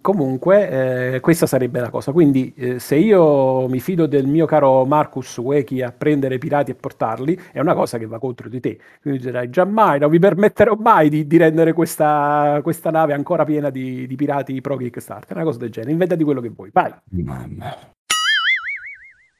[0.07, 2.13] comunque, eh, questa sarebbe la cosa.
[2.13, 6.75] Quindi, eh, se io mi fido del mio caro Marcus Weki a prendere pirati e
[6.75, 8.79] portarli, è una cosa che va contro di te.
[9.01, 13.43] Quindi dirai, già mai, non vi permetterò mai di, di rendere questa, questa nave ancora
[13.43, 15.35] piena di, di pirati pro Kickstarter.
[15.35, 15.91] Una cosa del genere.
[15.91, 16.69] Inventati quello che vuoi.
[16.71, 16.93] Vai.
[17.09, 17.95] Mamma.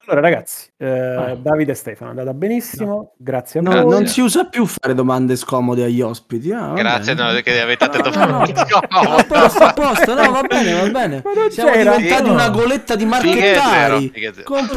[0.10, 3.12] Allora, ragazzi, eh, Davide e Stefano, è andata benissimo.
[3.18, 3.92] Grazie a No, voi.
[3.92, 6.50] non si usa più fare domande scomode agli ospiti.
[6.54, 8.28] ah, Grazie no, che avete No, tante no, no.
[8.28, 8.54] domande.
[8.62, 11.24] A posto, a posto, no, va bene, va bene.
[11.50, 11.96] Siamo c'era.
[11.98, 12.34] diventati Sì, no.
[12.36, 14.14] una goletta di marchettari.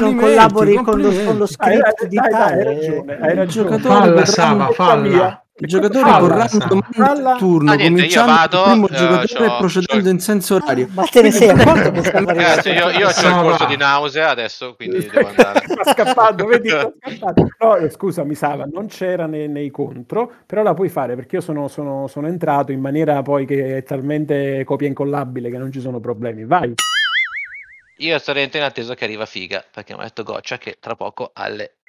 [0.01, 2.65] non collabori con lo, con lo Dai, dai, script di dai, dai, hai tale.
[2.65, 3.79] ragione, hai I ragione.
[3.79, 5.45] Falla Sava, falla.
[5.63, 6.65] I giocatori Falla, porranno Sava.
[6.67, 7.35] domande Falla.
[7.35, 10.89] a turno, Ah, niente, io vado, primo eh, giocatore c'ho- procedendo c'ho- in senso orario.
[10.93, 14.75] Ma te ne sei accorto che Ragazzi, io, io ho il corso di nausea adesso,
[14.75, 15.65] quindi devo andare.
[15.69, 17.49] sta scappando, vedi, sta scappando.
[17.59, 21.37] No, eh, scusa, mi Sava, non c'era nei, nei contro, però la puoi fare perché
[21.37, 25.71] io sono, sono- sono entrato in maniera poi che è talmente copia incollabile che non
[25.71, 26.45] ci sono problemi.
[26.47, 26.73] Vai.
[27.99, 31.33] Io sto in attesa che arriva Figa, perché mi ha detto Goccia che tra poco
[31.35, 31.80] alle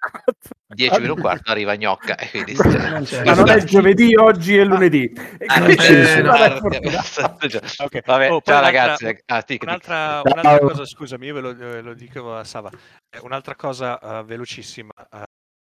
[0.67, 2.15] 10 meno un quarto arriva Gnocca.
[2.17, 3.23] E quindi Non c'è.
[3.23, 5.11] Ma non è giovedì, oggi è lunedì.
[5.45, 6.31] Ah, Eh, no.
[6.31, 6.59] Ah.
[8.05, 9.05] Vabbè, Oh, ciao un'altra- ragazzi.
[9.25, 9.63] Ah, tic, tic.
[9.63, 12.69] Un'altra, un'altra cosa, scusami, io ve lo, eh, lo dico a Sava.
[13.09, 15.23] Eh, Un'altra cosa eh, velocissima, eh,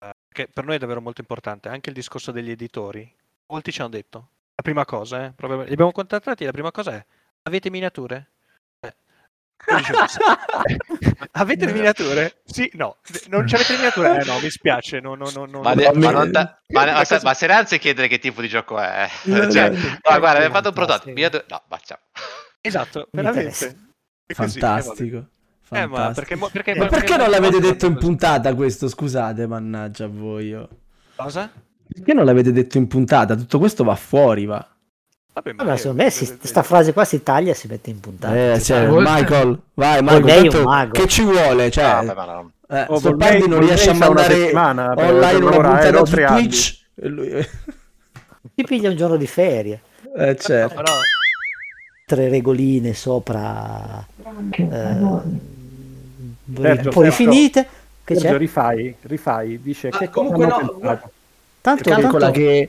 [0.06, 3.12] eh, che per noi è davvero molto importante, anche il discorso degli editori.
[3.46, 4.28] Molti ci hanno detto.
[4.54, 7.04] La prima cosa, eh, proprio- li abbiamo contattati, la prima cosa è,
[7.42, 8.30] avete miniature?
[8.80, 9.43] Eh, io dicevo, sì.
[11.32, 12.42] avete le miniature?
[12.44, 12.96] Sì, no.
[13.28, 14.20] Non c'avete le miniature?
[14.20, 15.00] Eh no, mi spiace.
[15.00, 15.74] No, no, no, no, Ma, no.
[15.76, 18.78] de- ma non ta- ma, ma, cosa- ma se neanzi chiedere che tipo di gioco
[18.78, 19.08] è.
[19.24, 19.76] No, Cioè, no.
[20.02, 21.12] guarda, guarda, abbiamo fatto un prototipo.
[21.12, 21.98] Miniature- No, ma ciao.
[22.60, 23.50] Esatto, veramente.
[24.34, 24.60] Così, eh.
[24.60, 25.26] Fantastico.
[25.70, 28.88] Eh, ma perché, mo- perché, Ma perché non l'avete detto in puntata questo?
[28.88, 30.48] Scusate, mannaggia voi.
[30.48, 30.68] io.
[31.16, 31.50] Cosa?
[31.92, 33.34] Perché non l'avete detto in puntata?
[33.34, 34.66] Tutto questo va fuori, va.
[35.34, 37.90] Vabbè, ma Vabbè, io- secondo me si, sta frase qua si taglia e si mette
[37.90, 38.52] in puntata.
[38.54, 40.92] Eh, cioè, Volpe- Michael, vai, Michael, tanto mago.
[40.92, 41.70] che ci vuole?
[41.72, 42.50] Cioè, Ah, no.
[42.68, 46.14] eh, Oh, non riesce a una mandare settimana per- online una puntata no, su.
[46.14, 46.82] Twitch.
[46.94, 47.48] E lui-
[48.54, 49.80] Ti piglia un giorno di ferie.
[50.16, 50.74] eh, certo.
[50.76, 50.92] Però,
[52.06, 54.06] tre regoline sopra
[54.50, 54.96] eh,
[56.54, 57.66] Sergio, poi finite.
[58.04, 58.38] Che Sergio, c'è?
[58.38, 61.10] rifai, rifai, dice Ah, che comunque no, pensato?
[61.60, 62.68] Tanto, calcola tanto- che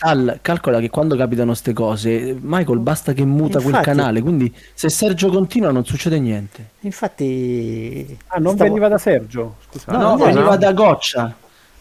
[0.00, 3.84] Tal, calcola che quando capitano ste cose, Michael basta che muta quel Infatti.
[3.84, 6.70] canale, quindi se Sergio continua non succede niente.
[6.80, 9.92] Infatti, Ah, non stavo- veniva da Sergio, scusate.
[9.92, 10.56] No, No, no, veniva no.
[10.56, 11.34] da Goccia.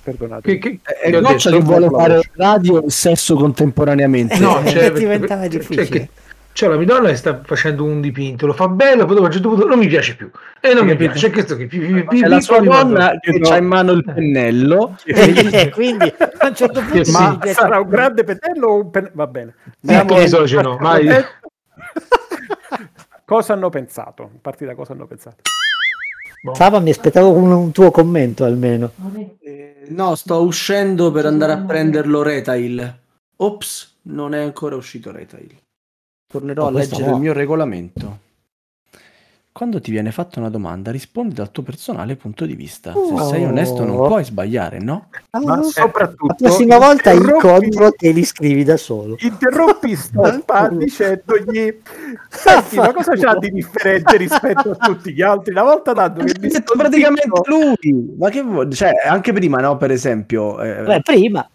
[0.04, 0.58] Perdonate.
[0.58, 1.62] Che, che, È ho Goccia detto?
[1.62, 4.36] che vuole fare radio e sesso contemporaneamente.
[4.40, 5.86] No, Eh, cioè, diventava perché- difficile.
[5.86, 6.10] cioè, che-
[6.52, 9.32] c'è la Madonna che sta facendo un dipinto, lo fa bello, poi dopo a un
[9.34, 10.30] certo punto non mi piace più.
[10.60, 13.58] E non mi piace, questo che pi- pi- pi- È la sua donna che ha
[13.58, 14.98] in mano il pennello.
[15.06, 17.12] Eh, quindi a un certo punto Sì.
[17.12, 19.56] Ma sarà un grande pennello o un pen- Va bene.
[19.80, 21.08] Piccoli solo ce n'ho, vai.
[23.26, 24.24] cosa hanno pensato?
[24.24, 25.38] A partire da cosa hanno pensato?
[26.54, 28.92] Sava, mi aspettavo un, un tuo commento almeno.
[29.42, 32.98] Eh, no, sto uscendo per andare a prenderlo retail.
[33.38, 35.52] Ops, non è ancora uscito retail.
[36.32, 37.16] Tornerò Oh, a leggere no.
[37.16, 38.20] il mio regolamento.
[39.52, 42.94] Quando ti viene fatta una domanda, rispondi dal tuo personale punto di vista.
[42.94, 43.28] Se Oh.
[43.30, 45.08] sei onesto, non puoi sbagliare, no?
[45.32, 49.16] Ma Ah, soprattutto la prossima volta i interrompi- contro te li scrivi da solo.
[49.22, 49.96] Interrompi
[50.46, 51.82] Stoppa dicendogli
[52.30, 55.52] Senti, ma cosa c'ha di differente rispetto a tutti gli altri?
[55.52, 58.16] Una volta tanto che Ha mi detto praticamente lui.
[58.20, 58.72] Ma che vuoi?
[58.72, 59.78] Cioè, anche prima, no?
[59.78, 61.50] Per esempio, eh, Beh, prima,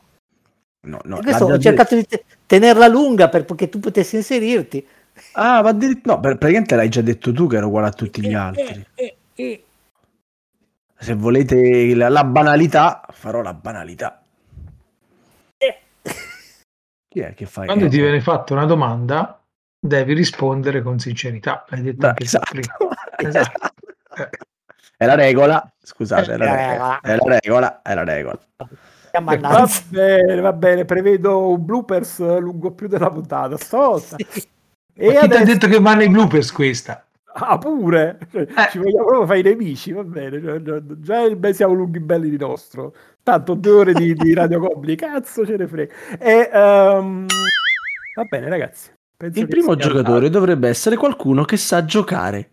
[0.88, 4.86] no, no, ho cercato di te- tenerla lunga per- perché tu potessi inserirti.
[5.32, 8.20] Ah, ma addirittura no, per- praticamente l'hai già detto tu che era uguale a tutti
[8.20, 8.84] gli altri.
[8.94, 9.64] Eh, eh,
[10.96, 14.18] Se volete la, la banalità, farò la banalità.
[17.14, 17.64] Chi è che fa?
[17.64, 19.40] Quando eh, ti viene fatta una domanda,
[19.78, 21.64] devi rispondere con sincerità.
[21.68, 22.50] L'hai detto Beh, esatto.
[22.50, 22.76] prima.
[23.16, 23.72] Esatto.
[24.16, 24.28] Eh.
[24.96, 25.72] È la regola.
[25.80, 27.00] Scusate, è la È la regola.
[27.00, 27.82] È la regola.
[27.82, 28.38] È la regola.
[29.20, 34.16] Va bene, va bene, prevedo un bloopers lungo più della puntata stavolta.
[34.16, 34.32] E Ma
[34.96, 35.44] chi ti ha adesso...
[35.44, 37.04] detto che vanno i bloopers questa?
[37.36, 38.18] Ah, pure!
[38.30, 38.68] Cioè, Eh.
[38.70, 40.40] Ci vogliamo proprio fare i nemici, va bene.
[40.40, 40.60] Cioè,
[41.00, 42.94] già- il- beh, siamo lunghi belli di nostro.
[43.24, 45.92] Tanto due ore di, di Radio Gobli, cazzo ce ne frega.
[46.18, 47.26] E, ehm,
[48.14, 48.90] va bene, ragazzi.
[49.16, 52.50] Penso Il primo giocatore dovrebbe essere qualcuno che sa giocare.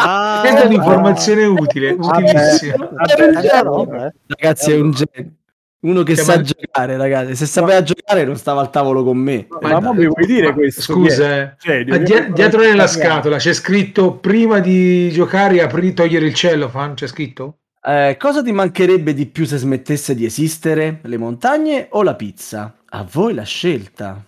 [0.00, 2.22] Ah, Questa è un'informazione utile, Vabbè.
[2.22, 2.88] utilissima.
[2.90, 4.12] Vabbè, roba, eh.
[4.26, 5.32] Ragazzi, è un genio.
[5.84, 7.36] Uno che Chiama- sa giocare, ragazzi.
[7.36, 9.46] Se sapeva giocare non stava al tavolo con me.
[9.60, 10.80] Ma, ma mo mi vuoi dire Ma questo?
[10.80, 11.84] Scusa, eh.
[11.86, 16.34] Ma che die- non- dietro nella scatola c'è scritto prima di giocare apri togliere il
[16.34, 17.58] cellophane, c'è scritto?
[17.86, 21.00] Eh, cosa ti mancherebbe di più se smettesse di esistere?
[21.02, 22.74] Le montagne o la pizza?
[22.88, 24.24] A voi la scelta.